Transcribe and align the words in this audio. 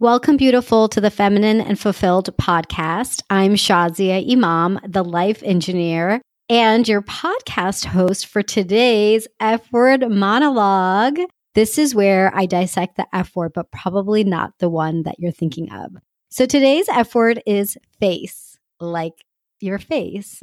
Welcome, 0.00 0.38
beautiful, 0.38 0.88
to 0.88 1.00
the 1.02 1.10
Feminine 1.10 1.60
and 1.60 1.78
Fulfilled 1.78 2.34
podcast. 2.38 3.22
I'm 3.28 3.52
Shazia 3.52 4.26
Imam, 4.32 4.80
the 4.88 5.04
life 5.04 5.42
engineer 5.42 6.22
and 6.48 6.88
your 6.88 7.02
podcast 7.02 7.84
host 7.84 8.24
for 8.24 8.42
today's 8.42 9.28
F 9.40 9.70
word 9.70 10.10
monologue. 10.10 11.18
This 11.54 11.76
is 11.76 11.94
where 11.94 12.34
I 12.34 12.46
dissect 12.46 12.96
the 12.96 13.06
F 13.12 13.36
word, 13.36 13.52
but 13.54 13.70
probably 13.72 14.24
not 14.24 14.54
the 14.58 14.70
one 14.70 15.02
that 15.02 15.16
you're 15.18 15.32
thinking 15.32 15.70
of. 15.70 15.90
So 16.30 16.46
today's 16.46 16.88
F 16.88 17.14
word 17.14 17.42
is 17.44 17.76
face, 18.00 18.56
like 18.80 19.26
your 19.60 19.78
face. 19.78 20.40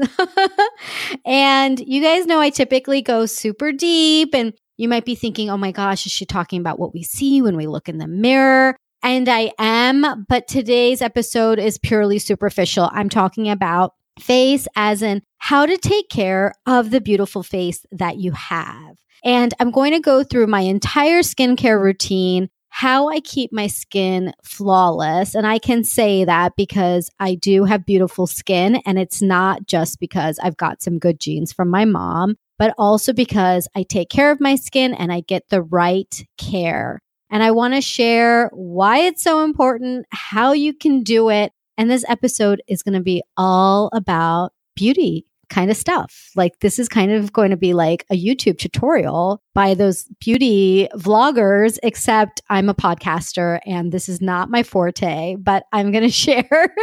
and 1.25 1.79
you 1.79 1.99
guys 1.99 2.27
know 2.27 2.39
I 2.39 2.51
typically 2.51 3.01
go 3.01 3.25
super 3.25 3.71
deep 3.71 4.35
and 4.35 4.53
you 4.77 4.87
might 4.87 5.05
be 5.05 5.15
thinking, 5.15 5.49
oh 5.49 5.57
my 5.57 5.71
gosh, 5.71 6.05
is 6.05 6.11
she 6.11 6.27
talking 6.27 6.59
about 6.59 6.77
what 6.77 6.93
we 6.93 7.01
see 7.01 7.41
when 7.41 7.57
we 7.57 7.65
look 7.65 7.89
in 7.89 7.97
the 7.97 8.07
mirror? 8.07 8.77
And 9.07 9.29
I 9.29 9.53
am, 9.57 10.25
but 10.27 10.49
today's 10.49 11.01
episode 11.01 11.59
is 11.59 11.77
purely 11.77 12.19
superficial. 12.19 12.89
I'm 12.91 13.07
talking 13.07 13.47
about 13.47 13.93
face 14.19 14.67
as 14.75 15.01
in 15.01 15.21
how 15.37 15.65
to 15.65 15.77
take 15.77 16.09
care 16.09 16.53
of 16.65 16.91
the 16.91 16.99
beautiful 16.99 17.41
face 17.41 17.85
that 17.93 18.17
you 18.17 18.33
have. 18.33 18.97
And 19.23 19.53
I'm 19.61 19.71
going 19.71 19.93
to 19.93 20.01
go 20.01 20.25
through 20.25 20.47
my 20.47 20.59
entire 20.59 21.21
skincare 21.21 21.81
routine, 21.81 22.49
how 22.67 23.07
I 23.07 23.21
keep 23.21 23.53
my 23.53 23.67
skin 23.67 24.33
flawless. 24.43 25.35
And 25.35 25.47
I 25.47 25.57
can 25.57 25.85
say 25.85 26.25
that 26.25 26.57
because 26.57 27.09
I 27.17 27.35
do 27.35 27.63
have 27.63 27.85
beautiful 27.85 28.27
skin. 28.27 28.81
And 28.85 28.99
it's 28.99 29.21
not 29.21 29.65
just 29.67 30.01
because 30.01 30.37
I've 30.43 30.57
got 30.57 30.81
some 30.81 30.99
good 30.99 31.17
genes 31.17 31.53
from 31.53 31.69
my 31.69 31.85
mom, 31.85 32.35
but 32.59 32.73
also 32.77 33.13
because 33.13 33.69
I 33.73 33.83
take 33.83 34.09
care 34.09 34.31
of 34.31 34.41
my 34.41 34.55
skin 34.55 34.93
and 34.93 35.13
I 35.13 35.21
get 35.21 35.47
the 35.47 35.61
right 35.61 36.13
care. 36.37 36.99
And 37.29 37.43
I 37.43 37.51
want 37.51 37.73
to 37.73 37.81
share 37.81 38.49
why 38.53 38.99
it's 38.99 39.23
so 39.23 39.43
important, 39.43 40.05
how 40.11 40.53
you 40.53 40.73
can 40.73 41.03
do 41.03 41.29
it. 41.29 41.51
And 41.77 41.89
this 41.89 42.05
episode 42.07 42.61
is 42.67 42.83
going 42.83 42.95
to 42.95 43.01
be 43.01 43.21
all 43.35 43.89
about 43.93 44.53
beauty 44.75 45.25
kind 45.49 45.71
of 45.71 45.77
stuff. 45.77 46.31
Like 46.35 46.59
this 46.59 46.79
is 46.79 46.89
kind 46.89 47.11
of 47.11 47.31
going 47.31 47.51
to 47.51 47.57
be 47.57 47.73
like 47.73 48.05
a 48.09 48.15
YouTube 48.15 48.57
tutorial 48.57 49.41
by 49.53 49.73
those 49.73 50.03
beauty 50.19 50.87
vloggers, 50.95 51.77
except 51.83 52.41
I'm 52.49 52.69
a 52.69 52.73
podcaster 52.73 53.59
and 53.65 53.91
this 53.91 54.09
is 54.09 54.21
not 54.21 54.49
my 54.49 54.63
forte, 54.63 55.35
but 55.37 55.63
I'm 55.71 55.91
going 55.91 56.03
to 56.03 56.09
share 56.09 56.73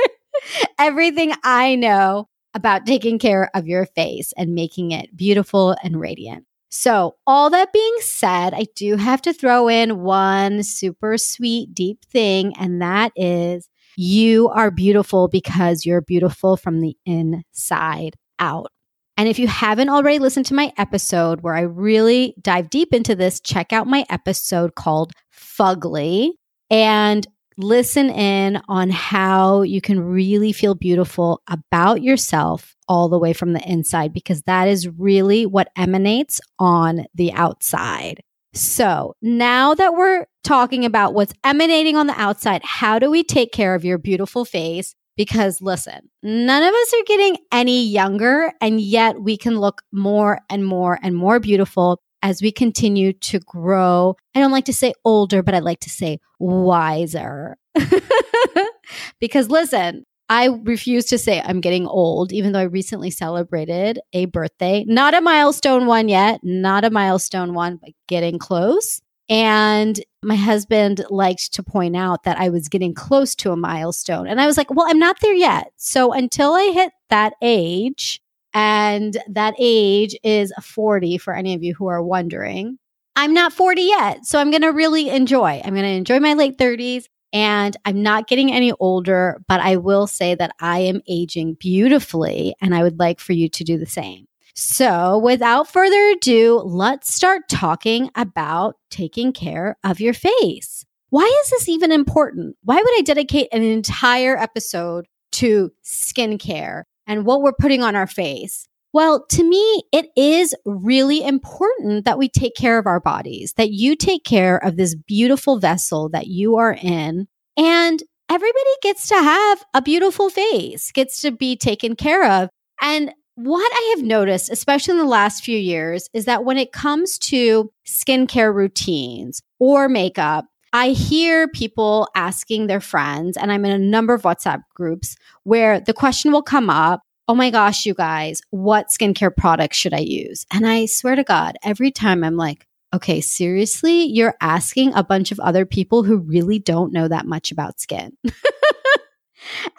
everything 0.78 1.32
I 1.42 1.74
know 1.74 2.28
about 2.54 2.86
taking 2.86 3.18
care 3.18 3.50
of 3.54 3.66
your 3.66 3.86
face 3.86 4.32
and 4.36 4.54
making 4.54 4.92
it 4.92 5.14
beautiful 5.16 5.76
and 5.82 5.98
radiant. 5.98 6.46
So, 6.76 7.14
all 7.24 7.50
that 7.50 7.72
being 7.72 7.96
said, 8.00 8.52
I 8.52 8.66
do 8.74 8.96
have 8.96 9.22
to 9.22 9.32
throw 9.32 9.68
in 9.68 10.00
one 10.00 10.64
super 10.64 11.16
sweet, 11.16 11.72
deep 11.72 12.04
thing, 12.04 12.52
and 12.58 12.82
that 12.82 13.12
is 13.14 13.68
you 13.96 14.48
are 14.48 14.72
beautiful 14.72 15.28
because 15.28 15.86
you're 15.86 16.00
beautiful 16.00 16.56
from 16.56 16.80
the 16.80 16.96
inside 17.06 18.16
out. 18.40 18.72
And 19.16 19.28
if 19.28 19.38
you 19.38 19.46
haven't 19.46 19.88
already 19.88 20.18
listened 20.18 20.46
to 20.46 20.54
my 20.54 20.72
episode 20.76 21.42
where 21.42 21.54
I 21.54 21.60
really 21.60 22.34
dive 22.42 22.70
deep 22.70 22.92
into 22.92 23.14
this, 23.14 23.38
check 23.38 23.72
out 23.72 23.86
my 23.86 24.04
episode 24.10 24.74
called 24.74 25.12
Fugly 25.32 26.30
and 26.70 27.24
listen 27.56 28.10
in 28.10 28.60
on 28.68 28.90
how 28.90 29.62
you 29.62 29.80
can 29.80 30.00
really 30.00 30.52
feel 30.52 30.74
beautiful 30.74 31.42
about 31.48 32.02
yourself 32.02 32.74
all 32.88 33.08
the 33.08 33.18
way 33.18 33.32
from 33.32 33.52
the 33.52 33.68
inside 33.68 34.12
because 34.12 34.42
that 34.42 34.68
is 34.68 34.88
really 34.88 35.46
what 35.46 35.68
emanates 35.76 36.40
on 36.58 37.06
the 37.14 37.32
outside. 37.32 38.20
So 38.52 39.14
now 39.20 39.74
that 39.74 39.94
we're 39.94 40.26
talking 40.44 40.84
about 40.84 41.14
what's 41.14 41.34
emanating 41.42 41.96
on 41.96 42.06
the 42.06 42.20
outside, 42.20 42.62
how 42.64 42.98
do 42.98 43.10
we 43.10 43.24
take 43.24 43.52
care 43.52 43.74
of 43.74 43.84
your 43.84 43.98
beautiful 43.98 44.44
face? 44.44 44.94
Because 45.16 45.60
listen, 45.60 46.10
none 46.22 46.62
of 46.62 46.74
us 46.74 46.94
are 46.94 47.04
getting 47.06 47.36
any 47.52 47.86
younger, 47.86 48.52
and 48.60 48.80
yet 48.80 49.20
we 49.20 49.36
can 49.36 49.60
look 49.60 49.82
more 49.92 50.40
and 50.50 50.64
more 50.64 50.98
and 51.02 51.14
more 51.14 51.38
beautiful 51.38 52.00
as 52.24 52.40
we 52.40 52.50
continue 52.50 53.12
to 53.12 53.38
grow. 53.40 54.16
I 54.34 54.40
don't 54.40 54.50
like 54.50 54.64
to 54.64 54.72
say 54.72 54.94
older, 55.04 55.42
but 55.42 55.54
I 55.54 55.58
like 55.58 55.80
to 55.80 55.90
say 55.90 56.18
wiser. 56.38 57.58
because 59.20 59.50
listen, 59.50 60.06
I 60.30 60.46
refuse 60.46 61.04
to 61.06 61.18
say 61.18 61.42
I'm 61.44 61.60
getting 61.60 61.86
old, 61.86 62.32
even 62.32 62.52
though 62.52 62.60
I 62.60 62.64
recently 62.64 63.10
celebrated 63.10 64.00
a 64.14 64.24
birthday. 64.24 64.84
Not 64.88 65.12
a 65.12 65.20
milestone 65.20 65.84
one 65.84 66.08
yet, 66.08 66.40
not 66.42 66.82
a 66.82 66.90
milestone 66.90 67.52
one, 67.52 67.76
but 67.76 67.90
getting 68.08 68.38
close. 68.38 69.02
And 69.28 70.02
my 70.22 70.36
husband 70.36 71.04
liked 71.10 71.52
to 71.54 71.62
point 71.62 71.94
out 71.94 72.24
that 72.24 72.38
I 72.38 72.48
was 72.48 72.68
getting 72.68 72.94
close 72.94 73.34
to 73.36 73.52
a 73.52 73.56
milestone. 73.56 74.26
And 74.26 74.40
I 74.40 74.46
was 74.46 74.56
like, 74.56 74.72
well, 74.74 74.86
I'm 74.88 74.98
not 74.98 75.20
there 75.20 75.34
yet. 75.34 75.72
So 75.76 76.12
until 76.12 76.54
I 76.54 76.70
hit 76.72 76.92
that 77.10 77.34
age, 77.42 78.22
and 78.54 79.16
that 79.28 79.54
age 79.58 80.16
is 80.22 80.52
40 80.62 81.18
for 81.18 81.34
any 81.34 81.54
of 81.54 81.62
you 81.62 81.74
who 81.74 81.88
are 81.88 82.02
wondering, 82.02 82.78
I'm 83.16 83.34
not 83.34 83.52
40 83.52 83.82
yet. 83.82 84.24
So 84.24 84.38
I'm 84.38 84.50
going 84.50 84.62
to 84.62 84.68
really 84.68 85.10
enjoy. 85.10 85.60
I'm 85.64 85.74
going 85.74 85.84
to 85.84 85.88
enjoy 85.88 86.20
my 86.20 86.34
late 86.34 86.56
30s. 86.56 87.06
And 87.32 87.76
I'm 87.84 88.00
not 88.00 88.28
getting 88.28 88.52
any 88.52 88.72
older, 88.78 89.42
but 89.48 89.60
I 89.60 89.76
will 89.76 90.06
say 90.06 90.36
that 90.36 90.52
I 90.60 90.80
am 90.80 91.00
aging 91.08 91.54
beautifully. 91.54 92.54
And 92.60 92.76
I 92.76 92.84
would 92.84 93.00
like 93.00 93.18
for 93.18 93.32
you 93.32 93.48
to 93.48 93.64
do 93.64 93.76
the 93.76 93.86
same. 93.86 94.26
So, 94.56 95.18
without 95.18 95.66
further 95.66 96.10
ado, 96.10 96.62
let's 96.64 97.12
start 97.12 97.48
talking 97.50 98.08
about 98.14 98.76
taking 98.88 99.32
care 99.32 99.76
of 99.82 99.98
your 99.98 100.14
face. 100.14 100.86
Why 101.10 101.24
is 101.42 101.50
this 101.50 101.68
even 101.68 101.90
important? 101.90 102.56
Why 102.62 102.76
would 102.76 102.98
I 102.98 103.02
dedicate 103.02 103.48
an 103.50 103.64
entire 103.64 104.36
episode 104.38 105.08
to 105.32 105.72
skincare 105.84 106.84
and 107.06 107.24
what 107.24 107.42
we're 107.42 107.52
putting 107.52 107.82
on 107.82 107.96
our 107.96 108.06
face? 108.06 108.66
Well, 108.92 109.26
to 109.30 109.42
me, 109.42 109.82
it 109.92 110.06
is 110.16 110.54
really 110.64 111.24
important 111.24 112.04
that 112.04 112.16
we 112.16 112.28
take 112.28 112.54
care 112.54 112.78
of 112.78 112.86
our 112.86 113.00
bodies, 113.00 113.52
that 113.56 113.70
you 113.70 113.96
take 113.96 114.22
care 114.22 114.56
of 114.56 114.76
this 114.76 114.94
beautiful 114.94 115.58
vessel 115.58 116.08
that 116.10 116.28
you 116.28 116.56
are 116.56 116.78
in. 116.80 117.26
And 117.56 118.02
everybody 118.30 118.70
gets 118.82 119.08
to 119.08 119.16
have 119.16 119.64
a 119.74 119.82
beautiful 119.82 120.30
face, 120.30 120.92
gets 120.92 121.20
to 121.22 121.32
be 121.32 121.56
taken 121.56 121.96
care 121.96 122.24
of. 122.30 122.48
And 122.80 123.12
what 123.34 123.72
I 123.72 123.94
have 123.96 124.04
noticed, 124.04 124.48
especially 124.48 124.92
in 124.92 124.98
the 124.98 125.04
last 125.04 125.44
few 125.44 125.58
years, 125.58 126.08
is 126.12 126.26
that 126.26 126.44
when 126.44 126.56
it 126.56 126.70
comes 126.70 127.18
to 127.18 127.72
skincare 127.84 128.54
routines 128.54 129.42
or 129.58 129.88
makeup, 129.88 130.46
I 130.74 130.88
hear 130.88 131.46
people 131.46 132.08
asking 132.16 132.66
their 132.66 132.80
friends, 132.80 133.36
and 133.36 133.52
I'm 133.52 133.64
in 133.64 133.70
a 133.70 133.78
number 133.78 134.12
of 134.12 134.22
WhatsApp 134.22 134.64
groups 134.74 135.14
where 135.44 135.78
the 135.78 135.94
question 135.94 136.32
will 136.32 136.42
come 136.42 136.68
up 136.68 137.02
oh 137.26 137.34
my 137.34 137.48
gosh, 137.48 137.86
you 137.86 137.94
guys, 137.94 138.42
what 138.50 138.88
skincare 138.88 139.34
products 139.34 139.78
should 139.78 139.94
I 139.94 140.00
use? 140.00 140.44
And 140.52 140.66
I 140.66 140.84
swear 140.84 141.16
to 141.16 141.24
God, 141.24 141.56
every 141.64 141.90
time 141.90 142.22
I'm 142.22 142.36
like, 142.36 142.66
okay, 142.92 143.22
seriously, 143.22 144.02
you're 144.04 144.34
asking 144.42 144.92
a 144.92 145.02
bunch 145.02 145.32
of 145.32 145.40
other 145.40 145.64
people 145.64 146.02
who 146.02 146.18
really 146.18 146.58
don't 146.58 146.92
know 146.92 147.08
that 147.08 147.24
much 147.24 147.50
about 147.50 147.80
skin. 147.80 148.12
and 148.24 148.34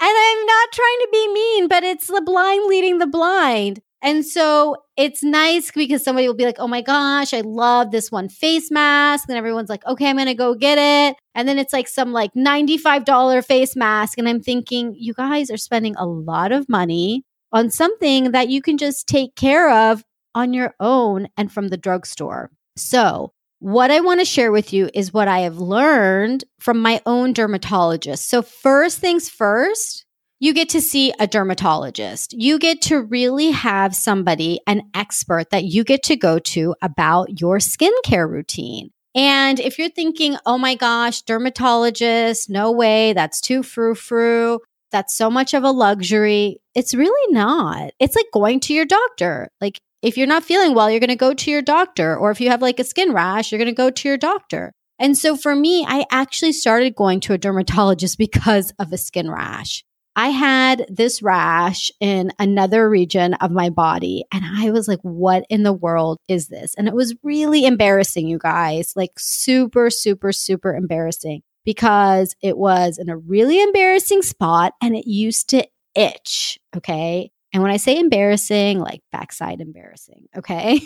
I'm 0.01 0.45
not 0.45 0.71
trying 0.71 0.99
to 1.01 1.09
be 1.11 1.33
mean, 1.33 1.67
but 1.67 1.83
it's 1.83 2.07
the 2.07 2.23
blind 2.25 2.67
leading 2.67 2.97
the 2.97 3.05
blind. 3.05 3.79
And 4.05 4.23
so 4.23 4.75
it's 4.95 5.23
nice 5.23 5.71
because 5.71 6.03
somebody 6.03 6.27
will 6.27 6.35
be 6.35 6.45
like, 6.45 6.59
oh 6.59 6.67
my 6.67 6.81
gosh, 6.81 7.33
I 7.33 7.41
love 7.41 7.89
this 7.89 8.11
one 8.11 8.29
face 8.29 8.69
mask. 8.69 9.27
And 9.27 9.35
everyone's 9.35 9.67
like, 9.67 9.83
okay, 9.87 10.07
I'm 10.07 10.15
going 10.15 10.27
to 10.27 10.35
go 10.35 10.53
get 10.53 10.77
it. 10.77 11.17
And 11.33 11.47
then 11.47 11.57
it's 11.57 11.73
like 11.73 11.87
some 11.87 12.13
like 12.13 12.31
$95 12.35 13.43
face 13.43 13.75
mask. 13.75 14.19
And 14.19 14.29
I'm 14.29 14.41
thinking, 14.41 14.93
you 14.95 15.15
guys 15.15 15.49
are 15.49 15.57
spending 15.57 15.95
a 15.95 16.05
lot 16.05 16.51
of 16.51 16.69
money 16.69 17.23
on 17.51 17.71
something 17.71 18.31
that 18.31 18.47
you 18.47 18.61
can 18.61 18.77
just 18.77 19.07
take 19.07 19.35
care 19.35 19.71
of 19.71 20.03
on 20.35 20.53
your 20.53 20.75
own 20.79 21.27
and 21.35 21.51
from 21.51 21.69
the 21.69 21.77
drugstore. 21.77 22.51
So, 22.77 23.31
what 23.57 23.89
I 23.89 24.01
want 24.01 24.19
to 24.19 24.25
share 24.25 24.51
with 24.51 24.71
you 24.71 24.91
is 24.93 25.13
what 25.13 25.27
I 25.27 25.39
have 25.39 25.57
learned 25.57 26.43
from 26.59 26.79
my 26.79 27.01
own 27.07 27.33
dermatologist. 27.33 28.29
So, 28.29 28.43
first 28.43 28.99
things 28.99 29.29
first, 29.29 30.04
you 30.45 30.53
get 30.53 30.69
to 30.69 30.79
see 30.79 31.11
a 31.19 31.25
dermatologist. 31.25 32.33
You 32.33 32.59
get 32.59 32.79
to 32.83 33.01
really 33.01 33.49
have 33.49 33.95
somebody, 33.95 34.59
an 34.67 34.83
expert 34.93 35.49
that 35.49 35.63
you 35.63 35.83
get 35.83 36.03
to 36.03 36.15
go 36.15 36.37
to 36.37 36.75
about 36.83 37.41
your 37.41 37.57
skincare 37.57 38.29
routine. 38.29 38.91
And 39.15 39.59
if 39.59 39.79
you're 39.79 39.89
thinking, 39.89 40.37
oh 40.45 40.59
my 40.59 40.75
gosh, 40.75 41.23
dermatologist, 41.23 42.47
no 42.47 42.71
way, 42.71 43.13
that's 43.13 43.41
too 43.41 43.63
frou 43.63 43.95
frou 43.95 44.59
that's 44.91 45.17
so 45.17 45.29
much 45.29 45.53
of 45.53 45.63
a 45.63 45.71
luxury. 45.71 46.61
It's 46.73 46.93
really 46.93 47.33
not. 47.33 47.91
It's 47.99 48.15
like 48.15 48.27
going 48.31 48.61
to 48.61 48.73
your 48.73 48.85
doctor. 48.85 49.49
Like 49.59 49.79
if 50.01 50.17
you're 50.17 50.27
not 50.27 50.45
feeling 50.45 50.73
well, 50.73 50.89
you're 50.89 51.01
going 51.01 51.09
to 51.09 51.15
go 51.15 51.33
to 51.33 51.51
your 51.51 51.61
doctor. 51.61 52.15
Or 52.15 52.31
if 52.31 52.39
you 52.39 52.49
have 52.49 52.61
like 52.61 52.79
a 52.79 52.83
skin 52.85 53.11
rash, 53.11 53.51
you're 53.51 53.59
going 53.59 53.65
to 53.65 53.73
go 53.73 53.89
to 53.89 54.07
your 54.07 54.17
doctor. 54.17 54.71
And 54.97 55.17
so 55.17 55.35
for 55.35 55.53
me, 55.53 55.85
I 55.85 56.05
actually 56.11 56.53
started 56.53 56.95
going 56.95 57.19
to 57.21 57.33
a 57.33 57.37
dermatologist 57.37 58.17
because 58.19 58.71
of 58.79 58.93
a 58.93 58.97
skin 58.97 59.29
rash. 59.29 59.83
I 60.15 60.29
had 60.29 60.85
this 60.89 61.21
rash 61.21 61.91
in 61.99 62.31
another 62.39 62.89
region 62.89 63.33
of 63.35 63.51
my 63.51 63.69
body, 63.69 64.23
and 64.31 64.43
I 64.45 64.71
was 64.71 64.87
like, 64.87 65.01
what 65.01 65.45
in 65.49 65.63
the 65.63 65.73
world 65.73 66.19
is 66.29 66.47
this? 66.47 66.73
And 66.77 66.87
it 66.87 66.93
was 66.93 67.15
really 67.23 67.65
embarrassing, 67.65 68.27
you 68.27 68.37
guys, 68.37 68.93
like 68.95 69.11
super, 69.17 69.89
super, 69.89 70.31
super 70.31 70.73
embarrassing. 70.73 71.41
because 71.65 72.35
it 72.41 72.57
was 72.57 72.97
in 72.99 73.09
a 73.09 73.17
really 73.17 73.61
embarrassing 73.61 74.21
spot 74.21 74.73
and 74.81 74.95
it 74.95 75.07
used 75.07 75.49
to 75.49 75.67
itch. 75.95 76.59
Okay. 76.75 77.31
And 77.53 77.63
when 77.63 77.71
I 77.71 77.77
say 77.77 77.97
embarrassing, 77.97 78.79
like 78.79 79.01
backside 79.11 79.61
embarrassing. 79.61 80.27
Okay. 80.37 80.81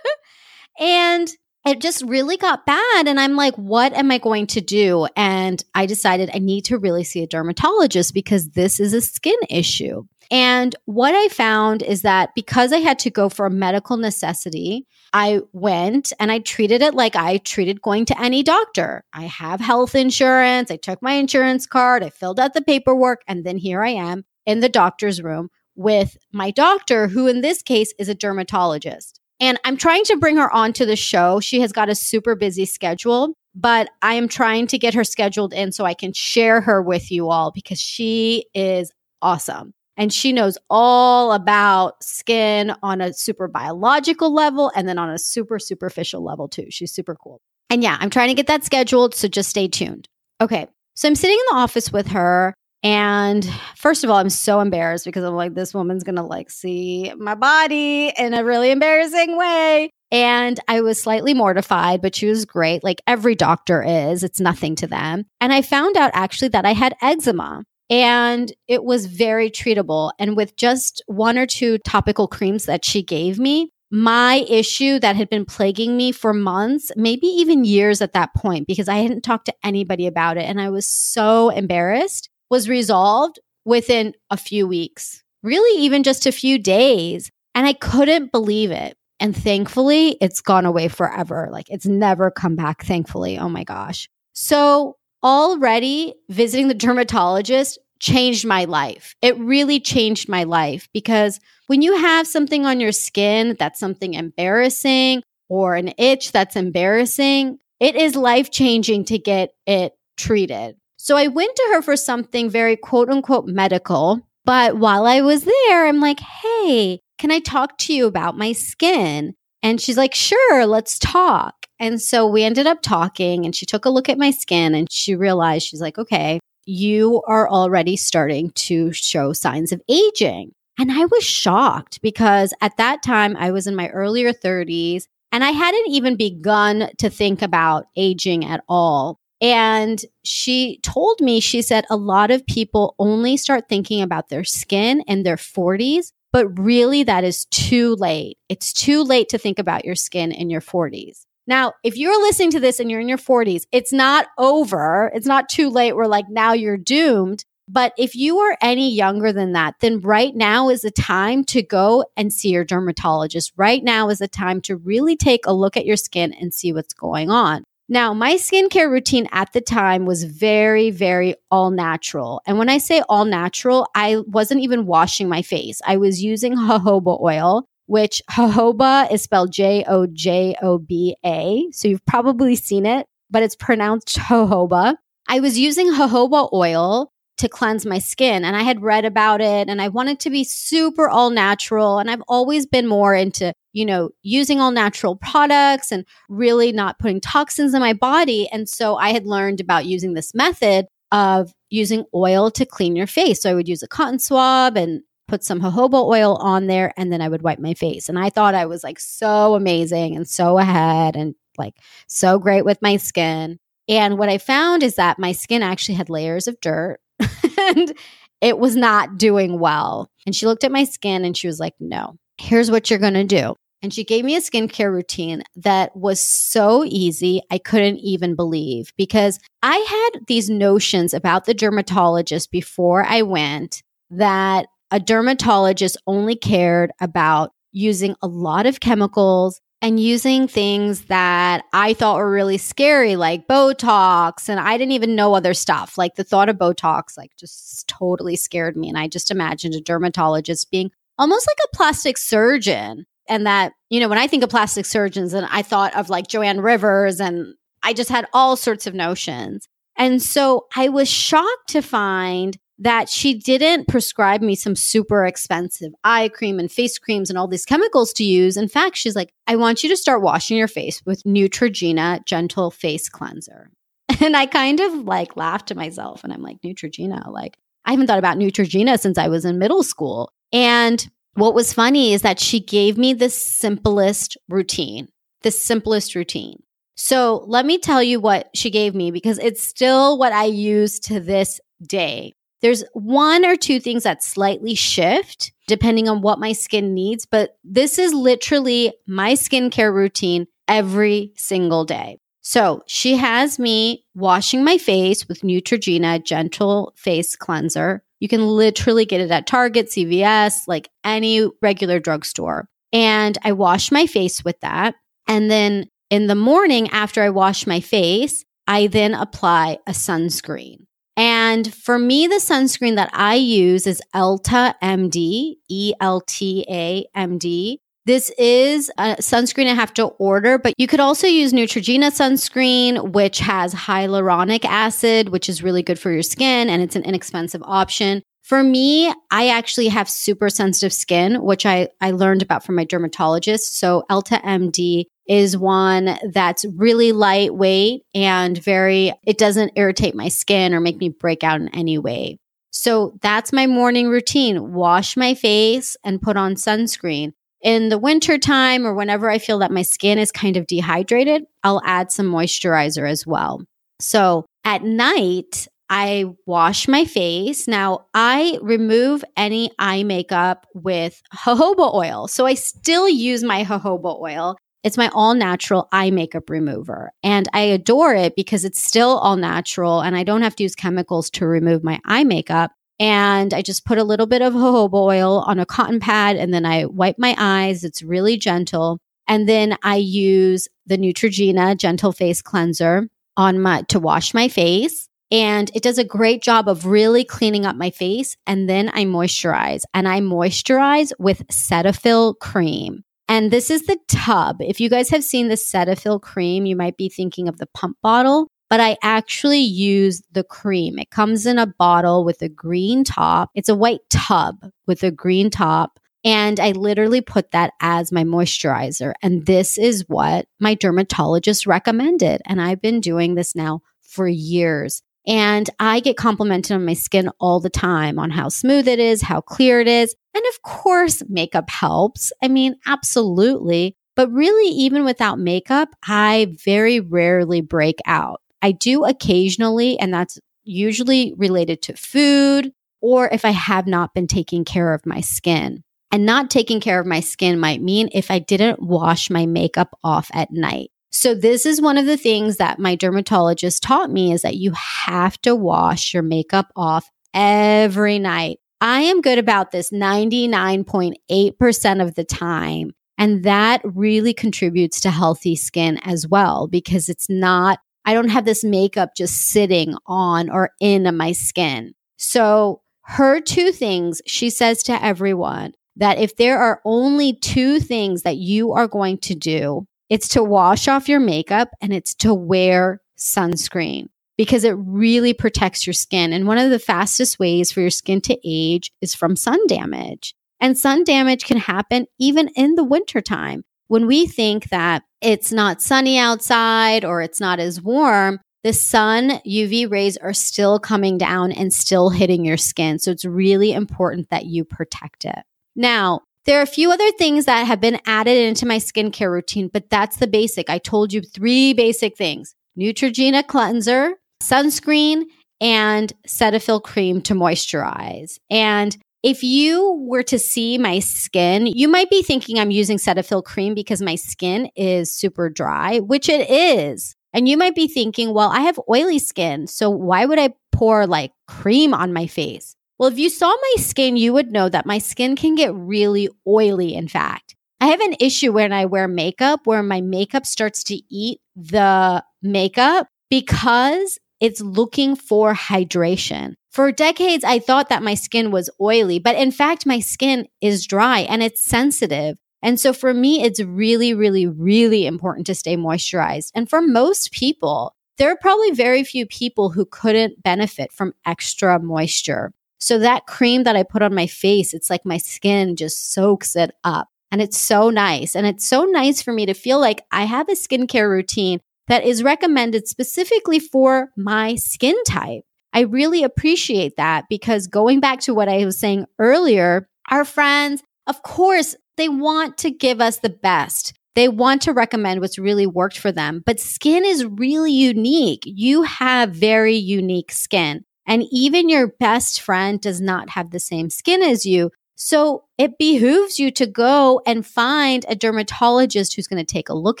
and 0.80 1.28
it 1.68 1.80
just 1.80 2.02
really 2.02 2.36
got 2.36 2.66
bad. 2.66 3.06
And 3.06 3.20
I'm 3.20 3.36
like, 3.36 3.54
what 3.56 3.92
am 3.92 4.10
I 4.10 4.18
going 4.18 4.46
to 4.48 4.60
do? 4.60 5.06
And 5.16 5.62
I 5.74 5.86
decided 5.86 6.30
I 6.32 6.38
need 6.38 6.64
to 6.66 6.78
really 6.78 7.04
see 7.04 7.22
a 7.22 7.26
dermatologist 7.26 8.14
because 8.14 8.50
this 8.50 8.80
is 8.80 8.94
a 8.94 9.00
skin 9.00 9.38
issue. 9.48 10.04
And 10.30 10.76
what 10.84 11.14
I 11.14 11.28
found 11.28 11.82
is 11.82 12.02
that 12.02 12.34
because 12.34 12.72
I 12.72 12.78
had 12.78 12.98
to 13.00 13.10
go 13.10 13.28
for 13.28 13.46
a 13.46 13.50
medical 13.50 13.96
necessity, 13.96 14.86
I 15.12 15.40
went 15.52 16.12
and 16.20 16.30
I 16.30 16.40
treated 16.40 16.82
it 16.82 16.94
like 16.94 17.16
I 17.16 17.38
treated 17.38 17.80
going 17.80 18.04
to 18.06 18.20
any 18.20 18.42
doctor. 18.42 19.04
I 19.14 19.22
have 19.24 19.60
health 19.60 19.94
insurance. 19.94 20.70
I 20.70 20.76
took 20.76 21.00
my 21.00 21.12
insurance 21.12 21.66
card, 21.66 22.02
I 22.02 22.10
filled 22.10 22.38
out 22.38 22.52
the 22.52 22.60
paperwork, 22.60 23.22
and 23.26 23.44
then 23.44 23.56
here 23.56 23.82
I 23.82 23.90
am 23.90 24.24
in 24.44 24.60
the 24.60 24.68
doctor's 24.68 25.22
room 25.22 25.48
with 25.74 26.18
my 26.32 26.50
doctor, 26.50 27.08
who 27.08 27.26
in 27.26 27.40
this 27.40 27.62
case 27.62 27.94
is 27.98 28.08
a 28.08 28.14
dermatologist. 28.14 29.20
And 29.40 29.58
I'm 29.64 29.76
trying 29.76 30.04
to 30.04 30.16
bring 30.16 30.36
her 30.36 30.52
on 30.52 30.72
to 30.74 30.86
the 30.86 30.96
show. 30.96 31.40
She 31.40 31.60
has 31.60 31.72
got 31.72 31.88
a 31.88 31.94
super 31.94 32.34
busy 32.34 32.64
schedule, 32.64 33.34
but 33.54 33.88
I 34.02 34.14
am 34.14 34.28
trying 34.28 34.66
to 34.68 34.78
get 34.78 34.94
her 34.94 35.04
scheduled 35.04 35.52
in 35.52 35.72
so 35.72 35.84
I 35.84 35.94
can 35.94 36.12
share 36.12 36.60
her 36.60 36.82
with 36.82 37.10
you 37.10 37.30
all 37.30 37.52
because 37.52 37.80
she 37.80 38.46
is 38.54 38.90
awesome. 39.22 39.72
And 39.96 40.12
she 40.12 40.32
knows 40.32 40.56
all 40.70 41.32
about 41.32 42.02
skin 42.04 42.72
on 42.82 43.00
a 43.00 43.12
super 43.12 43.48
biological 43.48 44.32
level 44.32 44.70
and 44.76 44.88
then 44.88 44.98
on 44.98 45.10
a 45.10 45.18
super 45.18 45.58
superficial 45.58 46.22
level 46.22 46.48
too. 46.48 46.66
She's 46.70 46.92
super 46.92 47.16
cool. 47.16 47.40
And 47.70 47.82
yeah, 47.82 47.96
I'm 48.00 48.10
trying 48.10 48.28
to 48.28 48.34
get 48.34 48.46
that 48.46 48.64
scheduled. 48.64 49.14
So 49.14 49.28
just 49.28 49.50
stay 49.50 49.66
tuned. 49.66 50.08
Okay. 50.40 50.68
So 50.94 51.08
I'm 51.08 51.16
sitting 51.16 51.36
in 51.36 51.44
the 51.50 51.60
office 51.60 51.92
with 51.92 52.08
her 52.08 52.54
and 52.82 53.48
first 53.76 54.04
of 54.04 54.10
all, 54.10 54.18
I'm 54.18 54.30
so 54.30 54.60
embarrassed 54.60 55.04
because 55.04 55.24
I'm 55.24 55.34
like, 55.34 55.54
this 55.54 55.74
woman's 55.74 56.04
gonna 56.04 56.26
like 56.26 56.50
see 56.50 57.12
my 57.16 57.34
body 57.34 58.12
in 58.16 58.34
a 58.34 58.44
really 58.44 58.70
embarrassing 58.70 59.36
way. 59.36 59.90
And 60.10 60.58
I 60.68 60.80
was 60.80 61.02
slightly 61.02 61.34
mortified, 61.34 62.00
but 62.00 62.14
she 62.14 62.26
was 62.26 62.44
great. 62.44 62.82
Like 62.82 63.02
every 63.06 63.34
doctor 63.34 63.82
is, 63.82 64.22
it's 64.22 64.40
nothing 64.40 64.74
to 64.76 64.86
them. 64.86 65.26
And 65.40 65.52
I 65.52 65.60
found 65.62 65.96
out 65.96 66.12
actually 66.14 66.48
that 66.48 66.64
I 66.64 66.72
had 66.72 66.94
eczema 67.02 67.64
and 67.90 68.52
it 68.68 68.84
was 68.84 69.06
very 69.06 69.50
treatable. 69.50 70.12
And 70.18 70.36
with 70.36 70.56
just 70.56 71.02
one 71.06 71.36
or 71.36 71.46
two 71.46 71.78
topical 71.78 72.28
creams 72.28 72.66
that 72.66 72.84
she 72.84 73.02
gave 73.02 73.38
me, 73.38 73.70
my 73.90 74.44
issue 74.48 74.98
that 75.00 75.16
had 75.16 75.30
been 75.30 75.46
plaguing 75.46 75.96
me 75.96 76.12
for 76.12 76.34
months, 76.34 76.90
maybe 76.94 77.26
even 77.26 77.64
years 77.64 78.02
at 78.02 78.12
that 78.12 78.34
point, 78.34 78.66
because 78.66 78.88
I 78.88 78.98
hadn't 78.98 79.22
talked 79.22 79.46
to 79.46 79.54
anybody 79.64 80.06
about 80.06 80.36
it. 80.36 80.44
And 80.44 80.60
I 80.60 80.68
was 80.68 80.86
so 80.86 81.48
embarrassed 81.48 82.28
was 82.50 82.68
resolved 82.68 83.38
within 83.64 84.14
a 84.30 84.36
few 84.36 84.66
weeks, 84.66 85.22
really, 85.42 85.82
even 85.82 86.02
just 86.02 86.26
a 86.26 86.32
few 86.32 86.58
days. 86.58 87.30
And 87.54 87.66
I 87.66 87.72
couldn't 87.72 88.32
believe 88.32 88.70
it. 88.70 88.96
And 89.20 89.36
thankfully, 89.36 90.16
it's 90.20 90.40
gone 90.40 90.64
away 90.64 90.88
forever. 90.88 91.48
Like 91.50 91.66
it's 91.68 91.86
never 91.86 92.30
come 92.30 92.56
back, 92.56 92.84
thankfully. 92.84 93.38
Oh 93.38 93.48
my 93.48 93.64
gosh. 93.64 94.08
So, 94.32 94.96
already 95.24 96.14
visiting 96.28 96.68
the 96.68 96.74
dermatologist 96.74 97.78
changed 97.98 98.46
my 98.46 98.64
life. 98.64 99.16
It 99.20 99.36
really 99.38 99.80
changed 99.80 100.28
my 100.28 100.44
life 100.44 100.88
because 100.92 101.40
when 101.66 101.82
you 101.82 101.96
have 101.96 102.26
something 102.26 102.64
on 102.64 102.80
your 102.80 102.92
skin 102.92 103.56
that's 103.58 103.80
something 103.80 104.14
embarrassing 104.14 105.22
or 105.48 105.74
an 105.74 105.92
itch 105.98 106.30
that's 106.30 106.54
embarrassing, 106.54 107.58
it 107.80 107.96
is 107.96 108.14
life 108.14 108.50
changing 108.50 109.04
to 109.06 109.18
get 109.18 109.50
it 109.66 109.94
treated. 110.16 110.76
So 110.98 111.16
I 111.16 111.28
went 111.28 111.54
to 111.56 111.70
her 111.72 111.80
for 111.80 111.96
something 111.96 112.50
very 112.50 112.76
quote 112.76 113.08
unquote 113.08 113.46
medical. 113.46 114.20
But 114.44 114.76
while 114.76 115.06
I 115.06 115.20
was 115.20 115.44
there, 115.44 115.86
I'm 115.86 116.00
like, 116.00 116.20
hey, 116.20 117.00
can 117.18 117.30
I 117.30 117.38
talk 117.38 117.78
to 117.78 117.94
you 117.94 118.06
about 118.06 118.36
my 118.36 118.52
skin? 118.52 119.34
And 119.62 119.80
she's 119.80 119.96
like, 119.96 120.14
sure, 120.14 120.66
let's 120.66 120.98
talk. 120.98 121.66
And 121.78 122.00
so 122.00 122.26
we 122.26 122.42
ended 122.42 122.66
up 122.66 122.82
talking, 122.82 123.44
and 123.44 123.54
she 123.54 123.66
took 123.66 123.84
a 123.84 123.90
look 123.90 124.08
at 124.08 124.18
my 124.18 124.30
skin 124.30 124.74
and 124.74 124.90
she 124.90 125.14
realized 125.14 125.66
she's 125.66 125.80
like, 125.80 125.98
okay, 125.98 126.40
you 126.66 127.22
are 127.26 127.48
already 127.48 127.96
starting 127.96 128.50
to 128.50 128.92
show 128.92 129.32
signs 129.32 129.72
of 129.72 129.80
aging. 129.88 130.52
And 130.78 130.92
I 130.92 131.06
was 131.06 131.24
shocked 131.24 132.00
because 132.02 132.52
at 132.60 132.76
that 132.76 133.02
time 133.02 133.36
I 133.36 133.50
was 133.52 133.66
in 133.66 133.76
my 133.76 133.88
earlier 133.88 134.32
30s 134.32 135.06
and 135.30 135.44
I 135.44 135.50
hadn't 135.50 135.88
even 135.88 136.16
begun 136.16 136.90
to 136.98 137.10
think 137.10 137.42
about 137.42 137.86
aging 137.96 138.44
at 138.44 138.64
all. 138.68 139.17
And 139.40 140.00
she 140.24 140.80
told 140.82 141.20
me, 141.20 141.40
she 141.40 141.62
said, 141.62 141.84
a 141.90 141.96
lot 141.96 142.30
of 142.30 142.46
people 142.46 142.94
only 142.98 143.36
start 143.36 143.68
thinking 143.68 144.02
about 144.02 144.28
their 144.28 144.44
skin 144.44 145.02
in 145.06 145.22
their 145.22 145.36
40s, 145.36 146.12
but 146.32 146.58
really 146.58 147.04
that 147.04 147.24
is 147.24 147.44
too 147.46 147.94
late. 147.96 148.38
It's 148.48 148.72
too 148.72 149.02
late 149.04 149.28
to 149.30 149.38
think 149.38 149.58
about 149.58 149.84
your 149.84 149.94
skin 149.94 150.32
in 150.32 150.50
your 150.50 150.60
40s. 150.60 151.24
Now, 151.46 151.72
if 151.82 151.96
you're 151.96 152.20
listening 152.20 152.50
to 152.50 152.60
this 152.60 152.78
and 152.78 152.90
you're 152.90 153.00
in 153.00 153.08
your 153.08 153.16
40s, 153.16 153.62
it's 153.72 153.92
not 153.92 154.26
over. 154.36 155.10
It's 155.14 155.26
not 155.26 155.48
too 155.48 155.70
late. 155.70 155.96
We're 155.96 156.06
like, 156.06 156.28
now 156.28 156.52
you're 156.52 156.76
doomed. 156.76 157.44
But 157.70 157.92
if 157.98 158.14
you 158.14 158.38
are 158.38 158.56
any 158.60 158.90
younger 158.90 159.32
than 159.32 159.52
that, 159.52 159.76
then 159.80 160.00
right 160.00 160.34
now 160.34 160.70
is 160.70 160.82
the 160.82 160.90
time 160.90 161.44
to 161.44 161.62
go 161.62 162.04
and 162.16 162.32
see 162.32 162.50
your 162.50 162.64
dermatologist. 162.64 163.52
Right 163.56 163.84
now 163.84 164.08
is 164.08 164.18
the 164.18 164.28
time 164.28 164.60
to 164.62 164.76
really 164.76 165.16
take 165.16 165.46
a 165.46 165.52
look 165.52 165.76
at 165.76 165.86
your 165.86 165.96
skin 165.96 166.32
and 166.32 166.52
see 166.52 166.72
what's 166.72 166.94
going 166.94 167.30
on. 167.30 167.64
Now, 167.90 168.12
my 168.12 168.34
skincare 168.34 168.90
routine 168.90 169.28
at 169.32 169.54
the 169.54 169.62
time 169.62 170.04
was 170.04 170.24
very, 170.24 170.90
very 170.90 171.34
all 171.50 171.70
natural. 171.70 172.42
And 172.46 172.58
when 172.58 172.68
I 172.68 172.76
say 172.76 173.02
all 173.08 173.24
natural, 173.24 173.88
I 173.94 174.18
wasn't 174.26 174.60
even 174.60 174.84
washing 174.84 175.26
my 175.28 175.40
face. 175.40 175.80
I 175.86 175.96
was 175.96 176.22
using 176.22 176.54
jojoba 176.54 177.18
oil, 177.22 177.64
which 177.86 178.20
jojoba 178.30 179.10
is 179.10 179.22
spelled 179.22 179.52
J 179.52 179.84
O 179.88 180.06
J 180.06 180.54
O 180.60 180.76
B 180.76 181.16
A. 181.24 181.66
So 181.72 181.88
you've 181.88 182.04
probably 182.04 182.56
seen 182.56 182.84
it, 182.84 183.06
but 183.30 183.42
it's 183.42 183.56
pronounced 183.56 184.18
jojoba. 184.18 184.96
I 185.26 185.40
was 185.40 185.58
using 185.58 185.90
jojoba 185.90 186.52
oil 186.52 187.10
to 187.38 187.48
cleanse 187.48 187.86
my 187.86 188.00
skin. 188.00 188.44
And 188.44 188.54
I 188.54 188.64
had 188.64 188.82
read 188.82 189.04
about 189.06 189.40
it 189.40 189.68
and 189.68 189.80
I 189.80 189.88
wanted 189.88 190.20
to 190.20 190.30
be 190.30 190.44
super 190.44 191.08
all 191.08 191.30
natural. 191.30 192.00
And 192.00 192.10
I've 192.10 192.22
always 192.28 192.66
been 192.66 192.86
more 192.86 193.14
into, 193.14 193.54
you 193.72 193.84
know, 193.84 194.10
using 194.22 194.60
all 194.60 194.70
natural 194.70 195.16
products 195.16 195.92
and 195.92 196.04
really 196.28 196.72
not 196.72 196.98
putting 196.98 197.20
toxins 197.20 197.74
in 197.74 197.80
my 197.80 197.92
body. 197.92 198.48
And 198.50 198.68
so 198.68 198.96
I 198.96 199.10
had 199.10 199.26
learned 199.26 199.60
about 199.60 199.86
using 199.86 200.14
this 200.14 200.34
method 200.34 200.86
of 201.12 201.52
using 201.70 202.04
oil 202.14 202.50
to 202.52 202.66
clean 202.66 202.96
your 202.96 203.06
face. 203.06 203.42
So 203.42 203.50
I 203.50 203.54
would 203.54 203.68
use 203.68 203.82
a 203.82 203.88
cotton 203.88 204.18
swab 204.18 204.76
and 204.76 205.02
put 205.26 205.44
some 205.44 205.60
jojoba 205.60 206.02
oil 206.04 206.36
on 206.36 206.66
there 206.66 206.92
and 206.96 207.12
then 207.12 207.20
I 207.20 207.28
would 207.28 207.42
wipe 207.42 207.58
my 207.58 207.74
face. 207.74 208.08
And 208.08 208.18
I 208.18 208.30
thought 208.30 208.54
I 208.54 208.66
was 208.66 208.82
like 208.82 208.98
so 208.98 209.54
amazing 209.54 210.16
and 210.16 210.26
so 210.26 210.58
ahead 210.58 211.16
and 211.16 211.34
like 211.58 211.74
so 212.06 212.38
great 212.38 212.64
with 212.64 212.80
my 212.82 212.96
skin. 212.96 213.58
And 213.88 214.18
what 214.18 214.28
I 214.28 214.38
found 214.38 214.82
is 214.82 214.96
that 214.96 215.18
my 215.18 215.32
skin 215.32 215.62
actually 215.62 215.96
had 215.96 216.10
layers 216.10 216.46
of 216.46 216.60
dirt 216.60 216.98
and 217.20 217.92
it 218.40 218.58
was 218.58 218.76
not 218.76 219.18
doing 219.18 219.58
well. 219.58 220.10
And 220.26 220.34
she 220.34 220.46
looked 220.46 220.64
at 220.64 220.72
my 220.72 220.84
skin 220.84 221.24
and 221.24 221.36
she 221.36 221.46
was 221.46 221.60
like, 221.60 221.74
no, 221.80 222.16
here's 222.48 222.70
what 222.70 222.88
you're 222.88 222.98
going 222.98 223.14
to 223.14 223.24
do. 223.24 223.54
And 223.82 223.94
she 223.94 224.02
gave 224.02 224.24
me 224.24 224.34
a 224.34 224.40
skincare 224.40 224.90
routine 224.90 225.44
that 225.54 225.94
was 225.94 226.20
so 226.20 226.82
easy, 226.84 227.42
I 227.50 227.58
couldn't 227.58 227.98
even 227.98 228.34
believe 228.34 228.92
because 228.96 229.38
I 229.62 229.76
had 229.76 230.26
these 230.26 230.50
notions 230.50 231.14
about 231.14 231.44
the 231.44 231.54
dermatologist 231.54 232.50
before 232.50 233.04
I 233.04 233.22
went 233.22 233.82
that 234.10 234.66
a 234.90 234.98
dermatologist 234.98 235.96
only 236.06 236.34
cared 236.34 236.90
about 237.00 237.52
using 237.70 238.16
a 238.22 238.26
lot 238.26 238.66
of 238.66 238.80
chemicals 238.80 239.60
and 239.80 240.00
using 240.00 240.48
things 240.48 241.02
that 241.02 241.62
I 241.72 241.94
thought 241.94 242.16
were 242.16 242.32
really 242.32 242.58
scary, 242.58 243.14
like 243.14 243.46
Botox. 243.46 244.48
And 244.48 244.58
I 244.58 244.76
didn't 244.76 244.92
even 244.92 245.14
know 245.14 245.34
other 245.34 245.54
stuff. 245.54 245.96
Like 245.96 246.16
the 246.16 246.24
thought 246.24 246.48
of 246.48 246.56
Botox, 246.56 247.16
like 247.16 247.30
just 247.36 247.86
totally 247.86 248.34
scared 248.34 248.76
me. 248.76 248.88
And 248.88 248.98
I 248.98 249.06
just 249.06 249.30
imagined 249.30 249.74
a 249.74 249.80
dermatologist 249.80 250.70
being 250.72 250.90
almost 251.18 251.46
like 251.46 251.58
a 251.64 251.76
plastic 251.76 252.18
surgeon. 252.18 253.06
And 253.28 253.46
that, 253.46 253.72
you 253.90 254.00
know, 254.00 254.08
when 254.08 254.18
I 254.18 254.26
think 254.26 254.42
of 254.42 254.48
plastic 254.48 254.86
surgeons, 254.86 255.34
and 255.34 255.46
I 255.50 255.62
thought 255.62 255.94
of 255.94 256.08
like 256.08 256.28
Joanne 256.28 256.60
Rivers, 256.60 257.20
and 257.20 257.54
I 257.82 257.92
just 257.92 258.10
had 258.10 258.26
all 258.32 258.56
sorts 258.56 258.86
of 258.86 258.94
notions. 258.94 259.68
And 259.96 260.22
so 260.22 260.66
I 260.74 260.88
was 260.88 261.08
shocked 261.10 261.68
to 261.68 261.82
find 261.82 262.56
that 262.78 263.08
she 263.08 263.34
didn't 263.34 263.88
prescribe 263.88 264.40
me 264.40 264.54
some 264.54 264.76
super 264.76 265.26
expensive 265.26 265.92
eye 266.04 266.28
cream 266.28 266.60
and 266.60 266.70
face 266.70 266.98
creams 266.98 267.28
and 267.28 267.38
all 267.38 267.48
these 267.48 267.64
chemicals 267.64 268.12
to 268.14 268.24
use. 268.24 268.56
In 268.56 268.68
fact, 268.68 268.96
she's 268.96 269.16
like, 269.16 269.32
I 269.46 269.56
want 269.56 269.82
you 269.82 269.88
to 269.88 269.96
start 269.96 270.22
washing 270.22 270.56
your 270.56 270.68
face 270.68 271.02
with 271.04 271.24
Neutrogena 271.24 272.24
Gentle 272.24 272.70
Face 272.70 273.08
Cleanser. 273.08 273.70
And 274.20 274.36
I 274.36 274.46
kind 274.46 274.80
of 274.80 274.92
like 275.04 275.36
laughed 275.36 275.68
to 275.68 275.76
myself 275.76 276.24
and 276.24 276.32
I'm 276.32 276.42
like, 276.42 276.60
Neutrogena, 276.62 277.30
like, 277.30 277.56
I 277.84 277.92
haven't 277.92 278.08
thought 278.08 278.18
about 278.18 278.36
Neutrogena 278.36 278.98
since 278.98 279.16
I 279.16 279.28
was 279.28 279.44
in 279.44 279.58
middle 279.58 279.82
school. 279.82 280.32
And 280.52 281.08
what 281.34 281.54
was 281.54 281.72
funny 281.72 282.12
is 282.12 282.22
that 282.22 282.40
she 282.40 282.60
gave 282.60 282.98
me 282.98 283.12
the 283.14 283.30
simplest 283.30 284.36
routine, 284.48 285.08
the 285.42 285.50
simplest 285.50 286.14
routine. 286.14 286.62
So 286.96 287.44
let 287.46 287.64
me 287.64 287.78
tell 287.78 288.02
you 288.02 288.18
what 288.18 288.50
she 288.54 288.70
gave 288.70 288.94
me 288.94 289.10
because 289.10 289.38
it's 289.38 289.62
still 289.62 290.18
what 290.18 290.32
I 290.32 290.46
use 290.46 290.98
to 291.00 291.20
this 291.20 291.60
day. 291.80 292.34
There's 292.60 292.82
one 292.92 293.46
or 293.46 293.54
two 293.54 293.78
things 293.78 294.02
that 294.02 294.24
slightly 294.24 294.74
shift 294.74 295.52
depending 295.68 296.08
on 296.08 296.22
what 296.22 296.40
my 296.40 296.52
skin 296.52 296.92
needs, 296.94 297.24
but 297.24 297.56
this 297.62 297.98
is 297.98 298.12
literally 298.12 298.92
my 299.06 299.34
skincare 299.34 299.94
routine 299.94 300.46
every 300.66 301.32
single 301.36 301.84
day. 301.84 302.18
So 302.40 302.82
she 302.86 303.16
has 303.16 303.58
me 303.58 304.04
washing 304.14 304.64
my 304.64 304.78
face 304.78 305.28
with 305.28 305.42
Neutrogena 305.42 306.24
Gentle 306.24 306.94
Face 306.96 307.36
Cleanser. 307.36 308.02
You 308.20 308.28
can 308.28 308.46
literally 308.46 309.04
get 309.04 309.20
it 309.20 309.30
at 309.30 309.46
Target, 309.46 309.88
CVS, 309.88 310.62
like 310.66 310.88
any 311.04 311.48
regular 311.62 312.00
drugstore. 312.00 312.68
And 312.92 313.36
I 313.44 313.52
wash 313.52 313.92
my 313.92 314.06
face 314.06 314.44
with 314.44 314.58
that. 314.60 314.94
And 315.26 315.50
then 315.50 315.86
in 316.10 316.26
the 316.26 316.34
morning, 316.34 316.88
after 316.90 317.22
I 317.22 317.30
wash 317.30 317.66
my 317.66 317.80
face, 317.80 318.44
I 318.66 318.86
then 318.86 319.14
apply 319.14 319.78
a 319.86 319.92
sunscreen. 319.92 320.86
And 321.16 321.72
for 321.74 321.98
me, 321.98 322.26
the 322.28 322.36
sunscreen 322.36 322.94
that 322.96 323.10
I 323.12 323.34
use 323.34 323.86
is 323.86 324.00
Elta 324.14 324.74
MD, 324.82 325.56
E 325.68 325.92
L 326.00 326.22
T 326.26 326.64
A 326.70 327.06
M 327.14 327.38
D. 327.38 327.80
This 328.08 328.30
is 328.38 328.90
a 328.96 329.16
sunscreen 329.16 329.66
I 329.66 329.74
have 329.74 329.92
to 329.92 330.04
order, 330.04 330.56
but 330.56 330.72
you 330.78 330.86
could 330.86 330.98
also 330.98 331.26
use 331.26 331.52
Neutrogena 331.52 332.06
sunscreen, 332.06 333.12
which 333.12 333.38
has 333.40 333.74
hyaluronic 333.74 334.64
acid, 334.64 335.28
which 335.28 335.50
is 335.50 335.62
really 335.62 335.82
good 335.82 335.98
for 335.98 336.10
your 336.10 336.22
skin 336.22 336.70
and 336.70 336.80
it's 336.80 336.96
an 336.96 337.04
inexpensive 337.04 337.60
option. 337.64 338.22
For 338.44 338.64
me, 338.64 339.12
I 339.30 339.48
actually 339.48 339.88
have 339.88 340.08
super 340.08 340.48
sensitive 340.48 340.94
skin, 340.94 341.42
which 341.42 341.66
I, 341.66 341.90
I 342.00 342.12
learned 342.12 342.40
about 342.40 342.64
from 342.64 342.76
my 342.76 342.84
dermatologist. 342.84 343.78
So 343.78 344.04
Elta 344.10 344.42
MD 344.42 345.04
is 345.28 345.58
one 345.58 346.18
that's 346.32 346.64
really 346.78 347.12
lightweight 347.12 348.04
and 348.14 348.56
very, 348.56 349.12
it 349.26 349.36
doesn't 349.36 349.72
irritate 349.76 350.14
my 350.14 350.28
skin 350.28 350.72
or 350.72 350.80
make 350.80 350.96
me 350.96 351.10
break 351.10 351.44
out 351.44 351.60
in 351.60 351.68
any 351.74 351.98
way. 351.98 352.38
So 352.70 353.18
that's 353.20 353.52
my 353.52 353.66
morning 353.66 354.08
routine. 354.08 354.72
Wash 354.72 355.14
my 355.14 355.34
face 355.34 355.94
and 356.04 356.22
put 356.22 356.38
on 356.38 356.54
sunscreen 356.54 357.32
in 357.62 357.88
the 357.88 357.98
winter 357.98 358.38
time 358.38 358.86
or 358.86 358.94
whenever 358.94 359.30
I 359.30 359.38
feel 359.38 359.58
that 359.60 359.70
my 359.70 359.82
skin 359.82 360.18
is 360.18 360.30
kind 360.30 360.56
of 360.56 360.66
dehydrated, 360.66 361.44
I'll 361.62 361.82
add 361.84 362.12
some 362.12 362.26
moisturizer 362.26 363.08
as 363.08 363.26
well. 363.26 363.62
So 364.00 364.46
at 364.64 364.84
night, 364.84 365.66
I 365.90 366.26
wash 366.46 366.86
my 366.86 367.04
face. 367.04 367.66
Now, 367.66 368.06
I 368.12 368.58
remove 368.60 369.24
any 369.36 369.70
eye 369.78 370.02
makeup 370.02 370.66
with 370.74 371.20
jojoba 371.34 371.94
oil. 371.94 372.28
So 372.28 372.46
I 372.46 372.54
still 372.54 373.08
use 373.08 373.42
my 373.42 373.64
jojoba 373.64 374.20
oil. 374.20 374.56
It's 374.84 374.98
my 374.98 375.10
all 375.12 375.34
natural 375.34 375.88
eye 375.90 376.10
makeup 376.10 376.50
remover. 376.50 377.10
And 377.22 377.48
I 377.52 377.60
adore 377.60 378.14
it 378.14 378.34
because 378.36 378.64
it's 378.64 378.84
still 378.84 379.18
all 379.18 379.36
natural 379.36 380.00
and 380.00 380.14
I 380.14 380.22
don't 380.22 380.42
have 380.42 380.54
to 380.56 380.62
use 380.62 380.74
chemicals 380.74 381.30
to 381.30 381.46
remove 381.46 381.82
my 381.82 382.00
eye 382.04 382.24
makeup. 382.24 382.70
And 383.00 383.54
I 383.54 383.62
just 383.62 383.84
put 383.84 383.98
a 383.98 384.04
little 384.04 384.26
bit 384.26 384.42
of 384.42 384.54
jojoba 384.54 384.94
oil 384.94 385.38
on 385.40 385.58
a 385.58 385.66
cotton 385.66 386.00
pad 386.00 386.36
and 386.36 386.52
then 386.52 386.66
I 386.66 386.86
wipe 386.86 387.18
my 387.18 387.34
eyes. 387.38 387.84
It's 387.84 388.02
really 388.02 388.36
gentle. 388.36 388.98
And 389.28 389.48
then 389.48 389.76
I 389.82 389.96
use 389.96 390.68
the 390.86 390.98
Neutrogena 390.98 391.76
Gentle 391.76 392.12
Face 392.12 392.42
Cleanser 392.42 393.08
on 393.36 393.60
my 393.60 393.82
to 393.82 394.00
wash 394.00 394.34
my 394.34 394.48
face. 394.48 395.08
And 395.30 395.70
it 395.74 395.82
does 395.82 395.98
a 395.98 396.04
great 396.04 396.42
job 396.42 396.68
of 396.68 396.86
really 396.86 397.22
cleaning 397.22 397.66
up 397.66 397.76
my 397.76 397.90
face. 397.90 398.36
And 398.46 398.68
then 398.68 398.88
I 398.88 399.04
moisturize 399.04 399.82
and 399.92 400.08
I 400.08 400.20
moisturize 400.20 401.12
with 401.18 401.46
Cetaphil 401.48 402.38
cream. 402.38 403.04
And 403.28 403.50
this 403.50 403.70
is 403.70 403.84
the 403.84 403.98
tub. 404.08 404.56
If 404.60 404.80
you 404.80 404.88
guys 404.88 405.10
have 405.10 405.22
seen 405.22 405.48
the 405.48 405.54
Cetaphil 405.54 406.20
cream, 406.22 406.64
you 406.64 406.74
might 406.74 406.96
be 406.96 407.10
thinking 407.10 407.46
of 407.46 407.58
the 407.58 407.68
pump 407.74 407.98
bottle 408.02 408.48
but 408.68 408.80
I 408.80 408.96
actually 409.02 409.60
use 409.60 410.22
the 410.32 410.44
cream. 410.44 410.98
It 410.98 411.10
comes 411.10 411.46
in 411.46 411.58
a 411.58 411.66
bottle 411.66 412.24
with 412.24 412.42
a 412.42 412.48
green 412.48 413.04
top. 413.04 413.50
It's 413.54 413.68
a 413.68 413.74
white 413.74 414.00
tub 414.10 414.56
with 414.86 415.02
a 415.02 415.10
green 415.10 415.50
top. 415.50 415.98
And 416.24 416.60
I 416.60 416.72
literally 416.72 417.20
put 417.20 417.52
that 417.52 417.72
as 417.80 418.12
my 418.12 418.24
moisturizer. 418.24 419.14
And 419.22 419.46
this 419.46 419.78
is 419.78 420.04
what 420.08 420.46
my 420.60 420.74
dermatologist 420.74 421.66
recommended. 421.66 422.42
And 422.44 422.60
I've 422.60 422.82
been 422.82 423.00
doing 423.00 423.34
this 423.34 423.54
now 423.54 423.82
for 424.02 424.28
years. 424.28 425.02
And 425.26 425.68
I 425.78 426.00
get 426.00 426.16
complimented 426.16 426.72
on 426.72 426.84
my 426.84 426.94
skin 426.94 427.30
all 427.38 427.60
the 427.60 427.70
time 427.70 428.18
on 428.18 428.30
how 428.30 428.48
smooth 428.48 428.88
it 428.88 428.98
is, 428.98 429.22
how 429.22 429.40
clear 429.40 429.80
it 429.80 429.88
is. 429.88 430.14
And 430.34 430.42
of 430.48 430.62
course, 430.62 431.22
makeup 431.28 431.70
helps. 431.70 432.32
I 432.42 432.48
mean, 432.48 432.76
absolutely. 432.86 433.96
But 434.16 434.32
really, 434.32 434.70
even 434.70 435.04
without 435.04 435.38
makeup, 435.38 435.90
I 436.06 436.56
very 436.64 437.00
rarely 437.00 437.60
break 437.60 437.98
out. 438.06 438.40
I 438.62 438.72
do 438.72 439.04
occasionally, 439.04 439.98
and 439.98 440.12
that's 440.12 440.38
usually 440.64 441.34
related 441.36 441.82
to 441.82 441.96
food 441.96 442.72
or 443.00 443.28
if 443.28 443.44
I 443.44 443.50
have 443.50 443.86
not 443.86 444.14
been 444.14 444.26
taking 444.26 444.64
care 444.64 444.92
of 444.92 445.06
my 445.06 445.20
skin. 445.20 445.84
And 446.10 446.24
not 446.24 446.50
taking 446.50 446.80
care 446.80 446.98
of 446.98 447.06
my 447.06 447.20
skin 447.20 447.60
might 447.60 447.82
mean 447.82 448.08
if 448.12 448.30
I 448.30 448.38
didn't 448.38 448.82
wash 448.82 449.28
my 449.30 449.44
makeup 449.44 449.90
off 450.02 450.30
at 450.32 450.50
night. 450.50 450.90
So 451.10 451.34
this 451.34 451.66
is 451.66 451.82
one 451.82 451.98
of 451.98 452.06
the 452.06 452.16
things 452.16 452.56
that 452.56 452.78
my 452.78 452.94
dermatologist 452.94 453.82
taught 453.82 454.10
me 454.10 454.32
is 454.32 454.40
that 454.42 454.56
you 454.56 454.72
have 454.72 455.38
to 455.42 455.54
wash 455.54 456.14
your 456.14 456.22
makeup 456.22 456.72
off 456.76 457.10
every 457.34 458.18
night. 458.18 458.58
I 458.80 459.02
am 459.02 459.20
good 459.20 459.38
about 459.38 459.70
this 459.70 459.90
99.8% 459.90 462.02
of 462.02 462.14
the 462.14 462.24
time. 462.24 462.92
And 463.18 463.44
that 463.44 463.82
really 463.84 464.32
contributes 464.32 465.00
to 465.00 465.10
healthy 465.10 465.56
skin 465.56 465.98
as 466.04 466.28
well 466.28 466.68
because 466.68 467.08
it's 467.08 467.28
not 467.28 467.80
I 468.04 468.14
don't 468.14 468.30
have 468.30 468.44
this 468.44 468.64
makeup 468.64 469.10
just 469.16 469.48
sitting 469.48 469.94
on 470.06 470.50
or 470.50 470.70
in 470.80 471.14
my 471.16 471.32
skin. 471.32 471.94
So, 472.16 472.82
her 473.02 473.40
two 473.40 473.72
things, 473.72 474.20
she 474.26 474.50
says 474.50 474.82
to 474.84 475.02
everyone 475.02 475.72
that 475.96 476.18
if 476.18 476.36
there 476.36 476.58
are 476.58 476.80
only 476.84 477.32
two 477.34 477.80
things 477.80 478.22
that 478.22 478.36
you 478.36 478.72
are 478.72 478.86
going 478.86 479.18
to 479.18 479.34
do, 479.34 479.86
it's 480.10 480.28
to 480.28 480.42
wash 480.42 480.88
off 480.88 481.08
your 481.08 481.20
makeup 481.20 481.70
and 481.80 481.92
it's 481.92 482.14
to 482.16 482.34
wear 482.34 483.00
sunscreen 483.18 484.08
because 484.36 484.64
it 484.64 484.76
really 484.78 485.34
protects 485.34 485.86
your 485.86 485.94
skin. 485.94 486.32
And 486.32 486.46
one 486.46 486.58
of 486.58 486.70
the 486.70 486.78
fastest 486.78 487.38
ways 487.38 487.72
for 487.72 487.80
your 487.80 487.90
skin 487.90 488.20
to 488.22 488.38
age 488.44 488.92
is 489.00 489.14
from 489.14 489.36
sun 489.36 489.66
damage. 489.66 490.34
And 490.60 490.78
sun 490.78 491.04
damage 491.04 491.44
can 491.44 491.58
happen 491.58 492.06
even 492.18 492.48
in 492.56 492.74
the 492.74 492.84
wintertime 492.84 493.64
when 493.88 494.06
we 494.06 494.26
think 494.26 494.68
that 494.68 495.02
it's 495.20 495.52
not 495.52 495.82
sunny 495.82 496.18
outside 496.18 497.04
or 497.04 497.22
it's 497.22 497.40
not 497.40 497.58
as 497.58 497.82
warm, 497.82 498.40
the 498.64 498.72
sun 498.72 499.40
UV 499.46 499.90
rays 499.90 500.16
are 500.16 500.32
still 500.32 500.78
coming 500.78 501.16
down 501.18 501.52
and 501.52 501.72
still 501.72 502.10
hitting 502.10 502.44
your 502.44 502.56
skin. 502.56 502.98
So 502.98 503.10
it's 503.10 503.24
really 503.24 503.72
important 503.72 504.30
that 504.30 504.46
you 504.46 504.64
protect 504.64 505.24
it. 505.24 505.38
Now, 505.76 506.20
there 506.44 506.58
are 506.58 506.62
a 506.62 506.66
few 506.66 506.90
other 506.90 507.10
things 507.12 507.44
that 507.44 507.66
have 507.66 507.80
been 507.80 508.00
added 508.06 508.36
into 508.36 508.66
my 508.66 508.78
skincare 508.78 509.30
routine, 509.30 509.68
but 509.72 509.90
that's 509.90 510.16
the 510.16 510.26
basic. 510.26 510.70
I 510.70 510.78
told 510.78 511.12
you 511.12 511.20
three 511.20 511.72
basic 511.72 512.16
things 512.16 512.54
Neutrogena 512.78 513.46
cleanser, 513.46 514.14
sunscreen, 514.42 515.24
and 515.60 516.12
Cetaphil 516.26 516.82
cream 516.82 517.20
to 517.22 517.34
moisturize. 517.34 518.38
And 518.50 518.96
if 519.28 519.42
you 519.42 519.92
were 520.08 520.22
to 520.22 520.38
see 520.38 520.78
my 520.78 521.00
skin, 521.00 521.66
you 521.66 521.86
might 521.86 522.08
be 522.08 522.22
thinking 522.22 522.58
I'm 522.58 522.70
using 522.70 522.96
Cetaphil 522.96 523.44
cream 523.44 523.74
because 523.74 524.00
my 524.00 524.14
skin 524.14 524.70
is 524.74 525.14
super 525.14 525.50
dry, 525.50 525.98
which 525.98 526.30
it 526.30 526.48
is. 526.48 527.14
And 527.34 527.46
you 527.46 527.58
might 527.58 527.74
be 527.74 527.88
thinking, 527.88 528.32
well, 528.32 528.48
I 528.48 528.60
have 528.60 528.80
oily 528.88 529.18
skin, 529.18 529.66
so 529.66 529.90
why 529.90 530.24
would 530.24 530.38
I 530.38 530.54
pour 530.72 531.06
like 531.06 531.32
cream 531.46 531.92
on 531.92 532.14
my 532.14 532.26
face? 532.26 532.74
Well, 532.98 533.10
if 533.10 533.18
you 533.18 533.28
saw 533.28 533.48
my 533.50 533.82
skin, 533.82 534.16
you 534.16 534.32
would 534.32 534.50
know 534.50 534.70
that 534.70 534.86
my 534.86 534.96
skin 534.96 535.36
can 535.36 535.54
get 535.54 535.74
really 535.74 536.30
oily, 536.46 536.94
in 536.94 537.06
fact. 537.06 537.54
I 537.82 537.88
have 537.88 538.00
an 538.00 538.16
issue 538.20 538.52
when 538.52 538.72
I 538.72 538.86
wear 538.86 539.06
makeup 539.08 539.60
where 539.64 539.82
my 539.82 540.00
makeup 540.00 540.46
starts 540.46 540.82
to 540.84 540.94
eat 541.10 541.40
the 541.54 542.24
makeup 542.40 543.08
because 543.28 544.18
it's 544.40 544.62
looking 544.62 545.16
for 545.16 545.52
hydration. 545.52 546.54
For 546.70 546.92
decades, 546.92 547.44
I 547.44 547.58
thought 547.58 547.88
that 547.88 548.02
my 548.02 548.14
skin 548.14 548.50
was 548.50 548.70
oily, 548.80 549.18
but 549.18 549.36
in 549.36 549.50
fact, 549.50 549.86
my 549.86 550.00
skin 550.00 550.46
is 550.60 550.86
dry 550.86 551.20
and 551.20 551.42
it's 551.42 551.62
sensitive. 551.62 552.38
And 552.62 552.78
so 552.78 552.92
for 552.92 553.14
me, 553.14 553.42
it's 553.42 553.60
really, 553.60 554.14
really, 554.14 554.46
really 554.46 555.06
important 555.06 555.46
to 555.46 555.54
stay 555.54 555.76
moisturized. 555.76 556.50
And 556.54 556.68
for 556.68 556.82
most 556.82 557.32
people, 557.32 557.94
there 558.18 558.30
are 558.30 558.36
probably 558.36 558.72
very 558.72 559.04
few 559.04 559.26
people 559.26 559.70
who 559.70 559.86
couldn't 559.86 560.42
benefit 560.42 560.92
from 560.92 561.14
extra 561.24 561.78
moisture. 561.78 562.52
So 562.80 562.98
that 562.98 563.26
cream 563.26 563.64
that 563.64 563.76
I 563.76 563.82
put 563.82 564.02
on 564.02 564.14
my 564.14 564.26
face, 564.26 564.74
it's 564.74 564.90
like 564.90 565.04
my 565.04 565.18
skin 565.18 565.76
just 565.76 566.12
soaks 566.12 566.56
it 566.56 566.72
up. 566.84 567.08
And 567.30 567.40
it's 567.40 567.58
so 567.58 567.90
nice. 567.90 568.34
And 568.34 568.46
it's 568.46 568.66
so 568.66 568.84
nice 568.84 569.22
for 569.22 569.32
me 569.32 569.46
to 569.46 569.54
feel 569.54 569.78
like 569.78 570.02
I 570.10 570.24
have 570.24 570.48
a 570.48 570.52
skincare 570.52 571.08
routine 571.08 571.60
that 571.86 572.04
is 572.04 572.22
recommended 572.22 572.88
specifically 572.88 573.58
for 573.58 574.10
my 574.16 574.54
skin 574.56 574.96
type. 575.04 575.44
I 575.72 575.80
really 575.80 576.24
appreciate 576.24 576.96
that 576.96 577.24
because 577.28 577.66
going 577.66 578.00
back 578.00 578.20
to 578.20 578.34
what 578.34 578.48
I 578.48 578.64
was 578.64 578.78
saying 578.78 579.06
earlier, 579.18 579.88
our 580.10 580.24
friends, 580.24 580.82
of 581.06 581.22
course, 581.22 581.76
they 581.96 582.08
want 582.08 582.56
to 582.58 582.70
give 582.70 583.00
us 583.00 583.18
the 583.18 583.28
best. 583.28 583.92
they 584.18 584.28
want 584.28 584.62
to 584.62 584.72
recommend 584.72 585.20
what's 585.20 585.38
really 585.38 585.64
worked 585.64 585.96
for 585.96 586.10
them. 586.10 586.42
But 586.44 586.58
skin 586.58 587.04
is 587.04 587.24
really 587.24 587.70
unique. 587.70 588.42
You 588.46 588.82
have 588.82 589.30
very 589.30 589.76
unique 589.76 590.32
skin. 590.32 590.84
And 591.06 591.22
even 591.30 591.68
your 591.68 591.86
best 592.00 592.40
friend 592.40 592.80
does 592.80 593.00
not 593.00 593.30
have 593.30 593.52
the 593.52 593.60
same 593.60 593.90
skin 593.90 594.20
as 594.20 594.44
you. 594.44 594.72
So 594.96 595.44
it 595.56 595.78
behooves 595.78 596.40
you 596.40 596.50
to 596.50 596.66
go 596.66 597.22
and 597.26 597.46
find 597.46 598.04
a 598.08 598.16
dermatologist 598.16 599.14
who's 599.14 599.28
going 599.28 599.44
to 599.44 599.52
take 599.52 599.68
a 599.68 599.74
look 599.74 600.00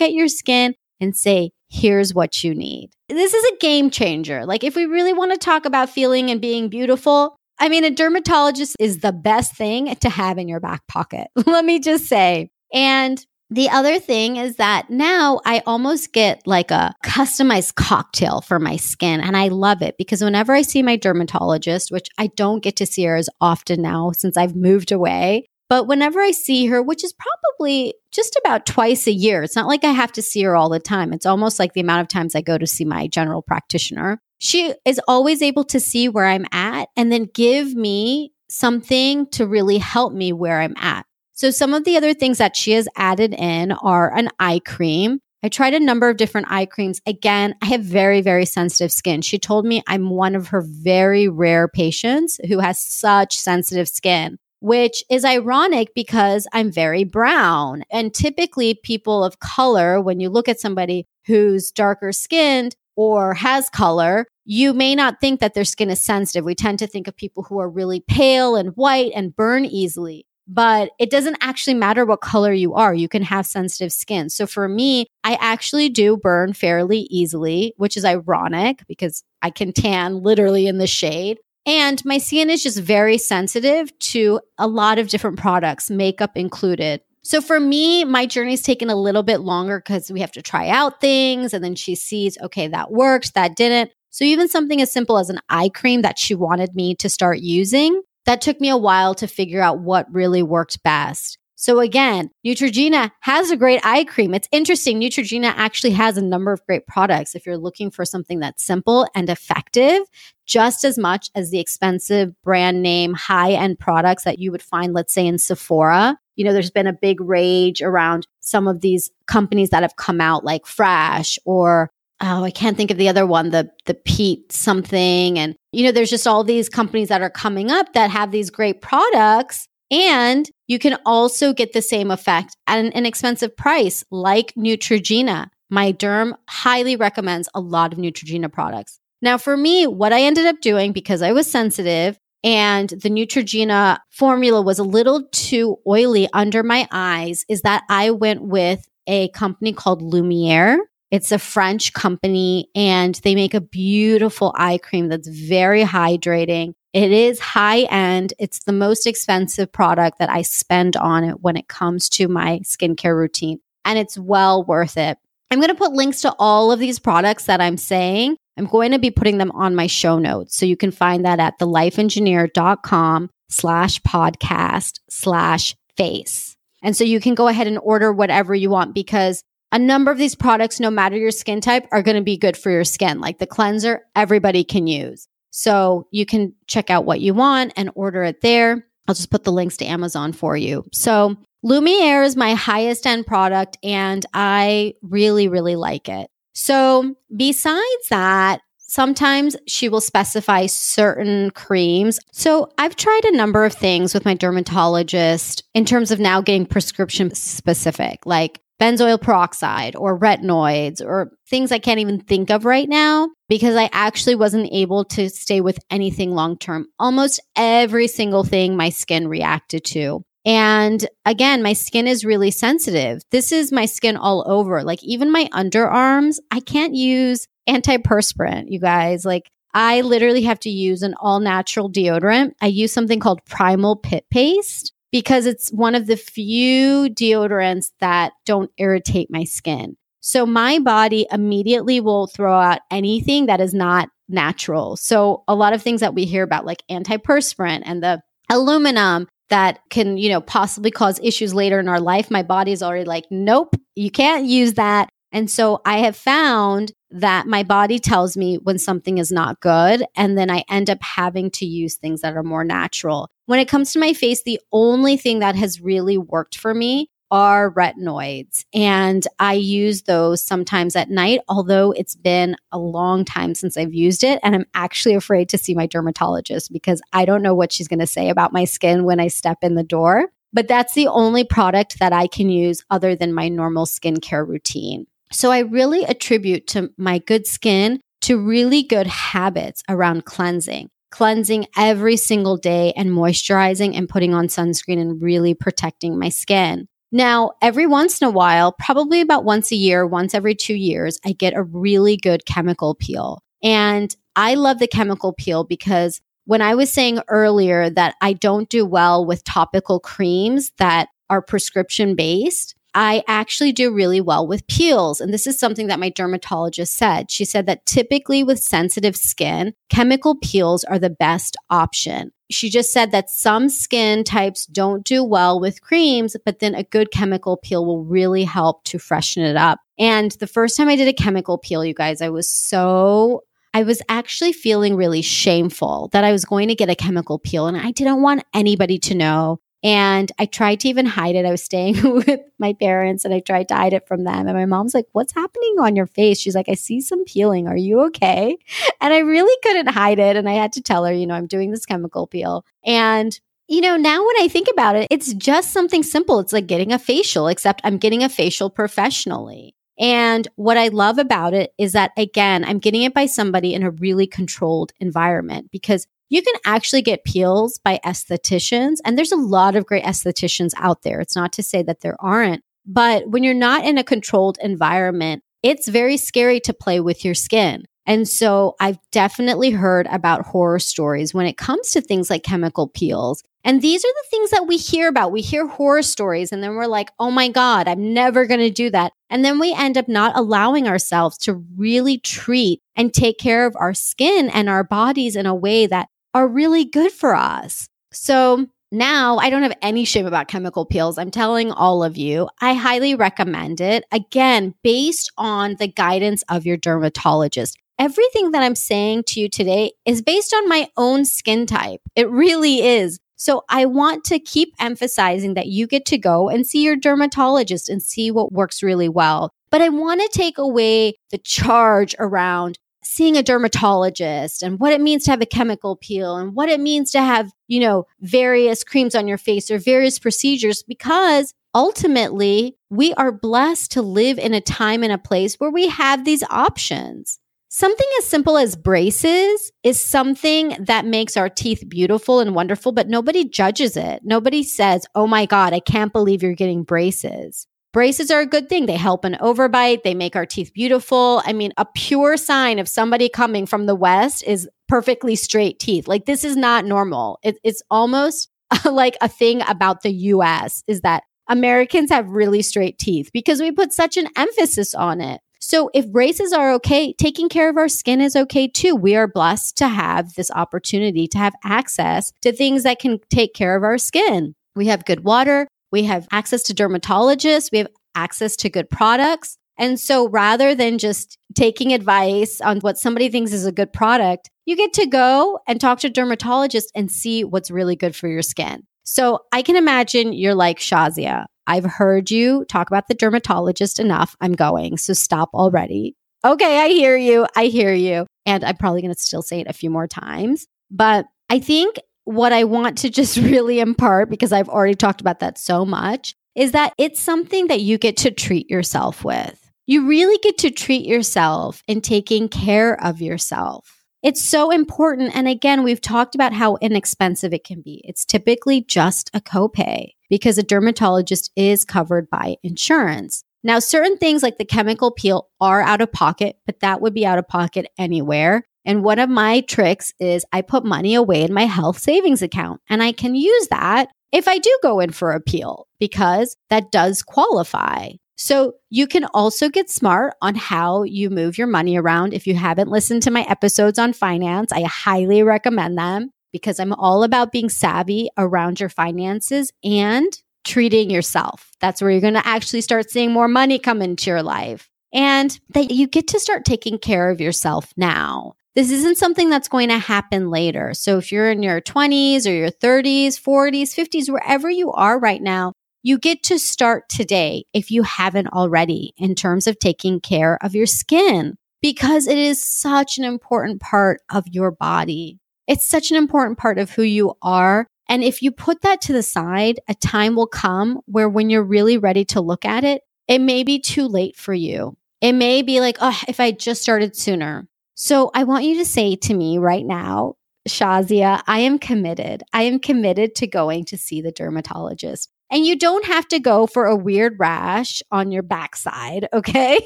at 0.00 0.12
your 0.12 0.26
skin 0.26 0.74
and 1.00 1.16
say, 1.16 1.52
here's 1.68 2.14
what 2.14 2.42
you 2.42 2.54
need. 2.54 2.90
This 3.08 3.34
is 3.34 3.44
a 3.44 3.56
game 3.58 3.90
changer. 3.90 4.44
Like, 4.46 4.64
if 4.64 4.76
we 4.76 4.86
really 4.86 5.12
want 5.12 5.32
to 5.32 5.38
talk 5.38 5.64
about 5.64 5.90
feeling 5.90 6.30
and 6.30 6.40
being 6.40 6.68
beautiful, 6.68 7.36
I 7.58 7.68
mean, 7.68 7.84
a 7.84 7.90
dermatologist 7.90 8.76
is 8.78 8.98
the 8.98 9.12
best 9.12 9.54
thing 9.56 9.94
to 9.96 10.08
have 10.08 10.38
in 10.38 10.48
your 10.48 10.60
back 10.60 10.86
pocket. 10.86 11.28
Let 11.46 11.64
me 11.64 11.80
just 11.80 12.06
say. 12.06 12.50
And 12.72 13.24
the 13.50 13.70
other 13.70 13.98
thing 13.98 14.36
is 14.36 14.56
that 14.56 14.90
now 14.90 15.40
I 15.44 15.62
almost 15.66 16.12
get 16.12 16.46
like 16.46 16.70
a 16.70 16.94
customized 17.04 17.76
cocktail 17.76 18.42
for 18.42 18.58
my 18.58 18.76
skin. 18.76 19.20
And 19.20 19.36
I 19.36 19.48
love 19.48 19.80
it 19.80 19.96
because 19.96 20.22
whenever 20.22 20.52
I 20.52 20.62
see 20.62 20.82
my 20.82 20.96
dermatologist, 20.96 21.90
which 21.90 22.08
I 22.18 22.26
don't 22.28 22.62
get 22.62 22.76
to 22.76 22.86
see 22.86 23.04
her 23.04 23.16
as 23.16 23.30
often 23.40 23.80
now 23.80 24.12
since 24.12 24.36
I've 24.36 24.54
moved 24.54 24.92
away, 24.92 25.48
but 25.68 25.86
whenever 25.86 26.20
I 26.20 26.30
see 26.30 26.66
her, 26.66 26.82
which 26.82 27.04
is 27.04 27.12
probably 27.12 27.94
just 28.10 28.38
about 28.42 28.66
twice 28.66 29.06
a 29.06 29.12
year, 29.12 29.42
it's 29.42 29.56
not 29.56 29.66
like 29.66 29.84
I 29.84 29.92
have 29.92 30.12
to 30.12 30.22
see 30.22 30.42
her 30.42 30.56
all 30.56 30.68
the 30.68 30.80
time. 30.80 31.12
It's 31.12 31.26
almost 31.26 31.58
like 31.58 31.74
the 31.74 31.80
amount 31.80 32.00
of 32.02 32.08
times 32.08 32.34
I 32.34 32.40
go 32.40 32.56
to 32.56 32.66
see 32.66 32.84
my 32.84 33.06
general 33.06 33.42
practitioner. 33.42 34.20
She 34.38 34.72
is 34.84 35.00
always 35.06 35.42
able 35.42 35.64
to 35.64 35.80
see 35.80 36.08
where 36.08 36.24
I'm 36.24 36.46
at 36.52 36.88
and 36.96 37.12
then 37.12 37.28
give 37.34 37.74
me 37.74 38.32
something 38.48 39.26
to 39.30 39.46
really 39.46 39.78
help 39.78 40.12
me 40.12 40.32
where 40.32 40.60
I'm 40.60 40.74
at. 40.78 41.04
So 41.32 41.50
some 41.50 41.74
of 41.74 41.84
the 41.84 41.96
other 41.96 42.14
things 42.14 42.38
that 42.38 42.56
she 42.56 42.72
has 42.72 42.88
added 42.96 43.34
in 43.34 43.72
are 43.72 44.16
an 44.16 44.28
eye 44.40 44.60
cream. 44.64 45.20
I 45.42 45.48
tried 45.48 45.74
a 45.74 45.80
number 45.80 46.08
of 46.08 46.16
different 46.16 46.50
eye 46.50 46.66
creams. 46.66 47.00
Again, 47.06 47.54
I 47.62 47.66
have 47.66 47.82
very, 47.82 48.22
very 48.22 48.44
sensitive 48.44 48.90
skin. 48.90 49.22
She 49.22 49.38
told 49.38 49.64
me 49.64 49.82
I'm 49.86 50.10
one 50.10 50.34
of 50.34 50.48
her 50.48 50.64
very 50.66 51.28
rare 51.28 51.68
patients 51.68 52.40
who 52.48 52.58
has 52.58 52.82
such 52.82 53.38
sensitive 53.38 53.88
skin, 53.88 54.38
which 54.60 55.04
is 55.10 55.24
ironic 55.24 55.94
because 55.94 56.46
I'm 56.52 56.70
very 56.70 57.04
brown. 57.04 57.84
And 57.90 58.12
typically, 58.12 58.74
people 58.74 59.24
of 59.24 59.40
color, 59.40 60.00
when 60.00 60.20
you 60.20 60.28
look 60.28 60.48
at 60.48 60.60
somebody 60.60 61.06
who's 61.26 61.70
darker 61.70 62.12
skinned 62.12 62.74
or 62.96 63.34
has 63.34 63.68
color, 63.68 64.26
you 64.44 64.72
may 64.72 64.94
not 64.94 65.20
think 65.20 65.40
that 65.40 65.54
their 65.54 65.64
skin 65.64 65.90
is 65.90 66.00
sensitive. 66.00 66.44
We 66.44 66.54
tend 66.54 66.78
to 66.80 66.86
think 66.86 67.06
of 67.06 67.16
people 67.16 67.44
who 67.44 67.58
are 67.60 67.68
really 67.68 68.00
pale 68.00 68.56
and 68.56 68.70
white 68.70 69.12
and 69.14 69.36
burn 69.36 69.64
easily 69.64 70.26
but 70.48 70.90
it 70.98 71.10
doesn't 71.10 71.36
actually 71.42 71.74
matter 71.74 72.06
what 72.06 72.22
color 72.22 72.52
you 72.52 72.72
are. 72.74 72.94
You 72.94 73.08
can 73.08 73.22
have 73.22 73.46
sensitive 73.46 73.92
skin. 73.92 74.30
So 74.30 74.46
for 74.46 74.66
me, 74.66 75.06
I 75.22 75.36
actually 75.40 75.90
do 75.90 76.16
burn 76.16 76.54
fairly 76.54 77.00
easily, 77.10 77.74
which 77.76 77.98
is 77.98 78.04
ironic 78.04 78.82
because 78.88 79.22
I 79.42 79.50
can 79.50 79.72
tan 79.72 80.22
literally 80.22 80.66
in 80.66 80.78
the 80.78 80.86
shade. 80.86 81.38
And 81.68 82.02
my 82.06 82.16
skin 82.16 82.48
is 82.48 82.62
just 82.62 82.80
very 82.80 83.18
sensitive 83.18 83.96
to 83.98 84.40
a 84.56 84.66
lot 84.66 84.98
of 84.98 85.08
different 85.08 85.38
products, 85.38 85.90
makeup 85.90 86.30
included. 86.34 87.02
So 87.22 87.42
for 87.42 87.60
me, 87.60 88.04
my 88.04 88.24
journey's 88.24 88.62
taken 88.62 88.88
a 88.88 88.96
little 88.96 89.22
bit 89.22 89.42
longer 89.42 89.78
because 89.78 90.10
we 90.10 90.20
have 90.20 90.32
to 90.32 90.40
try 90.40 90.70
out 90.70 90.98
things 90.98 91.52
and 91.52 91.62
then 91.62 91.74
she 91.74 91.94
sees, 91.94 92.38
okay, 92.40 92.68
that 92.68 92.90
worked, 92.90 93.34
that 93.34 93.54
didn't. 93.54 93.90
So 94.08 94.24
even 94.24 94.48
something 94.48 94.80
as 94.80 94.90
simple 94.90 95.18
as 95.18 95.28
an 95.28 95.40
eye 95.50 95.68
cream 95.68 96.00
that 96.00 96.18
she 96.18 96.34
wanted 96.34 96.74
me 96.74 96.94
to 96.94 97.10
start 97.10 97.40
using, 97.40 98.00
that 98.24 98.40
took 98.40 98.62
me 98.62 98.70
a 98.70 98.76
while 98.78 99.14
to 99.16 99.26
figure 99.26 99.60
out 99.60 99.78
what 99.78 100.10
really 100.10 100.42
worked 100.42 100.82
best. 100.82 101.36
So 101.60 101.80
again, 101.80 102.30
Neutrogena 102.46 103.10
has 103.18 103.50
a 103.50 103.56
great 103.56 103.84
eye 103.84 104.04
cream. 104.04 104.32
It's 104.32 104.46
interesting. 104.52 105.00
Neutrogena 105.00 105.52
actually 105.56 105.90
has 105.90 106.16
a 106.16 106.22
number 106.22 106.52
of 106.52 106.64
great 106.66 106.86
products 106.86 107.34
if 107.34 107.44
you're 107.44 107.58
looking 107.58 107.90
for 107.90 108.04
something 108.04 108.38
that's 108.38 108.62
simple 108.62 109.08
and 109.12 109.28
effective, 109.28 110.02
just 110.46 110.84
as 110.84 110.96
much 110.96 111.30
as 111.34 111.50
the 111.50 111.58
expensive 111.58 112.32
brand 112.42 112.80
name 112.80 113.12
high 113.12 113.54
end 113.54 113.80
products 113.80 114.22
that 114.22 114.38
you 114.38 114.52
would 114.52 114.62
find, 114.62 114.94
let's 114.94 115.12
say 115.12 115.26
in 115.26 115.36
Sephora. 115.36 116.16
You 116.36 116.44
know, 116.44 116.52
there's 116.52 116.70
been 116.70 116.86
a 116.86 116.92
big 116.92 117.20
rage 117.20 117.82
around 117.82 118.28
some 118.38 118.68
of 118.68 118.80
these 118.80 119.10
companies 119.26 119.70
that 119.70 119.82
have 119.82 119.96
come 119.96 120.20
out 120.20 120.44
like 120.44 120.64
Frash 120.64 121.38
or 121.44 121.90
oh, 122.20 122.44
I 122.44 122.52
can't 122.52 122.76
think 122.76 122.92
of 122.92 122.98
the 122.98 123.08
other 123.08 123.26
one, 123.26 123.50
the 123.50 123.68
the 123.86 123.94
Pete 123.94 124.52
something. 124.52 125.36
And 125.36 125.56
you 125.72 125.84
know, 125.84 125.90
there's 125.90 126.10
just 126.10 126.28
all 126.28 126.44
these 126.44 126.68
companies 126.68 127.08
that 127.08 127.20
are 127.20 127.30
coming 127.30 127.72
up 127.72 127.94
that 127.94 128.12
have 128.12 128.30
these 128.30 128.48
great 128.48 128.80
products. 128.80 129.66
And 129.90 130.48
you 130.68 130.78
can 130.78 130.98
also 131.04 131.52
get 131.52 131.72
the 131.72 131.82
same 131.82 132.10
effect 132.10 132.56
at 132.66 132.78
an 132.78 132.92
inexpensive 132.92 133.56
price, 133.56 134.04
like 134.10 134.54
Neutrogena. 134.54 135.48
My 135.70 135.92
derm 135.92 136.34
highly 136.48 136.94
recommends 136.94 137.48
a 137.54 137.60
lot 137.60 137.92
of 137.92 137.98
Neutrogena 137.98 138.52
products. 138.52 139.00
Now, 139.20 139.38
for 139.38 139.56
me, 139.56 139.86
what 139.86 140.12
I 140.12 140.20
ended 140.20 140.46
up 140.46 140.60
doing 140.60 140.92
because 140.92 141.22
I 141.22 141.32
was 141.32 141.50
sensitive 141.50 142.18
and 142.44 142.88
the 142.90 143.10
Neutrogena 143.10 143.98
formula 144.10 144.62
was 144.62 144.78
a 144.78 144.84
little 144.84 145.26
too 145.32 145.78
oily 145.86 146.28
under 146.32 146.62
my 146.62 146.86
eyes 146.92 147.44
is 147.48 147.62
that 147.62 147.82
I 147.88 148.10
went 148.10 148.42
with 148.42 148.86
a 149.08 149.28
company 149.30 149.72
called 149.72 150.02
Lumiere. 150.02 150.78
It's 151.10 151.32
a 151.32 151.38
French 151.38 151.94
company 151.94 152.68
and 152.74 153.14
they 153.24 153.34
make 153.34 153.54
a 153.54 153.60
beautiful 153.60 154.54
eye 154.56 154.78
cream 154.78 155.08
that's 155.08 155.28
very 155.28 155.82
hydrating. 155.82 156.74
It 156.92 157.12
is 157.12 157.38
high 157.38 157.82
end. 157.82 158.32
It's 158.38 158.64
the 158.64 158.72
most 158.72 159.06
expensive 159.06 159.70
product 159.70 160.18
that 160.18 160.30
I 160.30 160.42
spend 160.42 160.96
on 160.96 161.24
it 161.24 161.40
when 161.40 161.56
it 161.56 161.68
comes 161.68 162.08
to 162.10 162.28
my 162.28 162.60
skincare 162.60 163.16
routine, 163.16 163.60
and 163.84 163.98
it's 163.98 164.18
well 164.18 164.64
worth 164.64 164.96
it. 164.96 165.18
I'm 165.50 165.60
going 165.60 165.68
to 165.68 165.74
put 165.74 165.92
links 165.92 166.22
to 166.22 166.34
all 166.38 166.72
of 166.72 166.78
these 166.78 166.98
products 166.98 167.46
that 167.46 167.60
I'm 167.60 167.76
saying. 167.76 168.36
I'm 168.58 168.66
going 168.66 168.92
to 168.92 168.98
be 168.98 169.10
putting 169.10 169.38
them 169.38 169.50
on 169.52 169.74
my 169.74 169.86
show 169.86 170.18
notes. 170.18 170.56
So 170.56 170.66
you 170.66 170.76
can 170.76 170.90
find 170.90 171.24
that 171.24 171.40
at 171.40 171.58
thelifeengineer.com 171.58 173.30
slash 173.48 174.00
podcast 174.02 175.00
slash 175.08 175.76
face. 175.96 176.56
And 176.82 176.96
so 176.96 177.04
you 177.04 177.20
can 177.20 177.34
go 177.34 177.48
ahead 177.48 177.66
and 177.66 177.78
order 177.78 178.12
whatever 178.12 178.54
you 178.54 178.70
want 178.70 178.94
because 178.94 179.42
a 179.72 179.78
number 179.78 180.10
of 180.10 180.18
these 180.18 180.34
products, 180.34 180.80
no 180.80 180.90
matter 180.90 181.16
your 181.16 181.30
skin 181.30 181.60
type, 181.60 181.86
are 181.92 182.02
going 182.02 182.16
to 182.16 182.22
be 182.22 182.36
good 182.36 182.56
for 182.56 182.70
your 182.70 182.84
skin. 182.84 183.20
Like 183.20 183.38
the 183.38 183.46
cleanser, 183.46 184.02
everybody 184.16 184.64
can 184.64 184.86
use. 184.86 185.28
So 185.58 186.06
you 186.12 186.24
can 186.24 186.54
check 186.68 186.88
out 186.88 187.04
what 187.04 187.20
you 187.20 187.34
want 187.34 187.72
and 187.76 187.90
order 187.96 188.22
it 188.22 188.42
there. 188.42 188.86
I'll 189.08 189.14
just 189.16 189.32
put 189.32 189.42
the 189.42 189.50
links 189.50 189.76
to 189.78 189.86
Amazon 189.86 190.32
for 190.32 190.56
you. 190.56 190.84
So 190.92 191.36
Lumiere 191.64 192.22
is 192.22 192.36
my 192.36 192.54
highest 192.54 193.08
end 193.08 193.26
product 193.26 193.76
and 193.82 194.24
I 194.32 194.94
really, 195.02 195.48
really 195.48 195.74
like 195.74 196.08
it. 196.08 196.30
So 196.52 197.16
besides 197.36 198.08
that, 198.08 198.60
sometimes 198.76 199.56
she 199.66 199.88
will 199.88 200.00
specify 200.00 200.66
certain 200.66 201.50
creams. 201.50 202.20
So 202.30 202.70
I've 202.78 202.94
tried 202.94 203.24
a 203.24 203.36
number 203.36 203.64
of 203.64 203.72
things 203.72 204.14
with 204.14 204.24
my 204.24 204.34
dermatologist 204.34 205.64
in 205.74 205.84
terms 205.84 206.12
of 206.12 206.20
now 206.20 206.40
getting 206.40 206.66
prescription 206.66 207.34
specific, 207.34 208.24
like 208.26 208.60
benzoyl 208.80 209.20
peroxide 209.20 209.96
or 209.96 210.18
retinoids 210.18 211.00
or 211.00 211.32
things 211.48 211.72
I 211.72 211.78
can't 211.78 212.00
even 212.00 212.20
think 212.20 212.50
of 212.50 212.64
right 212.64 212.88
now 212.88 213.28
because 213.48 213.76
I 213.76 213.88
actually 213.92 214.36
wasn't 214.36 214.72
able 214.72 215.04
to 215.06 215.28
stay 215.28 215.60
with 215.60 215.78
anything 215.90 216.32
long 216.32 216.56
term. 216.56 216.86
Almost 216.98 217.40
every 217.56 218.08
single 218.08 218.44
thing 218.44 218.76
my 218.76 218.90
skin 218.90 219.28
reacted 219.28 219.84
to. 219.86 220.22
And 220.44 221.06
again, 221.24 221.62
my 221.62 221.72
skin 221.72 222.06
is 222.06 222.24
really 222.24 222.50
sensitive. 222.50 223.20
This 223.30 223.52
is 223.52 223.72
my 223.72 223.86
skin 223.86 224.16
all 224.16 224.44
over. 224.46 224.82
Like 224.82 225.02
even 225.02 225.30
my 225.30 225.48
underarms, 225.52 226.36
I 226.50 226.60
can't 226.60 226.94
use 226.94 227.46
antiperspirant, 227.68 228.64
you 228.68 228.80
guys. 228.80 229.24
Like 229.24 229.50
I 229.74 230.00
literally 230.00 230.42
have 230.42 230.60
to 230.60 230.70
use 230.70 231.02
an 231.02 231.14
all 231.20 231.40
natural 231.40 231.90
deodorant. 231.90 232.52
I 232.60 232.66
use 232.66 232.92
something 232.92 233.20
called 233.20 233.44
Primal 233.44 233.96
Pit 233.96 234.24
Paste 234.30 234.92
because 235.10 235.46
it's 235.46 235.70
one 235.70 235.94
of 235.94 236.06
the 236.06 236.16
few 236.16 237.08
deodorants 237.10 237.90
that 238.00 238.32
don't 238.44 238.70
irritate 238.78 239.28
my 239.30 239.44
skin. 239.44 239.96
So 240.20 240.44
my 240.44 240.78
body 240.78 241.26
immediately 241.30 242.00
will 242.00 242.26
throw 242.26 242.58
out 242.58 242.80
anything 242.90 243.46
that 243.46 243.60
is 243.60 243.72
not 243.72 244.08
natural. 244.28 244.96
So 244.96 245.44
a 245.48 245.54
lot 245.54 245.72
of 245.72 245.82
things 245.82 246.00
that 246.00 246.14
we 246.14 246.24
hear 246.24 246.42
about 246.42 246.66
like 246.66 246.82
antiperspirant 246.90 247.82
and 247.84 248.02
the 248.02 248.20
aluminum 248.50 249.26
that 249.48 249.80
can, 249.88 250.18
you 250.18 250.28
know, 250.28 250.40
possibly 250.40 250.90
cause 250.90 251.18
issues 251.22 251.54
later 251.54 251.80
in 251.80 251.88
our 251.88 252.00
life, 252.00 252.30
my 252.30 252.42
body's 252.42 252.82
already 252.82 253.06
like, 253.06 253.24
nope, 253.30 253.74
you 253.94 254.10
can't 254.10 254.44
use 254.44 254.74
that. 254.74 255.08
And 255.32 255.50
so 255.50 255.80
I 255.84 255.98
have 255.98 256.16
found 256.16 256.92
that 257.10 257.46
my 257.46 257.62
body 257.62 257.98
tells 257.98 258.36
me 258.36 258.56
when 258.56 258.78
something 258.78 259.18
is 259.18 259.32
not 259.32 259.60
good. 259.60 260.04
And 260.14 260.36
then 260.36 260.50
I 260.50 260.64
end 260.68 260.90
up 260.90 261.02
having 261.02 261.50
to 261.52 261.66
use 261.66 261.96
things 261.96 262.20
that 262.20 262.36
are 262.36 262.42
more 262.42 262.64
natural. 262.64 263.30
When 263.46 263.60
it 263.60 263.68
comes 263.68 263.92
to 263.92 263.98
my 263.98 264.12
face, 264.12 264.42
the 264.42 264.60
only 264.72 265.16
thing 265.16 265.38
that 265.38 265.56
has 265.56 265.80
really 265.80 266.18
worked 266.18 266.58
for 266.58 266.74
me 266.74 267.08
are 267.30 267.70
retinoids. 267.72 268.64
And 268.72 269.26
I 269.38 269.52
use 269.52 270.02
those 270.02 270.42
sometimes 270.42 270.96
at 270.96 271.10
night, 271.10 271.40
although 271.46 271.92
it's 271.92 272.14
been 272.14 272.56
a 272.72 272.78
long 272.78 273.24
time 273.24 273.54
since 273.54 273.76
I've 273.76 273.92
used 273.92 274.24
it. 274.24 274.40
And 274.42 274.54
I'm 274.54 274.64
actually 274.72 275.14
afraid 275.14 275.50
to 275.50 275.58
see 275.58 275.74
my 275.74 275.86
dermatologist 275.86 276.72
because 276.72 277.02
I 277.12 277.26
don't 277.26 277.42
know 277.42 277.54
what 277.54 277.70
she's 277.70 277.88
going 277.88 277.98
to 277.98 278.06
say 278.06 278.30
about 278.30 278.54
my 278.54 278.64
skin 278.64 279.04
when 279.04 279.20
I 279.20 279.28
step 279.28 279.58
in 279.62 279.74
the 279.74 279.82
door. 279.82 280.30
but 280.52 280.68
that's 280.68 280.94
the 280.94 281.08
only 281.08 281.44
product 281.44 281.98
that 281.98 282.12
I 282.12 282.26
can 282.26 282.48
use 282.48 282.82
other 282.90 283.14
than 283.14 283.34
my 283.34 283.48
normal 283.48 283.86
skincare 283.86 284.46
routine. 284.46 285.06
So 285.30 285.50
I 285.50 285.60
really 285.60 286.04
attribute 286.04 286.66
to 286.68 286.90
my 286.96 287.18
good 287.18 287.46
skin 287.46 288.00
to 288.22 288.38
really 288.38 288.82
good 288.82 289.06
habits 289.06 289.82
around 289.88 290.24
cleansing, 290.24 290.90
cleansing 291.10 291.66
every 291.76 292.16
single 292.16 292.56
day 292.56 292.92
and 292.96 293.10
moisturizing 293.10 293.96
and 293.96 294.08
putting 294.08 294.34
on 294.34 294.48
sunscreen 294.48 295.00
and 295.00 295.22
really 295.22 295.54
protecting 295.54 296.18
my 296.18 296.28
skin. 296.28 296.88
Now, 297.10 297.52
every 297.62 297.86
once 297.86 298.20
in 298.20 298.28
a 298.28 298.30
while, 298.30 298.72
probably 298.72 299.20
about 299.20 299.44
once 299.44 299.72
a 299.72 299.76
year, 299.76 300.06
once 300.06 300.34
every 300.34 300.54
two 300.54 300.74
years, 300.74 301.18
I 301.24 301.32
get 301.32 301.54
a 301.54 301.62
really 301.62 302.16
good 302.16 302.44
chemical 302.44 302.94
peel. 302.94 303.42
And 303.62 304.14
I 304.36 304.54
love 304.54 304.78
the 304.78 304.86
chemical 304.86 305.32
peel 305.32 305.64
because 305.64 306.20
when 306.44 306.60
I 306.60 306.74
was 306.74 306.92
saying 306.92 307.20
earlier 307.28 307.90
that 307.90 308.14
I 308.20 308.34
don't 308.34 308.68
do 308.68 308.84
well 308.84 309.24
with 309.24 309.44
topical 309.44 310.00
creams 310.00 310.72
that 310.78 311.08
are 311.30 311.42
prescription 311.42 312.14
based, 312.14 312.74
I 312.94 313.22
actually 313.28 313.72
do 313.72 313.92
really 313.92 314.20
well 314.20 314.46
with 314.46 314.66
peels. 314.66 315.20
And 315.20 315.32
this 315.32 315.46
is 315.46 315.58
something 315.58 315.86
that 315.88 316.00
my 316.00 316.10
dermatologist 316.10 316.94
said. 316.94 317.30
She 317.30 317.44
said 317.44 317.66
that 317.66 317.86
typically 317.86 318.42
with 318.42 318.58
sensitive 318.58 319.16
skin, 319.16 319.74
chemical 319.88 320.36
peels 320.36 320.84
are 320.84 320.98
the 320.98 321.10
best 321.10 321.56
option. 321.70 322.32
She 322.50 322.70
just 322.70 322.92
said 322.92 323.12
that 323.12 323.30
some 323.30 323.68
skin 323.68 324.24
types 324.24 324.64
don't 324.66 325.04
do 325.04 325.22
well 325.22 325.60
with 325.60 325.82
creams, 325.82 326.34
but 326.44 326.60
then 326.60 326.74
a 326.74 326.82
good 326.82 327.10
chemical 327.10 327.58
peel 327.58 327.84
will 327.84 328.04
really 328.04 328.44
help 328.44 328.84
to 328.84 328.98
freshen 328.98 329.42
it 329.42 329.56
up. 329.56 329.80
And 329.98 330.32
the 330.32 330.46
first 330.46 330.76
time 330.76 330.88
I 330.88 330.96
did 330.96 331.08
a 331.08 331.12
chemical 331.12 331.58
peel, 331.58 331.84
you 331.84 331.94
guys, 331.94 332.22
I 332.22 332.30
was 332.30 332.48
so 332.48 333.42
I 333.74 333.82
was 333.82 334.00
actually 334.08 334.54
feeling 334.54 334.96
really 334.96 335.20
shameful 335.20 336.08
that 336.12 336.24
I 336.24 336.32
was 336.32 336.46
going 336.46 336.68
to 336.68 336.74
get 336.74 336.88
a 336.88 336.94
chemical 336.94 337.38
peel 337.38 337.66
and 337.66 337.76
I 337.76 337.90
didn't 337.90 338.22
want 338.22 338.44
anybody 338.54 338.98
to 339.00 339.14
know. 339.14 339.60
And 339.82 340.32
I 340.38 340.46
tried 340.46 340.80
to 340.80 340.88
even 340.88 341.06
hide 341.06 341.36
it. 341.36 341.46
I 341.46 341.50
was 341.50 341.62
staying 341.62 342.02
with 342.26 342.40
my 342.58 342.72
parents 342.72 343.24
and 343.24 343.32
I 343.32 343.40
tried 343.40 343.68
to 343.68 343.76
hide 343.76 343.92
it 343.92 344.08
from 344.08 344.24
them. 344.24 344.48
And 344.48 344.56
my 344.56 344.66
mom's 344.66 344.94
like, 344.94 345.06
What's 345.12 345.32
happening 345.32 345.76
on 345.80 345.96
your 345.96 346.06
face? 346.06 346.38
She's 346.38 346.54
like, 346.54 346.68
I 346.68 346.74
see 346.74 347.00
some 347.00 347.24
peeling. 347.24 347.68
Are 347.68 347.76
you 347.76 348.00
okay? 348.06 348.56
And 349.00 349.14
I 349.14 349.18
really 349.18 349.56
couldn't 349.62 349.90
hide 349.90 350.18
it. 350.18 350.36
And 350.36 350.48
I 350.48 350.54
had 350.54 350.72
to 350.72 350.82
tell 350.82 351.04
her, 351.04 351.12
you 351.12 351.26
know, 351.26 351.34
I'm 351.34 351.46
doing 351.46 351.70
this 351.70 351.86
chemical 351.86 352.26
peel. 352.26 352.64
And 352.84 353.38
you 353.68 353.82
know, 353.82 353.96
now 353.96 354.26
when 354.26 354.36
I 354.40 354.48
think 354.48 354.66
about 354.72 354.96
it, 354.96 355.06
it's 355.10 355.34
just 355.34 355.72
something 355.72 356.02
simple. 356.02 356.40
It's 356.40 356.54
like 356.54 356.66
getting 356.66 356.92
a 356.92 356.98
facial, 356.98 357.48
except 357.48 357.82
I'm 357.84 357.98
getting 357.98 358.24
a 358.24 358.28
facial 358.28 358.70
professionally. 358.70 359.74
And 359.98 360.46
what 360.56 360.78
I 360.78 360.88
love 360.88 361.18
about 361.18 361.54
it 361.54 361.74
is 361.76 361.92
that, 361.92 362.12
again, 362.16 362.64
I'm 362.64 362.78
getting 362.78 363.02
it 363.02 363.12
by 363.12 363.26
somebody 363.26 363.74
in 363.74 363.82
a 363.82 363.90
really 363.90 364.26
controlled 364.26 364.92
environment 365.00 365.70
because 365.70 366.06
you 366.28 366.42
can 366.42 366.54
actually 366.64 367.02
get 367.02 367.24
peels 367.24 367.78
by 367.78 368.00
estheticians. 368.04 368.96
And 369.04 369.16
there's 369.16 369.32
a 369.32 369.36
lot 369.36 369.76
of 369.76 369.86
great 369.86 370.04
estheticians 370.04 370.72
out 370.76 371.02
there. 371.02 371.20
It's 371.20 371.36
not 371.36 371.52
to 371.54 371.62
say 371.62 371.82
that 371.82 372.00
there 372.00 372.16
aren't. 372.20 372.62
But 372.86 373.28
when 373.28 373.42
you're 373.42 373.54
not 373.54 373.84
in 373.84 373.98
a 373.98 374.04
controlled 374.04 374.58
environment, 374.62 375.42
it's 375.62 375.88
very 375.88 376.16
scary 376.16 376.60
to 376.60 376.72
play 376.72 377.00
with 377.00 377.24
your 377.24 377.34
skin. 377.34 377.84
And 378.06 378.26
so 378.26 378.74
I've 378.80 378.98
definitely 379.12 379.70
heard 379.70 380.06
about 380.06 380.46
horror 380.46 380.78
stories 380.78 381.34
when 381.34 381.44
it 381.44 381.58
comes 381.58 381.90
to 381.90 382.00
things 382.00 382.30
like 382.30 382.42
chemical 382.42 382.88
peels. 382.88 383.42
And 383.64 383.82
these 383.82 384.02
are 384.02 384.08
the 384.08 384.26
things 384.30 384.50
that 384.50 384.66
we 384.66 384.78
hear 384.78 385.08
about. 385.08 385.30
We 385.30 385.42
hear 385.42 385.66
horror 385.66 386.02
stories 386.02 386.50
and 386.50 386.62
then 386.62 386.74
we're 386.74 386.86
like, 386.86 387.10
oh 387.18 387.30
my 387.30 387.50
God, 387.50 387.86
I'm 387.86 388.14
never 388.14 388.46
going 388.46 388.60
to 388.60 388.70
do 388.70 388.88
that. 388.90 389.12
And 389.28 389.44
then 389.44 389.58
we 389.58 389.74
end 389.74 389.98
up 389.98 390.08
not 390.08 390.34
allowing 390.36 390.88
ourselves 390.88 391.36
to 391.38 391.62
really 391.76 392.18
treat 392.18 392.80
and 392.96 393.12
take 393.12 393.36
care 393.38 393.66
of 393.66 393.76
our 393.78 393.92
skin 393.92 394.48
and 394.48 394.70
our 394.70 394.84
bodies 394.84 395.36
in 395.36 395.44
a 395.44 395.54
way 395.54 395.86
that 395.86 396.08
are 396.34 396.48
really 396.48 396.84
good 396.84 397.12
for 397.12 397.34
us. 397.34 397.88
So 398.12 398.66
now 398.90 399.36
I 399.36 399.50
don't 399.50 399.62
have 399.62 399.76
any 399.82 400.04
shame 400.04 400.26
about 400.26 400.48
chemical 400.48 400.86
peels. 400.86 401.18
I'm 401.18 401.30
telling 401.30 401.70
all 401.70 402.02
of 402.02 402.16
you, 402.16 402.48
I 402.60 402.74
highly 402.74 403.14
recommend 403.14 403.80
it. 403.80 404.04
Again, 404.12 404.74
based 404.82 405.30
on 405.36 405.76
the 405.78 405.88
guidance 405.88 406.42
of 406.48 406.64
your 406.64 406.76
dermatologist 406.76 407.76
everything 407.98 408.52
that 408.52 408.62
I'm 408.62 408.74
saying 408.74 409.24
to 409.28 409.40
you 409.40 409.48
today 409.48 409.92
is 410.04 410.22
based 410.22 410.54
on 410.54 410.68
my 410.68 410.88
own 410.96 411.24
skin 411.24 411.66
type. 411.66 412.00
It 412.14 412.30
really 412.30 412.86
is. 412.86 413.18
So 413.36 413.64
I 413.68 413.86
want 413.86 414.24
to 414.24 414.38
keep 414.38 414.74
emphasizing 414.80 415.54
that 415.54 415.66
you 415.66 415.86
get 415.86 416.06
to 416.06 416.18
go 416.18 416.48
and 416.48 416.66
see 416.66 416.82
your 416.82 416.96
dermatologist 416.96 417.88
and 417.88 418.02
see 418.02 418.30
what 418.30 418.52
works 418.52 418.82
really 418.82 419.08
well. 419.08 419.52
But 419.70 419.82
I 419.82 419.90
want 419.90 420.20
to 420.20 420.28
take 420.36 420.58
away 420.58 421.14
the 421.30 421.38
charge 421.38 422.14
around 422.18 422.78
seeing 423.18 423.36
a 423.36 423.42
dermatologist 423.42 424.62
and 424.62 424.78
what 424.78 424.92
it 424.92 425.00
means 425.00 425.24
to 425.24 425.32
have 425.32 425.42
a 425.42 425.46
chemical 425.46 425.96
peel 425.96 426.36
and 426.36 426.54
what 426.54 426.68
it 426.68 426.78
means 426.78 427.10
to 427.10 427.20
have, 427.20 427.50
you 427.66 427.80
know, 427.80 428.06
various 428.20 428.84
creams 428.84 429.12
on 429.16 429.26
your 429.26 429.36
face 429.36 429.72
or 429.72 429.78
various 429.80 430.20
procedures 430.20 430.84
because 430.84 431.52
ultimately 431.74 432.76
we 432.90 433.12
are 433.14 433.32
blessed 433.32 433.90
to 433.90 434.02
live 434.02 434.38
in 434.38 434.54
a 434.54 434.60
time 434.60 435.02
and 435.02 435.10
a 435.12 435.18
place 435.18 435.56
where 435.56 435.68
we 435.68 435.88
have 435.88 436.24
these 436.24 436.44
options. 436.44 437.40
Something 437.68 438.06
as 438.20 438.24
simple 438.24 438.56
as 438.56 438.76
braces 438.76 439.72
is 439.82 439.98
something 439.98 440.76
that 440.78 441.04
makes 441.04 441.36
our 441.36 441.48
teeth 441.48 441.82
beautiful 441.88 442.38
and 442.38 442.54
wonderful, 442.54 442.92
but 442.92 443.08
nobody 443.08 443.44
judges 443.44 443.96
it. 443.96 444.20
Nobody 444.22 444.62
says, 444.62 445.06
Oh 445.16 445.26
my 445.26 445.44
God, 445.44 445.72
I 445.72 445.80
can't 445.80 446.12
believe 446.12 446.40
you're 446.40 446.54
getting 446.54 446.84
braces. 446.84 447.66
Braces 447.98 448.30
are 448.30 448.42
a 448.42 448.46
good 448.46 448.68
thing. 448.68 448.86
They 448.86 448.96
help 448.96 449.24
an 449.24 449.36
overbite. 449.40 450.04
They 450.04 450.14
make 450.14 450.36
our 450.36 450.46
teeth 450.46 450.72
beautiful. 450.72 451.42
I 451.44 451.52
mean, 451.52 451.72
a 451.76 451.84
pure 451.84 452.36
sign 452.36 452.78
of 452.78 452.88
somebody 452.88 453.28
coming 453.28 453.66
from 453.66 453.86
the 453.86 453.96
West 453.96 454.44
is 454.46 454.68
perfectly 454.86 455.34
straight 455.34 455.80
teeth. 455.80 456.06
Like 456.06 456.24
this 456.24 456.44
is 456.44 456.56
not 456.56 456.84
normal. 456.84 457.40
It, 457.42 457.58
it's 457.64 457.82
almost 457.90 458.50
like 458.84 459.16
a 459.20 459.26
thing 459.26 459.62
about 459.66 460.02
the 460.02 460.12
US 460.12 460.84
is 460.86 461.00
that 461.00 461.24
Americans 461.48 462.12
have 462.12 462.30
really 462.30 462.62
straight 462.62 463.00
teeth 463.00 463.30
because 463.32 463.60
we 463.60 463.72
put 463.72 463.92
such 463.92 464.16
an 464.16 464.28
emphasis 464.36 464.94
on 464.94 465.20
it. 465.20 465.40
So 465.58 465.90
if 465.92 466.08
braces 466.08 466.52
are 466.52 466.70
okay, 466.74 467.14
taking 467.14 467.48
care 467.48 467.68
of 467.68 467.76
our 467.76 467.88
skin 467.88 468.20
is 468.20 468.36
okay 468.36 468.68
too. 468.68 468.94
We 468.94 469.16
are 469.16 469.26
blessed 469.26 469.76
to 469.78 469.88
have 469.88 470.34
this 470.34 470.52
opportunity 470.52 471.26
to 471.26 471.38
have 471.38 471.54
access 471.64 472.32
to 472.42 472.52
things 472.52 472.84
that 472.84 473.00
can 473.00 473.18
take 473.28 473.54
care 473.54 473.74
of 473.74 473.82
our 473.82 473.98
skin. 473.98 474.54
We 474.76 474.86
have 474.86 475.04
good 475.04 475.24
water. 475.24 475.66
We 475.90 476.04
have 476.04 476.26
access 476.30 476.62
to 476.64 476.74
dermatologists. 476.74 477.70
We 477.72 477.78
have 477.78 477.88
access 478.14 478.56
to 478.56 478.70
good 478.70 478.90
products. 478.90 479.56
And 479.78 479.98
so 479.98 480.28
rather 480.28 480.74
than 480.74 480.98
just 480.98 481.38
taking 481.54 481.92
advice 481.92 482.60
on 482.60 482.80
what 482.80 482.98
somebody 482.98 483.28
thinks 483.28 483.52
is 483.52 483.64
a 483.64 483.72
good 483.72 483.92
product, 483.92 484.50
you 484.66 484.76
get 484.76 484.92
to 484.94 485.06
go 485.06 485.60
and 485.68 485.80
talk 485.80 486.00
to 486.00 486.08
a 486.08 486.10
dermatologist 486.10 486.90
and 486.94 487.10
see 487.10 487.44
what's 487.44 487.70
really 487.70 487.96
good 487.96 488.14
for 488.14 488.28
your 488.28 488.42
skin. 488.42 488.82
So 489.04 489.40
I 489.52 489.62
can 489.62 489.76
imagine 489.76 490.32
you're 490.32 490.54
like 490.54 490.78
Shazia. 490.78 491.46
I've 491.66 491.84
heard 491.84 492.30
you 492.30 492.64
talk 492.64 492.90
about 492.90 493.08
the 493.08 493.14
dermatologist 493.14 494.00
enough. 494.00 494.36
I'm 494.40 494.52
going. 494.52 494.96
So 494.96 495.12
stop 495.12 495.50
already. 495.54 496.16
Okay, 496.44 496.78
I 496.78 496.88
hear 496.88 497.16
you. 497.16 497.46
I 497.56 497.66
hear 497.66 497.94
you. 497.94 498.26
And 498.46 498.64
I'm 498.64 498.76
probably 498.76 499.02
going 499.02 499.14
to 499.14 499.20
still 499.20 499.42
say 499.42 499.60
it 499.60 499.66
a 499.66 499.72
few 499.72 499.90
more 499.90 500.06
times. 500.06 500.66
But 500.90 501.26
I 501.50 501.58
think 501.60 501.96
what 502.28 502.52
I 502.52 502.64
want 502.64 502.98
to 502.98 503.10
just 503.10 503.36
really 503.38 503.80
impart, 503.80 504.28
because 504.28 504.52
I've 504.52 504.68
already 504.68 504.94
talked 504.94 505.20
about 505.20 505.40
that 505.40 505.58
so 505.58 505.84
much, 505.84 506.34
is 506.54 506.72
that 506.72 506.92
it's 506.98 507.20
something 507.20 507.68
that 507.68 507.80
you 507.80 507.98
get 507.98 508.16
to 508.18 508.30
treat 508.30 508.68
yourself 508.68 509.24
with. 509.24 509.58
You 509.86 510.06
really 510.06 510.38
get 510.42 510.58
to 510.58 510.70
treat 510.70 511.06
yourself 511.06 511.82
in 511.88 512.02
taking 512.02 512.48
care 512.48 513.02
of 513.02 513.22
yourself. 513.22 514.04
It's 514.22 514.44
so 514.44 514.70
important. 514.70 515.34
And 515.34 515.48
again, 515.48 515.84
we've 515.84 516.00
talked 516.00 516.34
about 516.34 516.52
how 516.52 516.76
inexpensive 516.82 517.54
it 517.54 517.64
can 517.64 517.80
be. 517.80 518.02
It's 518.04 518.24
typically 518.24 518.82
just 518.82 519.30
a 519.32 519.40
copay 519.40 520.08
because 520.28 520.58
a 520.58 520.62
dermatologist 520.62 521.50
is 521.56 521.84
covered 521.84 522.28
by 522.28 522.56
insurance. 522.62 523.44
Now, 523.64 523.78
certain 523.78 524.18
things 524.18 524.42
like 524.42 524.58
the 524.58 524.64
chemical 524.64 525.12
peel 525.12 525.48
are 525.60 525.80
out 525.80 526.00
of 526.00 526.12
pocket, 526.12 526.56
but 526.66 526.80
that 526.80 527.00
would 527.00 527.14
be 527.14 527.24
out 527.24 527.38
of 527.38 527.48
pocket 527.48 527.86
anywhere. 527.96 528.64
And 528.84 529.04
one 529.04 529.18
of 529.18 529.28
my 529.28 529.60
tricks 529.62 530.14
is 530.18 530.44
I 530.52 530.62
put 530.62 530.84
money 530.84 531.14
away 531.14 531.42
in 531.42 531.52
my 531.52 531.66
health 531.66 531.98
savings 531.98 532.42
account 532.42 532.80
and 532.88 533.02
I 533.02 533.12
can 533.12 533.34
use 533.34 533.68
that 533.68 534.08
if 534.32 534.48
I 534.48 534.58
do 534.58 534.78
go 534.82 535.00
in 535.00 535.10
for 535.10 535.32
a 535.32 535.40
peel 535.40 535.86
because 535.98 536.56
that 536.70 536.90
does 536.90 537.22
qualify. 537.22 538.10
So 538.36 538.74
you 538.88 539.08
can 539.08 539.24
also 539.34 539.68
get 539.68 539.90
smart 539.90 540.34
on 540.40 540.54
how 540.54 541.02
you 541.02 541.28
move 541.28 541.58
your 541.58 541.66
money 541.66 541.96
around. 541.96 542.32
If 542.32 542.46
you 542.46 542.54
haven't 542.54 542.88
listened 542.88 543.22
to 543.24 543.32
my 543.32 543.42
episodes 543.42 543.98
on 543.98 544.12
finance, 544.12 544.70
I 544.72 544.82
highly 544.82 545.42
recommend 545.42 545.98
them 545.98 546.30
because 546.52 546.78
I'm 546.78 546.92
all 546.92 547.24
about 547.24 547.52
being 547.52 547.68
savvy 547.68 548.28
around 548.38 548.78
your 548.78 548.88
finances 548.88 549.72
and 549.82 550.32
treating 550.64 551.10
yourself. 551.10 551.72
That's 551.80 552.00
where 552.00 552.10
you're 552.10 552.20
going 552.20 552.34
to 552.34 552.46
actually 552.46 552.82
start 552.82 553.10
seeing 553.10 553.32
more 553.32 553.48
money 553.48 553.78
come 553.78 554.02
into 554.02 554.30
your 554.30 554.42
life 554.42 554.88
and 555.12 555.58
that 555.70 555.90
you 555.90 556.06
get 556.06 556.28
to 556.28 556.40
start 556.40 556.64
taking 556.64 556.98
care 556.98 557.30
of 557.30 557.40
yourself 557.40 557.92
now. 557.96 558.54
This 558.78 558.92
isn't 558.92 559.18
something 559.18 559.50
that's 559.50 559.66
going 559.66 559.88
to 559.88 559.98
happen 559.98 560.50
later. 560.50 560.94
So 560.94 561.18
if 561.18 561.32
you're 561.32 561.50
in 561.50 561.64
your 561.64 561.80
20s 561.80 562.46
or 562.46 562.52
your 562.52 562.70
30s, 562.70 563.30
40s, 563.30 563.92
50s, 563.92 564.30
wherever 564.30 564.70
you 564.70 564.92
are 564.92 565.18
right 565.18 565.42
now, 565.42 565.72
you 566.04 566.16
get 566.16 566.44
to 566.44 566.60
start 566.60 567.08
today 567.08 567.64
if 567.74 567.90
you 567.90 568.04
haven't 568.04 568.46
already 568.46 569.14
in 569.16 569.34
terms 569.34 569.66
of 569.66 569.80
taking 569.80 570.20
care 570.20 570.58
of 570.62 570.76
your 570.76 570.86
skin 570.86 571.56
because 571.82 572.28
it 572.28 572.38
is 572.38 572.62
such 572.64 573.18
an 573.18 573.24
important 573.24 573.80
part 573.80 574.20
of 574.30 574.44
your 574.46 574.70
body. 574.70 575.40
It's 575.66 575.84
such 575.84 576.12
an 576.12 576.16
important 576.16 576.56
part 576.56 576.78
of 576.78 576.92
who 576.92 577.02
you 577.02 577.34
are 577.42 577.88
And 578.08 578.22
if 578.22 578.42
you 578.42 578.52
put 578.52 578.82
that 578.82 579.00
to 579.02 579.12
the 579.12 579.24
side, 579.24 579.80
a 579.88 579.94
time 579.96 580.36
will 580.36 580.46
come 580.46 581.00
where 581.06 581.28
when 581.28 581.50
you're 581.50 581.64
really 581.64 581.98
ready 581.98 582.24
to 582.26 582.40
look 582.40 582.64
at 582.64 582.84
it, 582.84 583.02
it 583.26 583.40
may 583.40 583.64
be 583.64 583.80
too 583.80 584.06
late 584.06 584.36
for 584.36 584.54
you. 584.54 584.96
It 585.20 585.32
may 585.32 585.62
be 585.62 585.80
like, 585.80 585.98
oh, 586.00 586.16
if 586.28 586.38
I 586.38 586.52
just 586.52 586.80
started 586.80 587.16
sooner. 587.16 587.66
So 588.00 588.30
I 588.32 588.44
want 588.44 588.62
you 588.62 588.76
to 588.76 588.84
say 588.84 589.16
to 589.16 589.34
me 589.34 589.58
right 589.58 589.84
now, 589.84 590.34
Shazia, 590.68 591.42
I 591.48 591.58
am 591.60 591.80
committed. 591.80 592.44
I 592.52 592.62
am 592.62 592.78
committed 592.78 593.34
to 593.34 593.48
going 593.48 593.86
to 593.86 593.98
see 593.98 594.20
the 594.20 594.30
dermatologist. 594.30 595.28
And 595.50 595.66
you 595.66 595.76
don't 595.76 596.04
have 596.04 596.28
to 596.28 596.38
go 596.38 596.68
for 596.68 596.84
a 596.84 596.94
weird 596.94 597.40
rash 597.40 598.00
on 598.12 598.30
your 598.30 598.44
backside, 598.44 599.26
okay? 599.34 599.80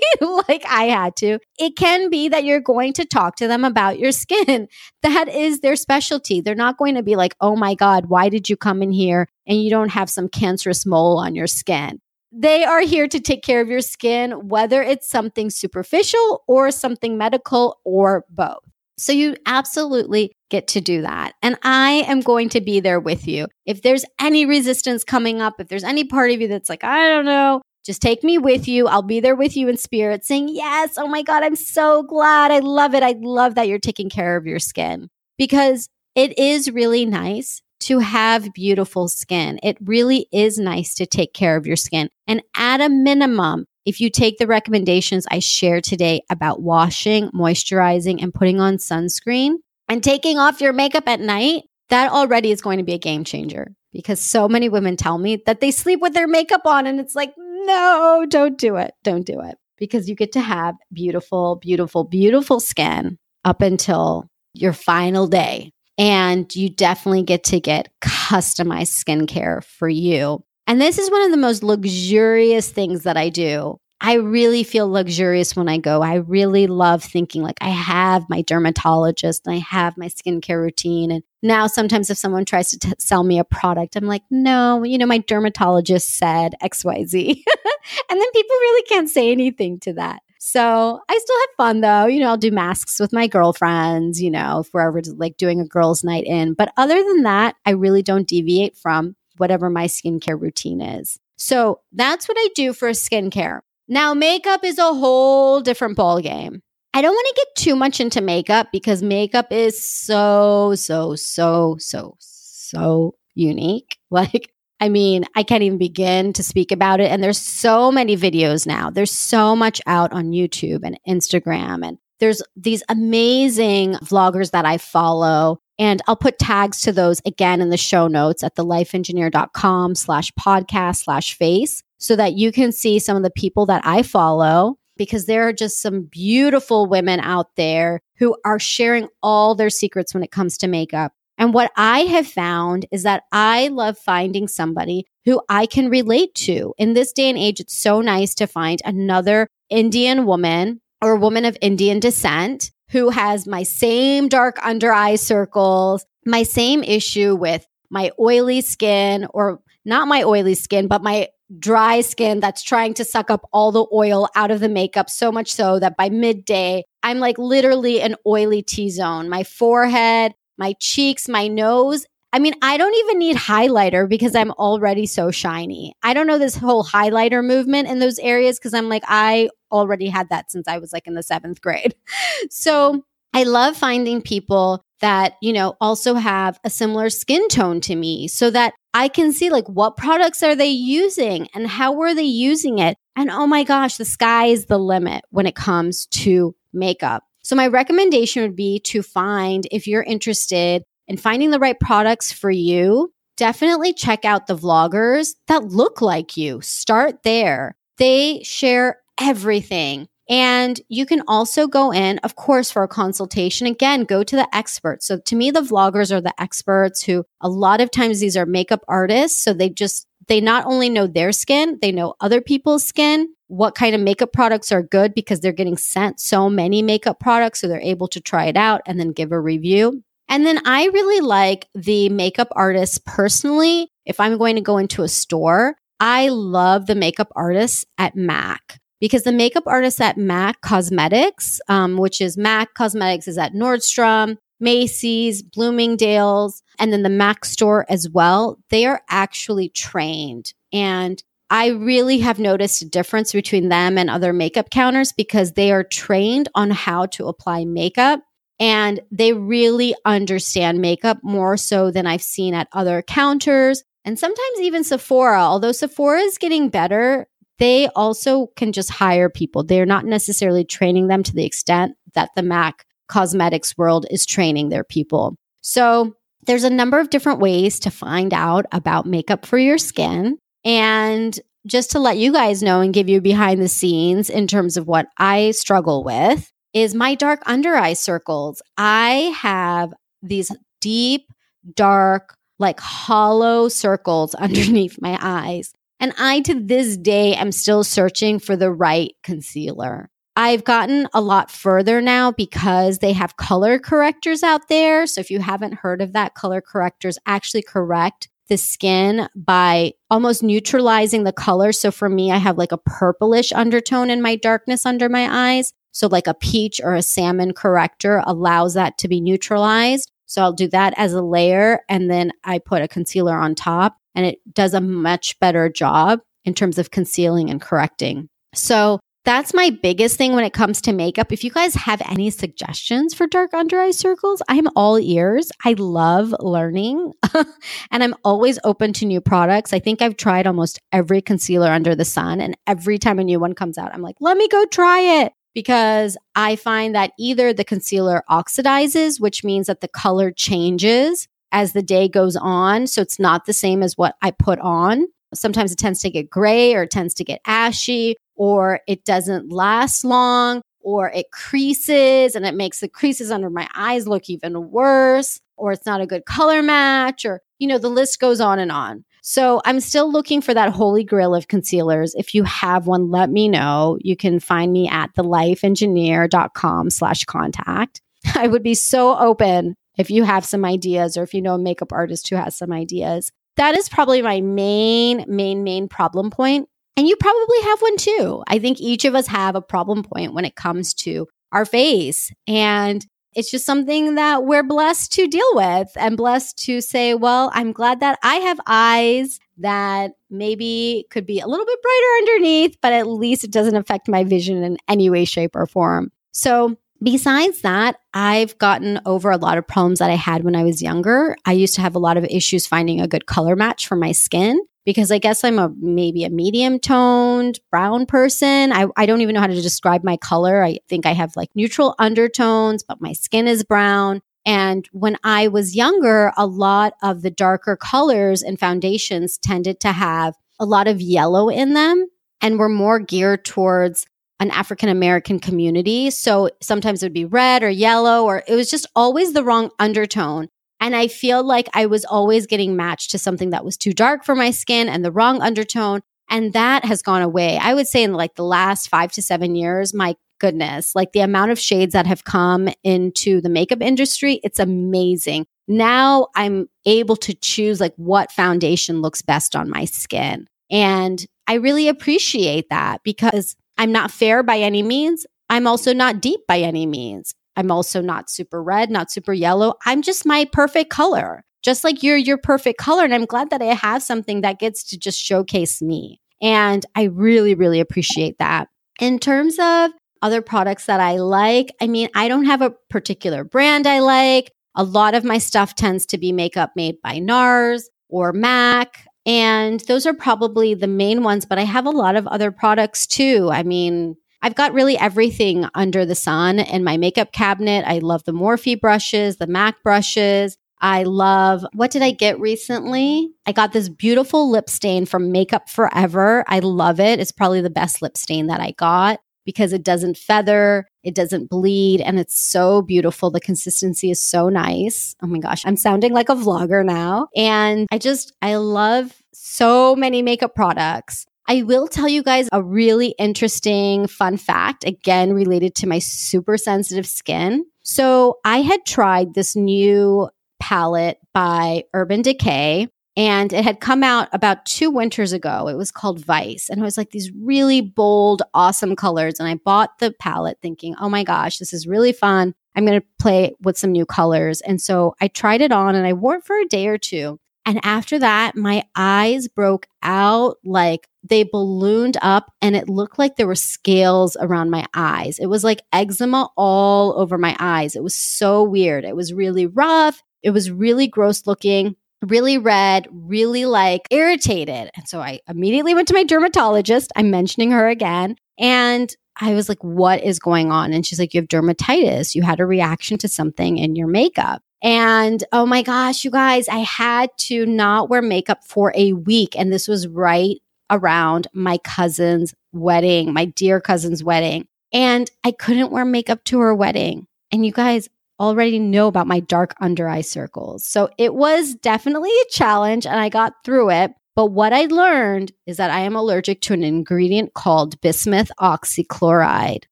like 0.20 0.62
I 0.68 0.84
had 0.84 1.16
to. 1.16 1.38
It 1.58 1.74
can 1.74 2.10
be 2.10 2.28
that 2.28 2.44
you're 2.44 2.60
going 2.60 2.92
to 2.94 3.06
talk 3.06 3.36
to 3.36 3.48
them 3.48 3.64
about 3.64 3.98
your 3.98 4.12
skin. 4.12 4.68
That 5.02 5.28
is 5.28 5.60
their 5.60 5.76
specialty. 5.76 6.42
They're 6.42 6.54
not 6.54 6.76
going 6.76 6.96
to 6.96 7.02
be 7.02 7.16
like, 7.16 7.34
oh 7.40 7.56
my 7.56 7.74
God, 7.74 8.06
why 8.06 8.28
did 8.28 8.50
you 8.50 8.58
come 8.58 8.82
in 8.82 8.92
here 8.92 9.26
and 9.46 9.62
you 9.62 9.70
don't 9.70 9.88
have 9.88 10.10
some 10.10 10.28
cancerous 10.28 10.84
mole 10.84 11.16
on 11.16 11.34
your 11.34 11.46
skin? 11.46 11.98
They 12.34 12.64
are 12.64 12.80
here 12.80 13.06
to 13.08 13.20
take 13.20 13.42
care 13.42 13.60
of 13.60 13.68
your 13.68 13.82
skin, 13.82 14.48
whether 14.48 14.82
it's 14.82 15.08
something 15.08 15.50
superficial 15.50 16.42
or 16.46 16.70
something 16.70 17.18
medical 17.18 17.78
or 17.84 18.24
both. 18.30 18.60
So 18.96 19.12
you 19.12 19.36
absolutely 19.44 20.32
get 20.48 20.68
to 20.68 20.80
do 20.80 21.02
that. 21.02 21.34
And 21.42 21.58
I 21.62 22.04
am 22.06 22.20
going 22.20 22.48
to 22.50 22.60
be 22.60 22.80
there 22.80 23.00
with 23.00 23.26
you. 23.26 23.48
If 23.66 23.82
there's 23.82 24.04
any 24.20 24.46
resistance 24.46 25.04
coming 25.04 25.42
up, 25.42 25.54
if 25.58 25.68
there's 25.68 25.84
any 25.84 26.04
part 26.04 26.30
of 26.30 26.40
you 26.40 26.48
that's 26.48 26.70
like, 26.70 26.84
I 26.84 27.08
don't 27.08 27.24
know, 27.24 27.60
just 27.84 28.00
take 28.00 28.22
me 28.22 28.38
with 28.38 28.68
you. 28.68 28.86
I'll 28.86 29.02
be 29.02 29.20
there 29.20 29.34
with 29.34 29.56
you 29.56 29.68
in 29.68 29.76
spirit 29.76 30.24
saying, 30.24 30.48
Yes, 30.50 30.96
oh 30.96 31.08
my 31.08 31.22
God, 31.22 31.42
I'm 31.42 31.56
so 31.56 32.02
glad. 32.02 32.50
I 32.50 32.60
love 32.60 32.94
it. 32.94 33.02
I 33.02 33.16
love 33.20 33.56
that 33.56 33.66
you're 33.66 33.78
taking 33.78 34.08
care 34.08 34.36
of 34.36 34.46
your 34.46 34.60
skin 34.60 35.08
because 35.36 35.88
it 36.14 36.38
is 36.38 36.70
really 36.70 37.04
nice 37.04 37.60
to 37.82 37.98
have 37.98 38.52
beautiful 38.52 39.08
skin. 39.08 39.58
It 39.62 39.76
really 39.84 40.26
is 40.32 40.58
nice 40.58 40.94
to 40.96 41.06
take 41.06 41.34
care 41.34 41.56
of 41.56 41.66
your 41.66 41.76
skin. 41.76 42.08
And 42.26 42.42
at 42.56 42.80
a 42.80 42.88
minimum, 42.88 43.66
if 43.84 44.00
you 44.00 44.10
take 44.10 44.38
the 44.38 44.46
recommendations 44.46 45.26
I 45.30 45.40
share 45.40 45.80
today 45.80 46.22
about 46.30 46.62
washing, 46.62 47.30
moisturizing, 47.30 48.22
and 48.22 48.32
putting 48.32 48.60
on 48.60 48.76
sunscreen 48.76 49.54
and 49.88 50.02
taking 50.02 50.38
off 50.38 50.60
your 50.60 50.72
makeup 50.72 51.08
at 51.08 51.20
night, 51.20 51.64
that 51.88 52.12
already 52.12 52.52
is 52.52 52.62
going 52.62 52.78
to 52.78 52.84
be 52.84 52.94
a 52.94 52.98
game 52.98 53.24
changer 53.24 53.74
because 53.92 54.20
so 54.20 54.48
many 54.48 54.68
women 54.68 54.96
tell 54.96 55.18
me 55.18 55.42
that 55.46 55.60
they 55.60 55.70
sleep 55.70 56.00
with 56.00 56.14
their 56.14 56.28
makeup 56.28 56.62
on 56.64 56.86
and 56.86 57.00
it's 57.00 57.14
like, 57.14 57.34
no, 57.36 58.24
don't 58.28 58.56
do 58.56 58.76
it. 58.76 58.92
Don't 59.02 59.26
do 59.26 59.40
it 59.40 59.56
because 59.78 60.08
you 60.08 60.14
get 60.14 60.32
to 60.32 60.40
have 60.40 60.76
beautiful, 60.92 61.56
beautiful, 61.56 62.04
beautiful 62.04 62.60
skin 62.60 63.18
up 63.44 63.60
until 63.60 64.28
your 64.54 64.72
final 64.72 65.26
day. 65.26 65.71
And 65.98 66.54
you 66.54 66.68
definitely 66.68 67.22
get 67.22 67.44
to 67.44 67.60
get 67.60 67.88
customized 68.00 69.04
skincare 69.04 69.62
for 69.62 69.88
you 69.88 70.42
and 70.66 70.80
this 70.80 70.98
is 70.98 71.10
one 71.10 71.22
of 71.22 71.30
the 71.30 71.36
most 71.36 71.62
luxurious 71.62 72.70
things 72.70 73.02
that 73.02 73.16
I 73.16 73.28
do. 73.28 73.78
I 74.00 74.14
really 74.14 74.64
feel 74.64 74.90
luxurious 74.90 75.54
when 75.54 75.68
I 75.68 75.78
go. 75.78 76.02
I 76.02 76.14
really 76.14 76.66
love 76.66 77.04
thinking 77.04 77.42
like 77.42 77.58
I 77.60 77.68
have 77.68 78.28
my 78.28 78.42
dermatologist 78.42 79.46
and 79.46 79.54
I 79.54 79.58
have 79.58 79.96
my 79.96 80.06
skincare 80.06 80.60
routine. 80.60 81.12
And 81.12 81.22
now 81.40 81.68
sometimes 81.68 82.10
if 82.10 82.18
someone 82.18 82.44
tries 82.44 82.70
to 82.70 82.78
t- 82.78 82.92
sell 82.98 83.22
me 83.22 83.38
a 83.38 83.44
product, 83.44 83.94
I'm 83.94 84.06
like, 84.06 84.22
no, 84.28 84.82
you 84.82 84.98
know, 84.98 85.06
my 85.06 85.18
dermatologist 85.18 86.16
said 86.16 86.54
XYZ. 86.62 87.28
and 88.10 88.20
then 88.20 88.32
people 88.32 88.56
really 88.56 88.82
can't 88.82 89.08
say 89.08 89.30
anything 89.30 89.78
to 89.80 89.92
that. 89.92 90.22
So 90.44 90.98
I 91.08 91.18
still 91.18 91.36
have 91.40 91.56
fun 91.56 91.80
though. 91.82 92.06
You 92.06 92.18
know, 92.18 92.30
I'll 92.30 92.36
do 92.36 92.50
masks 92.50 92.98
with 92.98 93.12
my 93.12 93.28
girlfriends, 93.28 94.20
you 94.20 94.28
know, 94.28 94.58
if 94.58 94.74
we're 94.74 94.88
ever 94.88 95.00
like 95.14 95.36
doing 95.36 95.60
a 95.60 95.64
girls' 95.64 96.02
night 96.02 96.24
in. 96.26 96.54
But 96.54 96.72
other 96.76 96.96
than 96.96 97.22
that, 97.22 97.54
I 97.64 97.70
really 97.70 98.02
don't 98.02 98.26
deviate 98.26 98.76
from 98.76 99.14
whatever 99.36 99.70
my 99.70 99.86
skincare 99.86 100.38
routine 100.38 100.80
is. 100.80 101.20
So 101.36 101.78
that's 101.92 102.26
what 102.26 102.36
I 102.40 102.48
do 102.56 102.72
for 102.72 102.90
skincare. 102.90 103.60
Now, 103.86 104.14
makeup 104.14 104.64
is 104.64 104.78
a 104.78 104.92
whole 104.92 105.60
different 105.60 105.96
ball 105.96 106.20
game. 106.20 106.60
I 106.92 107.02
don't 107.02 107.14
want 107.14 107.36
to 107.36 107.40
get 107.46 107.62
too 107.62 107.76
much 107.76 108.00
into 108.00 108.20
makeup 108.20 108.70
because 108.72 109.00
makeup 109.00 109.52
is 109.52 109.88
so, 109.88 110.74
so, 110.74 111.14
so, 111.14 111.76
so, 111.78 112.16
so 112.18 113.14
unique. 113.34 113.96
Like, 114.10 114.51
I 114.82 114.88
mean, 114.88 115.24
I 115.36 115.44
can't 115.44 115.62
even 115.62 115.78
begin 115.78 116.32
to 116.32 116.42
speak 116.42 116.72
about 116.72 116.98
it. 116.98 117.08
And 117.08 117.22
there's 117.22 117.38
so 117.38 117.92
many 117.92 118.16
videos 118.16 118.66
now. 118.66 118.90
There's 118.90 119.12
so 119.12 119.54
much 119.54 119.80
out 119.86 120.12
on 120.12 120.32
YouTube 120.32 120.80
and 120.82 120.98
Instagram. 121.08 121.86
And 121.86 121.98
there's 122.18 122.42
these 122.56 122.82
amazing 122.88 123.92
vloggers 123.94 124.50
that 124.50 124.64
I 124.64 124.78
follow 124.78 125.60
and 125.78 126.02
I'll 126.08 126.16
put 126.16 126.40
tags 126.40 126.80
to 126.82 126.90
those 126.90 127.22
again 127.24 127.60
in 127.60 127.70
the 127.70 127.76
show 127.76 128.08
notes 128.08 128.42
at 128.42 128.56
thelifeengineer.com 128.56 129.94
slash 129.94 130.32
podcast 130.32 131.04
slash 131.04 131.36
face 131.36 131.84
so 131.98 132.16
that 132.16 132.34
you 132.34 132.50
can 132.50 132.72
see 132.72 132.98
some 132.98 133.16
of 133.16 133.22
the 133.22 133.30
people 133.30 133.66
that 133.66 133.82
I 133.84 134.02
follow 134.02 134.78
because 134.96 135.26
there 135.26 135.46
are 135.46 135.52
just 135.52 135.80
some 135.80 136.02
beautiful 136.10 136.86
women 136.86 137.20
out 137.20 137.54
there 137.54 138.00
who 138.16 138.36
are 138.44 138.58
sharing 138.58 139.06
all 139.22 139.54
their 139.54 139.70
secrets 139.70 140.12
when 140.12 140.24
it 140.24 140.32
comes 140.32 140.58
to 140.58 140.66
makeup. 140.66 141.12
And 141.38 141.54
what 141.54 141.72
I 141.76 142.00
have 142.00 142.26
found 142.26 142.86
is 142.90 143.02
that 143.04 143.24
I 143.32 143.68
love 143.68 143.98
finding 143.98 144.48
somebody 144.48 145.06
who 145.24 145.40
I 145.48 145.66
can 145.66 145.88
relate 145.88 146.34
to. 146.34 146.74
In 146.78 146.94
this 146.94 147.12
day 147.12 147.28
and 147.28 147.38
age, 147.38 147.60
it's 147.60 147.76
so 147.76 148.00
nice 148.00 148.34
to 148.36 148.46
find 148.46 148.80
another 148.84 149.48
Indian 149.70 150.26
woman 150.26 150.80
or 151.00 151.16
woman 151.16 151.44
of 151.44 151.56
Indian 151.60 152.00
descent 152.00 152.70
who 152.90 153.08
has 153.08 153.46
my 153.46 153.62
same 153.62 154.28
dark 154.28 154.58
under 154.64 154.92
eye 154.92 155.16
circles, 155.16 156.04
my 156.26 156.42
same 156.42 156.84
issue 156.84 157.34
with 157.34 157.66
my 157.90 158.10
oily 158.20 158.60
skin, 158.60 159.26
or 159.32 159.60
not 159.84 160.08
my 160.08 160.22
oily 160.22 160.54
skin, 160.54 160.88
but 160.88 161.02
my 161.02 161.28
dry 161.58 162.00
skin 162.00 162.40
that's 162.40 162.62
trying 162.62 162.94
to 162.94 163.04
suck 163.04 163.30
up 163.30 163.48
all 163.52 163.72
the 163.72 163.86
oil 163.92 164.28
out 164.34 164.50
of 164.50 164.60
the 164.60 164.68
makeup 164.68 165.10
so 165.10 165.30
much 165.30 165.52
so 165.52 165.78
that 165.78 165.96
by 165.96 166.08
midday, 166.08 166.84
I'm 167.02 167.18
like 167.18 167.38
literally 167.38 168.00
an 168.00 168.16
oily 168.26 168.62
T 168.62 168.90
zone. 168.90 169.28
My 169.28 169.44
forehead, 169.44 170.34
my 170.62 170.74
cheeks, 170.78 171.28
my 171.28 171.48
nose. 171.48 172.06
I 172.32 172.38
mean, 172.38 172.54
I 172.62 172.76
don't 172.76 172.94
even 172.94 173.18
need 173.18 173.36
highlighter 173.36 174.08
because 174.08 174.36
I'm 174.36 174.52
already 174.52 175.06
so 175.06 175.32
shiny. 175.32 175.94
I 176.04 176.14
don't 176.14 176.28
know 176.28 176.38
this 176.38 176.54
whole 176.54 176.84
highlighter 176.84 177.44
movement 177.44 177.88
in 177.88 177.98
those 177.98 178.20
areas 178.20 178.60
because 178.60 178.72
I'm 178.72 178.88
like, 178.88 179.02
I 179.08 179.50
already 179.72 180.06
had 180.06 180.28
that 180.28 180.52
since 180.52 180.68
I 180.68 180.78
was 180.78 180.92
like 180.92 181.08
in 181.08 181.14
the 181.14 181.22
seventh 181.22 181.60
grade. 181.60 181.94
So 182.50 183.04
I 183.34 183.42
love 183.42 183.76
finding 183.76 184.22
people 184.22 184.84
that, 185.00 185.34
you 185.42 185.52
know, 185.52 185.74
also 185.80 186.14
have 186.14 186.60
a 186.64 186.70
similar 186.70 187.10
skin 187.10 187.48
tone 187.48 187.80
to 187.82 187.96
me 187.96 188.28
so 188.28 188.50
that 188.50 188.74
I 188.94 189.08
can 189.08 189.32
see 189.32 189.50
like 189.50 189.68
what 189.68 189.96
products 189.96 190.42
are 190.44 190.54
they 190.54 190.68
using 190.68 191.48
and 191.54 191.66
how 191.66 191.92
were 191.92 192.14
they 192.14 192.22
using 192.22 192.78
it. 192.78 192.96
And 193.16 193.30
oh 193.30 193.46
my 193.48 193.64
gosh, 193.64 193.96
the 193.96 194.04
sky 194.04 194.46
is 194.46 194.66
the 194.66 194.78
limit 194.78 195.24
when 195.30 195.46
it 195.46 195.56
comes 195.56 196.06
to 196.22 196.54
makeup. 196.72 197.24
So 197.52 197.56
my 197.56 197.66
recommendation 197.66 198.40
would 198.40 198.56
be 198.56 198.80
to 198.84 199.02
find 199.02 199.68
if 199.70 199.86
you're 199.86 200.02
interested 200.02 200.84
in 201.06 201.18
finding 201.18 201.50
the 201.50 201.58
right 201.58 201.78
products 201.78 202.32
for 202.32 202.50
you, 202.50 203.12
definitely 203.36 203.92
check 203.92 204.24
out 204.24 204.46
the 204.46 204.56
vloggers 204.56 205.34
that 205.48 205.64
look 205.64 206.00
like 206.00 206.38
you. 206.38 206.62
Start 206.62 207.24
there. 207.24 207.76
They 207.98 208.42
share 208.42 209.00
everything. 209.20 210.08
And 210.30 210.80
you 210.88 211.04
can 211.04 211.24
also 211.28 211.66
go 211.66 211.92
in, 211.92 212.20
of 212.20 212.36
course, 212.36 212.70
for 212.70 212.84
a 212.84 212.88
consultation. 212.88 213.66
Again, 213.66 214.04
go 214.04 214.22
to 214.24 214.34
the 214.34 214.48
experts. 214.56 215.06
So 215.06 215.18
to 215.18 215.36
me, 215.36 215.50
the 215.50 215.60
vloggers 215.60 216.10
are 216.10 216.22
the 216.22 216.32
experts 216.40 217.02
who 217.02 217.26
a 217.42 217.50
lot 217.50 217.82
of 217.82 217.90
times 217.90 218.20
these 218.20 218.34
are 218.34 218.46
makeup 218.46 218.80
artists. 218.88 219.42
So 219.42 219.52
they 219.52 219.68
just, 219.68 220.06
they 220.26 220.40
not 220.40 220.64
only 220.64 220.88
know 220.88 221.06
their 221.06 221.32
skin, 221.32 221.78
they 221.82 221.92
know 221.92 222.14
other 222.18 222.40
people's 222.40 222.86
skin, 222.86 223.28
what 223.52 223.74
kind 223.74 223.94
of 223.94 224.00
makeup 224.00 224.32
products 224.32 224.72
are 224.72 224.82
good 224.82 225.12
because 225.12 225.40
they're 225.40 225.52
getting 225.52 225.76
sent 225.76 226.18
so 226.18 226.48
many 226.48 226.80
makeup 226.80 227.20
products. 227.20 227.60
So 227.60 227.68
they're 227.68 227.82
able 227.82 228.08
to 228.08 228.20
try 228.20 228.46
it 228.46 228.56
out 228.56 228.80
and 228.86 228.98
then 228.98 229.12
give 229.12 229.30
a 229.30 229.38
review. 229.38 230.02
And 230.26 230.46
then 230.46 230.66
I 230.66 230.86
really 230.86 231.20
like 231.20 231.68
the 231.74 232.08
makeup 232.08 232.48
artists 232.52 232.98
personally. 233.04 233.90
If 234.06 234.18
I'm 234.20 234.38
going 234.38 234.54
to 234.54 234.62
go 234.62 234.78
into 234.78 235.02
a 235.02 235.08
store, 235.08 235.76
I 236.00 236.30
love 236.30 236.86
the 236.86 236.94
makeup 236.94 237.28
artists 237.36 237.84
at 237.98 238.16
MAC 238.16 238.78
because 239.00 239.24
the 239.24 239.32
makeup 239.32 239.64
artists 239.66 240.00
at 240.00 240.16
MAC 240.16 240.62
Cosmetics, 240.62 241.60
um, 241.68 241.98
which 241.98 242.22
is 242.22 242.38
MAC 242.38 242.72
Cosmetics, 242.72 243.28
is 243.28 243.36
at 243.36 243.52
Nordstrom, 243.52 244.38
Macy's, 244.60 245.42
Bloomingdale's, 245.42 246.62
and 246.78 246.90
then 246.90 247.02
the 247.02 247.10
MAC 247.10 247.44
store 247.44 247.84
as 247.90 248.08
well. 248.08 248.58
They 248.70 248.86
are 248.86 249.02
actually 249.10 249.68
trained. 249.68 250.54
And 250.72 251.22
I 251.52 251.66
really 251.66 252.20
have 252.20 252.38
noticed 252.38 252.80
a 252.80 252.88
difference 252.88 253.30
between 253.30 253.68
them 253.68 253.98
and 253.98 254.08
other 254.08 254.32
makeup 254.32 254.70
counters 254.70 255.12
because 255.12 255.52
they 255.52 255.70
are 255.70 255.84
trained 255.84 256.48
on 256.54 256.70
how 256.70 257.04
to 257.06 257.28
apply 257.28 257.66
makeup 257.66 258.20
and 258.58 259.00
they 259.10 259.34
really 259.34 259.94
understand 260.06 260.80
makeup 260.80 261.18
more 261.22 261.58
so 261.58 261.90
than 261.90 262.06
I've 262.06 262.22
seen 262.22 262.54
at 262.54 262.68
other 262.72 263.02
counters 263.02 263.84
and 264.02 264.18
sometimes 264.18 264.60
even 264.60 264.82
Sephora. 264.82 265.42
Although 265.42 265.72
Sephora 265.72 266.20
is 266.20 266.38
getting 266.38 266.70
better, 266.70 267.26
they 267.58 267.86
also 267.88 268.46
can 268.56 268.72
just 268.72 268.88
hire 268.88 269.28
people. 269.28 269.62
They're 269.62 269.84
not 269.84 270.06
necessarily 270.06 270.64
training 270.64 271.08
them 271.08 271.22
to 271.22 271.34
the 271.34 271.44
extent 271.44 271.96
that 272.14 272.30
the 272.34 272.42
MAC 272.42 272.86
cosmetics 273.08 273.76
world 273.76 274.06
is 274.10 274.24
training 274.24 274.70
their 274.70 274.84
people. 274.84 275.36
So 275.60 276.14
there's 276.46 276.64
a 276.64 276.70
number 276.70 276.98
of 276.98 277.10
different 277.10 277.40
ways 277.40 277.78
to 277.80 277.90
find 277.90 278.32
out 278.32 278.64
about 278.72 279.04
makeup 279.04 279.44
for 279.44 279.58
your 279.58 279.76
skin. 279.76 280.38
And 280.64 281.38
just 281.66 281.92
to 281.92 281.98
let 281.98 282.18
you 282.18 282.32
guys 282.32 282.62
know 282.62 282.80
and 282.80 282.94
give 282.94 283.08
you 283.08 283.20
behind 283.20 283.60
the 283.60 283.68
scenes 283.68 284.28
in 284.28 284.46
terms 284.46 284.76
of 284.76 284.86
what 284.86 285.06
I 285.18 285.52
struggle 285.52 286.02
with 286.02 286.52
is 286.72 286.94
my 286.94 287.14
dark 287.14 287.42
under 287.46 287.76
eye 287.76 287.92
circles. 287.92 288.62
I 288.76 289.32
have 289.36 289.92
these 290.22 290.50
deep, 290.80 291.28
dark, 291.74 292.36
like 292.58 292.80
hollow 292.80 293.68
circles 293.68 294.34
underneath 294.36 295.00
my 295.00 295.18
eyes. 295.20 295.72
And 296.00 296.12
I, 296.18 296.40
to 296.40 296.54
this 296.54 296.96
day, 296.96 297.34
am 297.34 297.52
still 297.52 297.84
searching 297.84 298.40
for 298.40 298.56
the 298.56 298.72
right 298.72 299.14
concealer. 299.22 300.10
I've 300.34 300.64
gotten 300.64 301.06
a 301.12 301.20
lot 301.20 301.50
further 301.50 302.00
now 302.00 302.32
because 302.32 302.98
they 302.98 303.12
have 303.12 303.36
color 303.36 303.78
correctors 303.78 304.42
out 304.42 304.68
there. 304.68 305.06
So 305.06 305.20
if 305.20 305.30
you 305.30 305.40
haven't 305.40 305.74
heard 305.74 306.00
of 306.00 306.14
that, 306.14 306.34
color 306.34 306.62
correctors 306.62 307.18
actually 307.26 307.62
correct 307.62 308.28
the 308.52 308.58
skin 308.58 309.30
by 309.34 309.94
almost 310.10 310.42
neutralizing 310.42 311.24
the 311.24 311.32
color. 311.32 311.72
So 311.72 311.90
for 311.90 312.10
me, 312.10 312.30
I 312.30 312.36
have 312.36 312.58
like 312.58 312.70
a 312.70 312.76
purplish 312.76 313.50
undertone 313.50 314.10
in 314.10 314.20
my 314.20 314.36
darkness 314.36 314.84
under 314.84 315.08
my 315.08 315.54
eyes. 315.54 315.72
So 315.92 316.06
like 316.06 316.26
a 316.26 316.34
peach 316.34 316.78
or 316.84 316.92
a 316.92 317.00
salmon 317.00 317.54
corrector 317.54 318.22
allows 318.26 318.74
that 318.74 318.98
to 318.98 319.08
be 319.08 319.22
neutralized. 319.22 320.12
So 320.26 320.42
I'll 320.42 320.52
do 320.52 320.68
that 320.68 320.92
as 320.98 321.14
a 321.14 321.22
layer 321.22 321.80
and 321.88 322.10
then 322.10 322.32
I 322.44 322.58
put 322.58 322.82
a 322.82 322.88
concealer 322.88 323.34
on 323.34 323.54
top 323.54 323.96
and 324.14 324.26
it 324.26 324.40
does 324.52 324.74
a 324.74 324.82
much 324.82 325.40
better 325.40 325.70
job 325.70 326.20
in 326.44 326.52
terms 326.52 326.76
of 326.76 326.90
concealing 326.90 327.48
and 327.48 327.58
correcting. 327.58 328.28
So 328.54 329.00
that's 329.24 329.54
my 329.54 329.70
biggest 329.70 330.16
thing 330.16 330.32
when 330.32 330.44
it 330.44 330.52
comes 330.52 330.80
to 330.82 330.92
makeup. 330.92 331.32
If 331.32 331.44
you 331.44 331.50
guys 331.50 331.74
have 331.74 332.02
any 332.10 332.30
suggestions 332.30 333.14
for 333.14 333.26
dark 333.26 333.54
under 333.54 333.80
eye 333.80 333.92
circles, 333.92 334.42
I'm 334.48 334.66
all 334.74 334.98
ears. 334.98 335.52
I 335.64 335.74
love 335.78 336.34
learning 336.40 337.12
and 337.90 338.02
I'm 338.02 338.14
always 338.24 338.58
open 338.64 338.92
to 338.94 339.06
new 339.06 339.20
products. 339.20 339.72
I 339.72 339.78
think 339.78 340.02
I've 340.02 340.16
tried 340.16 340.46
almost 340.46 340.80
every 340.90 341.22
concealer 341.22 341.70
under 341.70 341.94
the 341.94 342.04
sun, 342.04 342.40
and 342.40 342.56
every 342.66 342.98
time 342.98 343.18
a 343.18 343.24
new 343.24 343.38
one 343.38 343.54
comes 343.54 343.78
out, 343.78 343.94
I'm 343.94 344.02
like, 344.02 344.16
let 344.20 344.36
me 344.36 344.48
go 344.48 344.64
try 344.66 345.22
it 345.22 345.32
because 345.54 346.16
I 346.34 346.56
find 346.56 346.94
that 346.94 347.12
either 347.18 347.52
the 347.52 347.64
concealer 347.64 348.24
oxidizes, 348.28 349.20
which 349.20 349.44
means 349.44 349.66
that 349.66 349.80
the 349.80 349.88
color 349.88 350.30
changes 350.30 351.28
as 351.52 351.72
the 351.72 351.82
day 351.82 352.08
goes 352.08 352.36
on. 352.36 352.86
So 352.86 353.02
it's 353.02 353.18
not 353.18 353.44
the 353.44 353.52
same 353.52 353.82
as 353.82 353.96
what 353.96 354.16
I 354.22 354.30
put 354.30 354.58
on. 354.58 355.06
Sometimes 355.34 355.72
it 355.72 355.78
tends 355.78 356.00
to 356.00 356.10
get 356.10 356.30
gray 356.30 356.74
or 356.74 356.82
it 356.82 356.90
tends 356.90 357.14
to 357.14 357.24
get 357.24 357.40
ashy 357.46 358.16
or 358.36 358.80
it 358.86 359.04
doesn't 359.04 359.52
last 359.52 360.04
long, 360.04 360.62
or 360.80 361.10
it 361.10 361.30
creases 361.30 362.34
and 362.34 362.44
it 362.44 362.54
makes 362.54 362.80
the 362.80 362.88
creases 362.88 363.30
under 363.30 363.50
my 363.50 363.68
eyes 363.74 364.08
look 364.08 364.28
even 364.28 364.70
worse, 364.70 365.40
or 365.56 365.72
it's 365.72 365.86
not 365.86 366.00
a 366.00 366.06
good 366.06 366.24
color 366.24 366.62
match, 366.62 367.24
or, 367.24 367.40
you 367.58 367.68
know, 367.68 367.78
the 367.78 367.88
list 367.88 368.18
goes 368.18 368.40
on 368.40 368.58
and 368.58 368.72
on. 368.72 369.04
So 369.22 369.62
I'm 369.64 369.78
still 369.78 370.10
looking 370.10 370.40
for 370.40 370.52
that 370.52 370.70
holy 370.70 371.04
grail 371.04 371.34
of 371.34 371.46
concealers. 371.46 372.14
If 372.16 372.34
you 372.34 372.42
have 372.42 372.88
one, 372.88 373.10
let 373.10 373.30
me 373.30 373.48
know. 373.48 373.96
You 374.00 374.16
can 374.16 374.40
find 374.40 374.72
me 374.72 374.88
at 374.88 375.14
thelifeengineer.com 375.14 376.90
slash 376.90 377.24
contact. 377.24 378.00
I 378.34 378.48
would 378.48 378.64
be 378.64 378.74
so 378.74 379.16
open 379.16 379.76
if 379.96 380.10
you 380.10 380.24
have 380.24 380.44
some 380.44 380.64
ideas 380.64 381.16
or 381.16 381.22
if 381.22 381.34
you 381.34 381.42
know 381.42 381.54
a 381.54 381.58
makeup 381.58 381.92
artist 381.92 382.28
who 382.28 382.36
has 382.36 382.56
some 382.56 382.72
ideas. 382.72 383.30
That 383.56 383.76
is 383.76 383.88
probably 383.88 384.22
my 384.22 384.40
main, 384.40 385.24
main, 385.28 385.62
main 385.62 385.88
problem 385.88 386.30
point 386.30 386.68
and 386.96 387.08
you 387.08 387.16
probably 387.16 387.60
have 387.62 387.82
one 387.82 387.96
too. 387.96 388.42
I 388.46 388.58
think 388.58 388.80
each 388.80 389.04
of 389.04 389.14
us 389.14 389.26
have 389.28 389.54
a 389.54 389.62
problem 389.62 390.02
point 390.02 390.34
when 390.34 390.44
it 390.44 390.56
comes 390.56 390.92
to 390.94 391.26
our 391.50 391.64
face. 391.64 392.30
And 392.46 393.04
it's 393.34 393.50
just 393.50 393.64
something 393.64 394.16
that 394.16 394.44
we're 394.44 394.62
blessed 394.62 395.12
to 395.14 395.26
deal 395.26 395.48
with 395.54 395.88
and 395.96 396.18
blessed 396.18 396.58
to 396.66 396.82
say, 396.82 397.14
well, 397.14 397.50
I'm 397.54 397.72
glad 397.72 398.00
that 398.00 398.18
I 398.22 398.36
have 398.36 398.60
eyes 398.66 399.40
that 399.58 400.12
maybe 400.28 401.06
could 401.10 401.24
be 401.24 401.40
a 401.40 401.46
little 401.46 401.64
bit 401.64 401.82
brighter 401.82 402.16
underneath, 402.18 402.76
but 402.82 402.92
at 402.92 403.06
least 403.06 403.44
it 403.44 403.50
doesn't 403.50 403.76
affect 403.76 404.08
my 404.08 404.24
vision 404.24 404.62
in 404.62 404.76
any 404.86 405.08
way, 405.08 405.24
shape, 405.24 405.56
or 405.56 405.66
form. 405.66 406.10
So, 406.32 406.76
besides 407.02 407.62
that, 407.62 407.96
I've 408.14 408.56
gotten 408.58 409.00
over 409.06 409.30
a 409.30 409.36
lot 409.36 409.58
of 409.58 409.66
problems 409.66 409.98
that 409.98 410.10
I 410.10 410.16
had 410.16 410.44
when 410.44 410.56
I 410.56 410.64
was 410.64 410.82
younger. 410.82 411.36
I 411.44 411.52
used 411.52 411.74
to 411.76 411.80
have 411.80 411.94
a 411.94 412.00
lot 412.00 412.16
of 412.16 412.24
issues 412.24 412.66
finding 412.66 413.00
a 413.00 413.08
good 413.08 413.26
color 413.26 413.56
match 413.56 413.86
for 413.86 413.96
my 413.96 414.12
skin 414.12 414.60
because 414.84 415.10
I 415.10 415.18
guess 415.18 415.44
I'm 415.44 415.58
a 415.58 415.72
maybe 415.78 416.24
a 416.24 416.30
medium 416.30 416.78
toned 416.78 417.60
brown 417.70 418.06
person. 418.06 418.72
I, 418.72 418.86
I 418.96 419.06
don't 419.06 419.20
even 419.20 419.34
know 419.34 419.40
how 419.40 419.46
to 419.46 419.62
describe 419.62 420.04
my 420.04 420.16
color. 420.16 420.64
I 420.64 420.78
think 420.88 421.06
I 421.06 421.12
have 421.12 421.36
like 421.36 421.50
neutral 421.54 421.94
undertones, 421.98 422.82
but 422.82 423.00
my 423.00 423.12
skin 423.12 423.46
is 423.46 423.64
brown. 423.64 424.20
And 424.44 424.88
when 424.92 425.16
I 425.22 425.48
was 425.48 425.76
younger, 425.76 426.32
a 426.36 426.46
lot 426.46 426.94
of 427.02 427.22
the 427.22 427.30
darker 427.30 427.76
colors 427.76 428.42
and 428.42 428.58
foundations 428.58 429.38
tended 429.38 429.78
to 429.80 429.92
have 429.92 430.34
a 430.58 430.64
lot 430.64 430.88
of 430.88 431.00
yellow 431.00 431.48
in 431.48 431.74
them 431.74 432.08
and 432.40 432.58
were 432.58 432.68
more 432.68 432.98
geared 432.98 433.44
towards 433.44 434.06
an 434.42 434.50
African 434.50 434.88
American 434.88 435.38
community. 435.38 436.10
So 436.10 436.50
sometimes 436.60 437.00
it 437.00 437.06
would 437.06 437.12
be 437.12 437.24
red 437.24 437.62
or 437.62 437.70
yellow, 437.70 438.24
or 438.24 438.42
it 438.48 438.56
was 438.56 438.68
just 438.68 438.86
always 438.96 439.32
the 439.32 439.44
wrong 439.44 439.70
undertone. 439.78 440.48
And 440.80 440.96
I 440.96 441.06
feel 441.06 441.44
like 441.44 441.68
I 441.74 441.86
was 441.86 442.04
always 442.04 442.48
getting 442.48 442.74
matched 442.74 443.12
to 443.12 443.18
something 443.18 443.50
that 443.50 443.64
was 443.64 443.76
too 443.76 443.92
dark 443.92 444.24
for 444.24 444.34
my 444.34 444.50
skin 444.50 444.88
and 444.88 445.04
the 445.04 445.12
wrong 445.12 445.40
undertone. 445.40 446.00
And 446.28 446.52
that 446.54 446.84
has 446.84 447.02
gone 447.02 447.22
away. 447.22 447.56
I 447.56 447.72
would 447.72 447.86
say 447.86 448.02
in 448.02 448.14
like 448.14 448.34
the 448.34 448.42
last 448.42 448.88
five 448.88 449.12
to 449.12 449.22
seven 449.22 449.54
years, 449.54 449.94
my 449.94 450.16
goodness, 450.40 450.96
like 450.96 451.12
the 451.12 451.20
amount 451.20 451.52
of 451.52 451.60
shades 451.60 451.92
that 451.92 452.08
have 452.08 452.24
come 452.24 452.68
into 452.82 453.40
the 453.40 453.48
makeup 453.48 453.80
industry, 453.80 454.40
it's 454.42 454.58
amazing. 454.58 455.46
Now 455.68 456.28
I'm 456.34 456.68
able 456.84 457.14
to 457.16 457.32
choose 457.32 457.80
like 457.80 457.94
what 457.94 458.32
foundation 458.32 459.02
looks 459.02 459.22
best 459.22 459.54
on 459.54 459.70
my 459.70 459.84
skin. 459.84 460.48
And 460.68 461.24
I 461.46 461.54
really 461.54 461.86
appreciate 461.86 462.70
that 462.70 463.02
because 463.04 463.54
I'm 463.78 463.92
not 463.92 464.10
fair 464.10 464.42
by 464.42 464.58
any 464.58 464.82
means. 464.82 465.26
I'm 465.48 465.66
also 465.66 465.92
not 465.92 466.20
deep 466.20 466.40
by 466.48 466.60
any 466.60 466.86
means. 466.86 467.34
I'm 467.56 467.70
also 467.70 468.00
not 468.00 468.30
super 468.30 468.62
red, 468.62 468.90
not 468.90 469.10
super 469.10 469.32
yellow. 469.32 469.74
I'm 469.84 470.02
just 470.02 470.24
my 470.24 470.46
perfect 470.50 470.90
color, 470.90 471.44
just 471.62 471.84
like 471.84 472.02
you're 472.02 472.16
your 472.16 472.38
perfect 472.38 472.78
color. 472.78 473.04
And 473.04 473.14
I'm 473.14 473.26
glad 473.26 473.50
that 473.50 473.60
I 473.60 473.66
have 473.66 474.02
something 474.02 474.40
that 474.40 474.58
gets 474.58 474.82
to 474.90 474.98
just 474.98 475.20
showcase 475.20 475.82
me. 475.82 476.20
And 476.40 476.84
I 476.94 477.04
really, 477.04 477.54
really 477.54 477.80
appreciate 477.80 478.38
that. 478.38 478.68
In 479.00 479.18
terms 479.18 479.58
of 479.60 479.90
other 480.22 480.40
products 480.40 480.86
that 480.86 481.00
I 481.00 481.16
like, 481.16 481.74
I 481.80 481.86
mean, 481.86 482.08
I 482.14 482.28
don't 482.28 482.46
have 482.46 482.62
a 482.62 482.74
particular 482.88 483.44
brand 483.44 483.86
I 483.86 484.00
like. 484.00 484.52
A 484.74 484.84
lot 484.84 485.14
of 485.14 485.24
my 485.24 485.38
stuff 485.38 485.74
tends 485.74 486.06
to 486.06 486.18
be 486.18 486.32
makeup 486.32 486.72
made 486.76 486.96
by 487.02 487.18
NARS 487.18 487.82
or 488.08 488.32
MAC. 488.32 489.06
And 489.24 489.80
those 489.80 490.06
are 490.06 490.14
probably 490.14 490.74
the 490.74 490.88
main 490.88 491.22
ones, 491.22 491.44
but 491.44 491.58
I 491.58 491.64
have 491.64 491.86
a 491.86 491.90
lot 491.90 492.16
of 492.16 492.26
other 492.26 492.50
products 492.50 493.06
too. 493.06 493.50
I 493.52 493.62
mean, 493.62 494.16
I've 494.42 494.56
got 494.56 494.74
really 494.74 494.98
everything 494.98 495.66
under 495.74 496.04
the 496.04 496.16
sun 496.16 496.58
in 496.58 496.82
my 496.82 496.96
makeup 496.96 497.32
cabinet. 497.32 497.84
I 497.86 497.98
love 497.98 498.24
the 498.24 498.32
Morphe 498.32 498.80
brushes, 498.80 499.36
the 499.36 499.46
MAC 499.46 499.82
brushes. 499.84 500.56
I 500.80 501.04
love, 501.04 501.64
what 501.74 501.92
did 501.92 502.02
I 502.02 502.10
get 502.10 502.40
recently? 502.40 503.30
I 503.46 503.52
got 503.52 503.72
this 503.72 503.88
beautiful 503.88 504.50
lip 504.50 504.68
stain 504.68 505.06
from 505.06 505.30
Makeup 505.30 505.70
Forever. 505.70 506.44
I 506.48 506.58
love 506.58 506.98
it. 506.98 507.20
It's 507.20 507.30
probably 507.30 507.60
the 507.60 507.70
best 507.70 508.02
lip 508.02 508.16
stain 508.16 508.48
that 508.48 508.60
I 508.60 508.72
got 508.72 509.20
because 509.44 509.72
it 509.72 509.82
doesn't 509.82 510.16
feather, 510.16 510.86
it 511.02 511.14
doesn't 511.14 511.50
bleed, 511.50 512.00
and 512.00 512.18
it's 512.18 512.38
so 512.40 512.82
beautiful. 512.82 513.30
The 513.30 513.40
consistency 513.40 514.10
is 514.10 514.20
so 514.20 514.48
nice. 514.48 515.14
Oh 515.22 515.26
my 515.26 515.38
gosh, 515.38 515.62
I'm 515.66 515.76
sounding 515.76 516.12
like 516.12 516.28
a 516.28 516.34
vlogger 516.34 516.84
now. 516.84 517.28
And 517.36 517.88
I 517.90 517.98
just, 517.98 518.32
I 518.42 518.56
love 518.56 519.22
so 519.32 519.96
many 519.96 520.22
makeup 520.22 520.54
products. 520.54 521.26
I 521.48 521.62
will 521.62 521.88
tell 521.88 522.08
you 522.08 522.22
guys 522.22 522.48
a 522.52 522.62
really 522.62 523.14
interesting 523.18 524.06
fun 524.06 524.36
fact, 524.36 524.84
again, 524.84 525.32
related 525.32 525.74
to 525.76 525.88
my 525.88 525.98
super 525.98 526.56
sensitive 526.56 527.06
skin. 527.06 527.64
So 527.82 528.38
I 528.44 528.62
had 528.62 528.86
tried 528.86 529.34
this 529.34 529.56
new 529.56 530.28
palette 530.60 531.18
by 531.34 531.82
Urban 531.92 532.22
Decay 532.22 532.88
and 533.16 533.52
it 533.52 533.64
had 533.64 533.80
come 533.80 534.02
out 534.02 534.28
about 534.32 534.64
two 534.64 534.90
winters 534.90 535.32
ago. 535.32 535.68
It 535.68 535.76
was 535.76 535.90
called 535.90 536.24
Vice 536.24 536.70
and 536.70 536.80
it 536.80 536.84
was 536.84 536.96
like 536.96 537.10
these 537.10 537.30
really 537.32 537.80
bold, 537.80 538.42
awesome 538.54 538.96
colors. 538.96 539.38
And 539.38 539.48
I 539.48 539.56
bought 539.56 539.98
the 539.98 540.12
palette 540.12 540.58
thinking, 540.62 540.94
oh 540.98 541.08
my 541.08 541.24
gosh, 541.24 541.58
this 541.58 541.72
is 541.72 541.86
really 541.86 542.12
fun. 542.12 542.54
I'm 542.74 542.86
going 542.86 543.00
to 543.00 543.06
play 543.18 543.54
with 543.60 543.76
some 543.76 543.92
new 543.92 544.06
colors. 544.06 544.62
And 544.62 544.80
so 544.80 545.14
I 545.20 545.28
tried 545.28 545.60
it 545.60 545.72
on 545.72 545.94
and 545.94 546.06
I 546.06 546.14
wore 546.14 546.36
it 546.36 546.44
for 546.44 546.58
a 546.58 546.64
day 546.64 546.86
or 546.86 546.96
two. 546.96 547.38
And 547.64 547.78
after 547.84 548.18
that, 548.18 548.56
my 548.56 548.84
eyes 548.96 549.46
broke 549.46 549.86
out 550.02 550.56
like 550.64 551.06
they 551.22 551.44
ballooned 551.44 552.16
up 552.20 552.52
and 552.60 552.74
it 552.74 552.88
looked 552.88 553.18
like 553.18 553.36
there 553.36 553.46
were 553.46 553.54
scales 553.54 554.36
around 554.40 554.70
my 554.70 554.86
eyes. 554.94 555.38
It 555.38 555.46
was 555.46 555.62
like 555.62 555.82
eczema 555.92 556.50
all 556.56 557.16
over 557.20 557.38
my 557.38 557.54
eyes. 557.60 557.94
It 557.94 558.02
was 558.02 558.16
so 558.16 558.64
weird. 558.64 559.04
It 559.04 559.14
was 559.14 559.32
really 559.32 559.66
rough. 559.66 560.22
It 560.42 560.50
was 560.50 560.72
really 560.72 561.06
gross 561.06 561.46
looking, 561.46 561.94
really 562.22 562.58
red, 562.58 563.08
really 563.10 563.66
like 563.66 564.06
irritated. 564.10 564.90
And 564.96 565.08
so 565.08 565.20
I 565.20 565.40
immediately 565.48 565.94
went 565.94 566.08
to 566.08 566.14
my 566.14 566.24
dermatologist. 566.24 567.12
I'm 567.16 567.30
mentioning 567.30 567.70
her 567.72 567.88
again. 567.88 568.36
And 568.58 569.14
I 569.40 569.54
was 569.54 569.68
like, 569.68 569.82
what 569.82 570.22
is 570.22 570.38
going 570.38 570.70
on? 570.70 570.92
And 570.92 571.06
she's 571.06 571.18
like, 571.18 571.34
you 571.34 571.40
have 571.40 571.48
dermatitis. 571.48 572.34
You 572.34 572.42
had 572.42 572.60
a 572.60 572.66
reaction 572.66 573.18
to 573.18 573.28
something 573.28 573.78
in 573.78 573.96
your 573.96 574.06
makeup. 574.06 574.62
And 574.82 575.42
oh 575.52 575.64
my 575.64 575.82
gosh, 575.82 576.24
you 576.24 576.30
guys, 576.30 576.68
I 576.68 576.78
had 576.78 577.30
to 577.38 577.66
not 577.66 578.10
wear 578.10 578.20
makeup 578.20 578.64
for 578.66 578.92
a 578.96 579.12
week. 579.12 579.56
And 579.56 579.72
this 579.72 579.86
was 579.86 580.08
right 580.08 580.56
around 580.90 581.46
my 581.54 581.78
cousin's 581.78 582.54
wedding, 582.72 583.32
my 583.32 583.46
dear 583.46 583.80
cousin's 583.80 584.24
wedding. 584.24 584.66
And 584.92 585.30
I 585.44 585.52
couldn't 585.52 585.92
wear 585.92 586.04
makeup 586.04 586.44
to 586.44 586.58
her 586.60 586.74
wedding. 586.74 587.26
And 587.50 587.64
you 587.64 587.72
guys 587.72 588.08
already 588.42 588.78
know 588.78 589.06
about 589.06 589.26
my 589.26 589.40
dark 589.40 589.74
under 589.80 590.08
eye 590.08 590.20
circles. 590.20 590.84
So 590.84 591.08
it 591.16 591.34
was 591.34 591.74
definitely 591.76 592.30
a 592.30 592.50
challenge 592.50 593.06
and 593.06 593.18
I 593.18 593.28
got 593.28 593.54
through 593.64 593.90
it. 593.90 594.12
But 594.34 594.46
what 594.46 594.72
I 594.72 594.86
learned 594.86 595.52
is 595.66 595.76
that 595.76 595.90
I 595.90 596.00
am 596.00 596.16
allergic 596.16 596.60
to 596.62 596.74
an 596.74 596.82
ingredient 596.82 597.54
called 597.54 598.00
bismuth 598.00 598.50
oxychloride. 598.60 599.84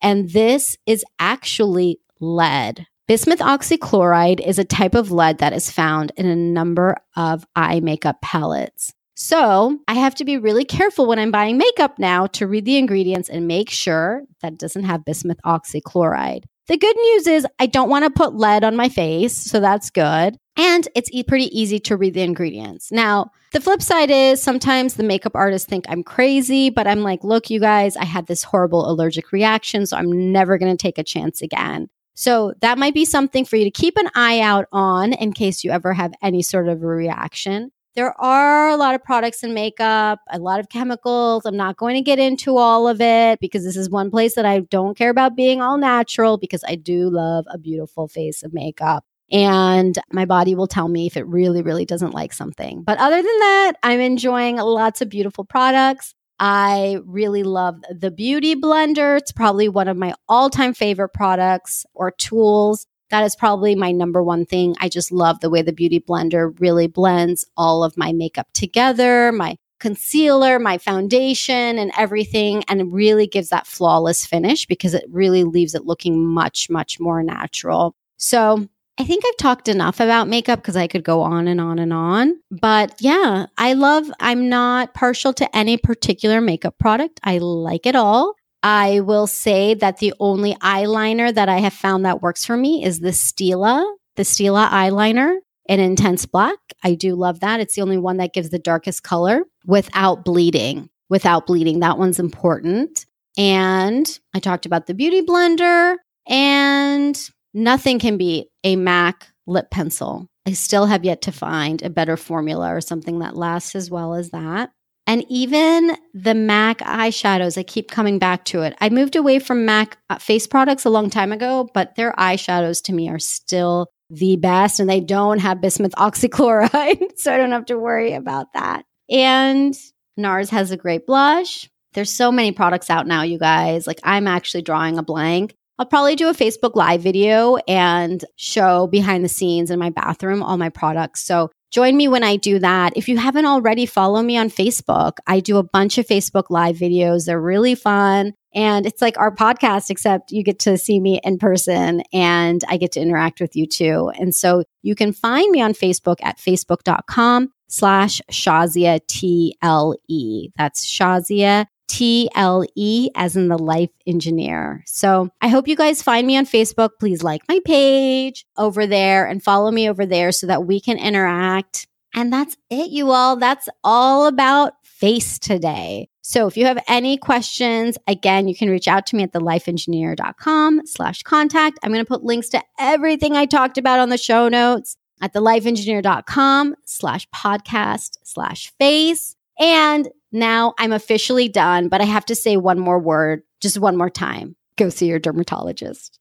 And 0.00 0.30
this 0.30 0.76
is 0.86 1.04
actually 1.18 2.00
lead. 2.20 2.86
Bismuth 3.08 3.40
oxychloride 3.40 4.40
is 4.40 4.58
a 4.58 4.64
type 4.64 4.94
of 4.94 5.10
lead 5.10 5.38
that 5.38 5.52
is 5.52 5.70
found 5.70 6.12
in 6.16 6.26
a 6.26 6.36
number 6.36 6.96
of 7.16 7.44
eye 7.54 7.80
makeup 7.80 8.22
palettes. 8.22 8.94
So 9.14 9.78
I 9.86 9.94
have 9.94 10.14
to 10.16 10.24
be 10.24 10.38
really 10.38 10.64
careful 10.64 11.06
when 11.06 11.18
I'm 11.18 11.30
buying 11.30 11.58
makeup 11.58 11.98
now 11.98 12.26
to 12.28 12.46
read 12.46 12.64
the 12.64 12.78
ingredients 12.78 13.28
and 13.28 13.46
make 13.46 13.68
sure 13.68 14.22
that 14.40 14.54
it 14.54 14.58
doesn't 14.58 14.84
have 14.84 15.04
bismuth 15.04 15.38
oxychloride. 15.44 16.44
The 16.68 16.78
good 16.78 16.96
news 16.96 17.26
is 17.26 17.46
I 17.58 17.66
don't 17.66 17.88
want 17.88 18.04
to 18.04 18.10
put 18.10 18.34
lead 18.34 18.62
on 18.62 18.76
my 18.76 18.88
face, 18.88 19.36
so 19.36 19.58
that's 19.60 19.90
good. 19.90 20.36
And 20.56 20.86
it's 20.94 21.10
e- 21.12 21.24
pretty 21.24 21.46
easy 21.58 21.80
to 21.80 21.96
read 21.96 22.14
the 22.14 22.22
ingredients. 22.22 22.92
Now, 22.92 23.30
the 23.52 23.60
flip 23.60 23.82
side 23.82 24.10
is 24.10 24.40
sometimes 24.40 24.94
the 24.94 25.02
makeup 25.02 25.32
artists 25.34 25.68
think 25.68 25.86
I'm 25.88 26.04
crazy, 26.04 26.70
but 26.70 26.86
I'm 26.86 27.02
like, 27.02 27.24
look, 27.24 27.50
you 27.50 27.58
guys, 27.58 27.96
I 27.96 28.04
had 28.04 28.26
this 28.26 28.44
horrible 28.44 28.88
allergic 28.88 29.32
reaction, 29.32 29.86
so 29.86 29.96
I'm 29.96 30.32
never 30.32 30.56
going 30.56 30.74
to 30.74 30.80
take 30.80 30.98
a 30.98 31.04
chance 31.04 31.42
again. 31.42 31.88
So 32.14 32.52
that 32.60 32.78
might 32.78 32.94
be 32.94 33.04
something 33.06 33.44
for 33.44 33.56
you 33.56 33.64
to 33.64 33.70
keep 33.70 33.96
an 33.96 34.10
eye 34.14 34.40
out 34.40 34.66
on 34.70 35.12
in 35.14 35.32
case 35.32 35.64
you 35.64 35.70
ever 35.70 35.92
have 35.94 36.12
any 36.22 36.42
sort 36.42 36.68
of 36.68 36.82
a 36.82 36.86
reaction. 36.86 37.72
There 37.94 38.18
are 38.18 38.68
a 38.68 38.76
lot 38.76 38.94
of 38.94 39.04
products 39.04 39.42
in 39.42 39.52
makeup, 39.52 40.20
a 40.30 40.38
lot 40.38 40.60
of 40.60 40.70
chemicals. 40.70 41.44
I'm 41.44 41.56
not 41.56 41.76
going 41.76 41.94
to 41.94 42.00
get 42.00 42.18
into 42.18 42.56
all 42.56 42.88
of 42.88 43.02
it 43.02 43.38
because 43.40 43.64
this 43.64 43.76
is 43.76 43.90
one 43.90 44.10
place 44.10 44.34
that 44.34 44.46
I 44.46 44.60
don't 44.60 44.96
care 44.96 45.10
about 45.10 45.36
being 45.36 45.60
all 45.60 45.76
natural 45.76 46.38
because 46.38 46.64
I 46.66 46.76
do 46.76 47.10
love 47.10 47.44
a 47.50 47.58
beautiful 47.58 48.08
face 48.08 48.42
of 48.42 48.54
makeup. 48.54 49.04
And 49.30 49.98
my 50.10 50.24
body 50.24 50.54
will 50.54 50.66
tell 50.66 50.88
me 50.88 51.06
if 51.06 51.16
it 51.16 51.26
really, 51.26 51.62
really 51.62 51.84
doesn't 51.84 52.14
like 52.14 52.32
something. 52.32 52.82
But 52.82 52.98
other 52.98 53.16
than 53.16 53.24
that, 53.24 53.72
I'm 53.82 54.00
enjoying 54.00 54.56
lots 54.56 55.02
of 55.02 55.08
beautiful 55.08 55.44
products. 55.44 56.14
I 56.38 56.98
really 57.04 57.42
love 57.42 57.76
the 57.90 58.10
Beauty 58.10 58.56
Blender. 58.56 59.18
It's 59.18 59.32
probably 59.32 59.68
one 59.68 59.88
of 59.88 59.96
my 59.96 60.14
all 60.28 60.50
time 60.50 60.74
favorite 60.74 61.10
products 61.10 61.86
or 61.94 62.10
tools. 62.10 62.86
That 63.12 63.24
is 63.24 63.36
probably 63.36 63.74
my 63.74 63.92
number 63.92 64.22
one 64.22 64.46
thing. 64.46 64.74
I 64.80 64.88
just 64.88 65.12
love 65.12 65.40
the 65.40 65.50
way 65.50 65.60
the 65.60 65.72
Beauty 65.72 66.00
Blender 66.00 66.58
really 66.58 66.86
blends 66.86 67.44
all 67.58 67.84
of 67.84 67.96
my 67.96 68.10
makeup 68.12 68.48
together, 68.54 69.30
my 69.32 69.56
concealer, 69.80 70.58
my 70.58 70.78
foundation, 70.78 71.78
and 71.78 71.92
everything, 71.98 72.64
and 72.68 72.90
really 72.90 73.26
gives 73.26 73.50
that 73.50 73.66
flawless 73.66 74.24
finish 74.24 74.64
because 74.64 74.94
it 74.94 75.04
really 75.10 75.44
leaves 75.44 75.74
it 75.74 75.84
looking 75.84 76.26
much, 76.26 76.70
much 76.70 76.98
more 76.98 77.22
natural. 77.22 77.94
So 78.16 78.66
I 78.98 79.04
think 79.04 79.24
I've 79.26 79.36
talked 79.36 79.68
enough 79.68 80.00
about 80.00 80.28
makeup 80.28 80.60
because 80.60 80.76
I 80.76 80.86
could 80.86 81.04
go 81.04 81.20
on 81.20 81.48
and 81.48 81.60
on 81.60 81.78
and 81.78 81.92
on. 81.92 82.40
But 82.50 82.94
yeah, 82.98 83.46
I 83.58 83.74
love, 83.74 84.10
I'm 84.20 84.48
not 84.48 84.94
partial 84.94 85.34
to 85.34 85.56
any 85.56 85.76
particular 85.76 86.40
makeup 86.40 86.78
product. 86.78 87.20
I 87.24 87.38
like 87.38 87.84
it 87.84 87.96
all. 87.96 88.36
I 88.62 89.00
will 89.00 89.26
say 89.26 89.74
that 89.74 89.98
the 89.98 90.14
only 90.20 90.54
eyeliner 90.54 91.34
that 91.34 91.48
I 91.48 91.58
have 91.58 91.72
found 91.72 92.04
that 92.04 92.22
works 92.22 92.44
for 92.44 92.56
me 92.56 92.84
is 92.84 93.00
the 93.00 93.10
Stila, 93.10 93.84
the 94.16 94.22
Stila 94.22 94.68
eyeliner 94.68 95.36
in 95.68 95.80
intense 95.80 96.26
black. 96.26 96.58
I 96.84 96.94
do 96.94 97.14
love 97.14 97.40
that. 97.40 97.60
It's 97.60 97.74
the 97.74 97.82
only 97.82 97.98
one 97.98 98.18
that 98.18 98.32
gives 98.32 98.50
the 98.50 98.58
darkest 98.58 99.02
color 99.02 99.44
without 99.66 100.24
bleeding. 100.24 100.88
Without 101.08 101.46
bleeding. 101.46 101.80
That 101.80 101.98
one's 101.98 102.18
important. 102.18 103.06
And 103.36 104.06
I 104.34 104.38
talked 104.38 104.66
about 104.66 104.86
the 104.86 104.94
beauty 104.94 105.22
blender 105.22 105.96
and 106.26 107.18
Nothing 107.54 107.98
can 107.98 108.16
beat 108.16 108.48
a 108.64 108.76
MAC 108.76 109.28
lip 109.46 109.70
pencil. 109.70 110.28
I 110.46 110.52
still 110.52 110.86
have 110.86 111.04
yet 111.04 111.22
to 111.22 111.32
find 111.32 111.82
a 111.82 111.90
better 111.90 112.16
formula 112.16 112.74
or 112.74 112.80
something 112.80 113.18
that 113.18 113.36
lasts 113.36 113.74
as 113.74 113.90
well 113.90 114.14
as 114.14 114.30
that. 114.30 114.70
And 115.06 115.24
even 115.28 115.96
the 116.14 116.34
MAC 116.34 116.78
eyeshadows, 116.78 117.58
I 117.58 117.64
keep 117.64 117.90
coming 117.90 118.18
back 118.18 118.44
to 118.46 118.62
it. 118.62 118.74
I 118.80 118.88
moved 118.88 119.16
away 119.16 119.38
from 119.38 119.64
MAC 119.64 119.98
uh, 120.08 120.18
face 120.18 120.46
products 120.46 120.84
a 120.84 120.90
long 120.90 121.10
time 121.10 121.32
ago, 121.32 121.68
but 121.74 121.96
their 121.96 122.12
eyeshadows 122.12 122.82
to 122.84 122.92
me 122.92 123.08
are 123.08 123.18
still 123.18 123.88
the 124.10 124.36
best 124.36 124.78
and 124.78 124.88
they 124.88 125.00
don't 125.00 125.38
have 125.38 125.60
bismuth 125.60 125.92
oxychloride. 125.96 127.18
so 127.18 127.34
I 127.34 127.36
don't 127.36 127.52
have 127.52 127.66
to 127.66 127.78
worry 127.78 128.12
about 128.12 128.52
that. 128.54 128.84
And 129.10 129.74
NARS 130.18 130.50
has 130.50 130.70
a 130.70 130.76
great 130.76 131.06
blush. 131.06 131.68
There's 131.94 132.14
so 132.14 132.30
many 132.30 132.52
products 132.52 132.88
out 132.88 133.06
now, 133.06 133.22
you 133.22 133.38
guys. 133.38 133.86
Like 133.86 134.00
I'm 134.04 134.26
actually 134.26 134.62
drawing 134.62 134.98
a 134.98 135.02
blank 135.02 135.54
I'll 135.78 135.86
probably 135.86 136.16
do 136.16 136.28
a 136.28 136.34
Facebook 136.34 136.76
Live 136.76 137.02
video 137.02 137.56
and 137.66 138.24
show 138.36 138.86
behind 138.86 139.24
the 139.24 139.28
scenes 139.28 139.70
in 139.70 139.78
my 139.78 139.90
bathroom 139.90 140.42
all 140.42 140.56
my 140.56 140.68
products. 140.68 141.24
So 141.24 141.50
join 141.72 141.96
me 141.96 142.06
when 142.06 142.22
I 142.22 142.36
do 142.36 142.58
that. 142.58 142.92
If 142.96 143.08
you 143.08 143.16
haven't 143.16 143.46
already, 143.46 143.86
follow 143.86 144.22
me 144.22 144.36
on 144.36 144.50
Facebook. 144.50 145.18
I 145.26 145.40
do 145.40 145.56
a 145.56 145.62
bunch 145.62 145.98
of 145.98 146.06
Facebook 146.06 146.44
Live 146.50 146.76
videos, 146.76 147.26
they're 147.26 147.40
really 147.40 147.74
fun. 147.74 148.34
And 148.54 148.84
it's 148.84 149.00
like 149.00 149.18
our 149.18 149.34
podcast, 149.34 149.88
except 149.88 150.30
you 150.30 150.44
get 150.44 150.58
to 150.60 150.76
see 150.76 151.00
me 151.00 151.20
in 151.24 151.38
person 151.38 152.02
and 152.12 152.62
I 152.68 152.76
get 152.76 152.92
to 152.92 153.00
interact 153.00 153.40
with 153.40 153.56
you 153.56 153.66
too. 153.66 154.12
And 154.18 154.34
so 154.34 154.64
you 154.82 154.94
can 154.94 155.12
find 155.12 155.50
me 155.50 155.62
on 155.62 155.72
Facebook 155.72 156.16
at 156.22 156.38
facebook.com 156.38 157.48
slash 157.68 158.20
Shazia 158.30 159.00
TLE. 159.06 160.52
That's 160.58 160.86
Shazia 160.86 161.66
T 161.88 162.28
L 162.34 162.64
E 162.74 163.10
as 163.14 163.36
in 163.36 163.48
the 163.48 163.58
life 163.58 163.90
engineer. 164.06 164.82
So 164.86 165.30
I 165.40 165.48
hope 165.48 165.68
you 165.68 165.76
guys 165.76 166.02
find 166.02 166.26
me 166.26 166.36
on 166.36 166.46
Facebook. 166.46 166.90
Please 166.98 167.22
like 167.22 167.42
my 167.48 167.60
page 167.64 168.46
over 168.56 168.86
there 168.86 169.26
and 169.26 169.42
follow 169.42 169.70
me 169.70 169.88
over 169.88 170.06
there 170.06 170.32
so 170.32 170.46
that 170.46 170.64
we 170.64 170.80
can 170.80 170.98
interact. 170.98 171.86
And 172.14 172.32
that's 172.32 172.56
it, 172.70 172.90
you 172.90 173.10
all. 173.10 173.36
That's 173.36 173.68
all 173.82 174.26
about 174.26 174.74
face 174.82 175.38
today. 175.38 176.08
So 176.22 176.46
if 176.46 176.56
you 176.56 176.66
have 176.66 176.82
any 176.86 177.16
questions, 177.16 177.98
again, 178.06 178.46
you 178.46 178.54
can 178.54 178.70
reach 178.70 178.86
out 178.86 179.06
to 179.06 179.16
me 179.16 179.24
at 179.24 179.32
thelifeengineer.com 179.32 180.86
slash 180.86 181.22
contact. 181.24 181.78
I'm 181.82 181.92
going 181.92 182.04
to 182.04 182.08
put 182.08 182.22
links 182.22 182.48
to 182.50 182.62
everything 182.78 183.36
I 183.36 183.46
talked 183.46 183.76
about 183.76 183.98
on 183.98 184.08
the 184.08 184.18
show 184.18 184.48
notes 184.48 184.96
at 185.20 185.34
thelifeengineer.com 185.34 186.76
slash 186.84 187.28
podcast 187.34 188.18
slash 188.22 188.72
face. 188.78 189.34
And 189.58 190.08
now 190.32 190.74
I'm 190.78 190.92
officially 190.92 191.48
done, 191.48 191.88
but 191.88 192.00
I 192.00 192.04
have 192.04 192.24
to 192.26 192.34
say 192.34 192.56
one 192.56 192.78
more 192.78 192.98
word, 192.98 193.42
just 193.60 193.78
one 193.78 193.96
more 193.96 194.10
time. 194.10 194.56
Go 194.76 194.88
see 194.88 195.06
your 195.06 195.18
dermatologist. 195.18 196.18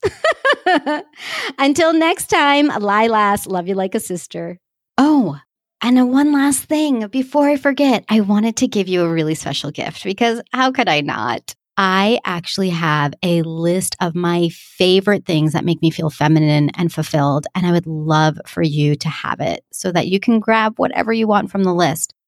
Until 1.58 1.94
next 1.94 2.28
time, 2.28 2.70
Lilas, 2.70 3.48
love 3.48 3.68
you 3.68 3.76
like 3.76 3.96
a 3.96 4.00
sister. 4.00 4.60
Oh, 4.98 5.40
and 5.82 6.12
one 6.12 6.32
last 6.32 6.66
thing 6.66 7.08
before 7.08 7.48
I 7.50 7.56
forget, 7.56 8.06
I 8.08 8.20
wanted 8.20 8.58
to 8.58 8.68
give 8.68 8.88
you 8.88 9.04
a 9.04 9.10
really 9.10 9.36
special 9.36 9.72
gift 9.72 10.04
because 10.04 10.42
how 10.52 10.72
could 10.72 10.88
I 10.88 11.02
not? 11.02 11.56
I 11.78 12.20
actually 12.26 12.70
have 12.70 13.14
a 13.24 13.42
list 13.42 13.96
of 14.00 14.14
my 14.14 14.50
favorite 14.50 15.26
things 15.26 15.54
that 15.54 15.66
make 15.66 15.82
me 15.82 15.90
feel 15.90 16.12
feminine 16.12 16.70
and 16.76 16.94
fulfilled. 16.94 17.48
And 17.56 17.66
I 17.66 17.72
would 17.72 17.88
love 17.88 18.38
for 18.46 18.62
you 18.62 18.96
to 18.98 19.10
have 19.10 19.40
it 19.40 19.64
so 19.72 19.92
that 19.92 20.08
you 20.08 20.20
can 20.20 20.40
grab 20.40 20.78
whatever 20.78 21.12
you 21.12 21.28
want 21.28 21.50
from 21.50 21.64
the 21.64 21.74
list. 21.74 22.14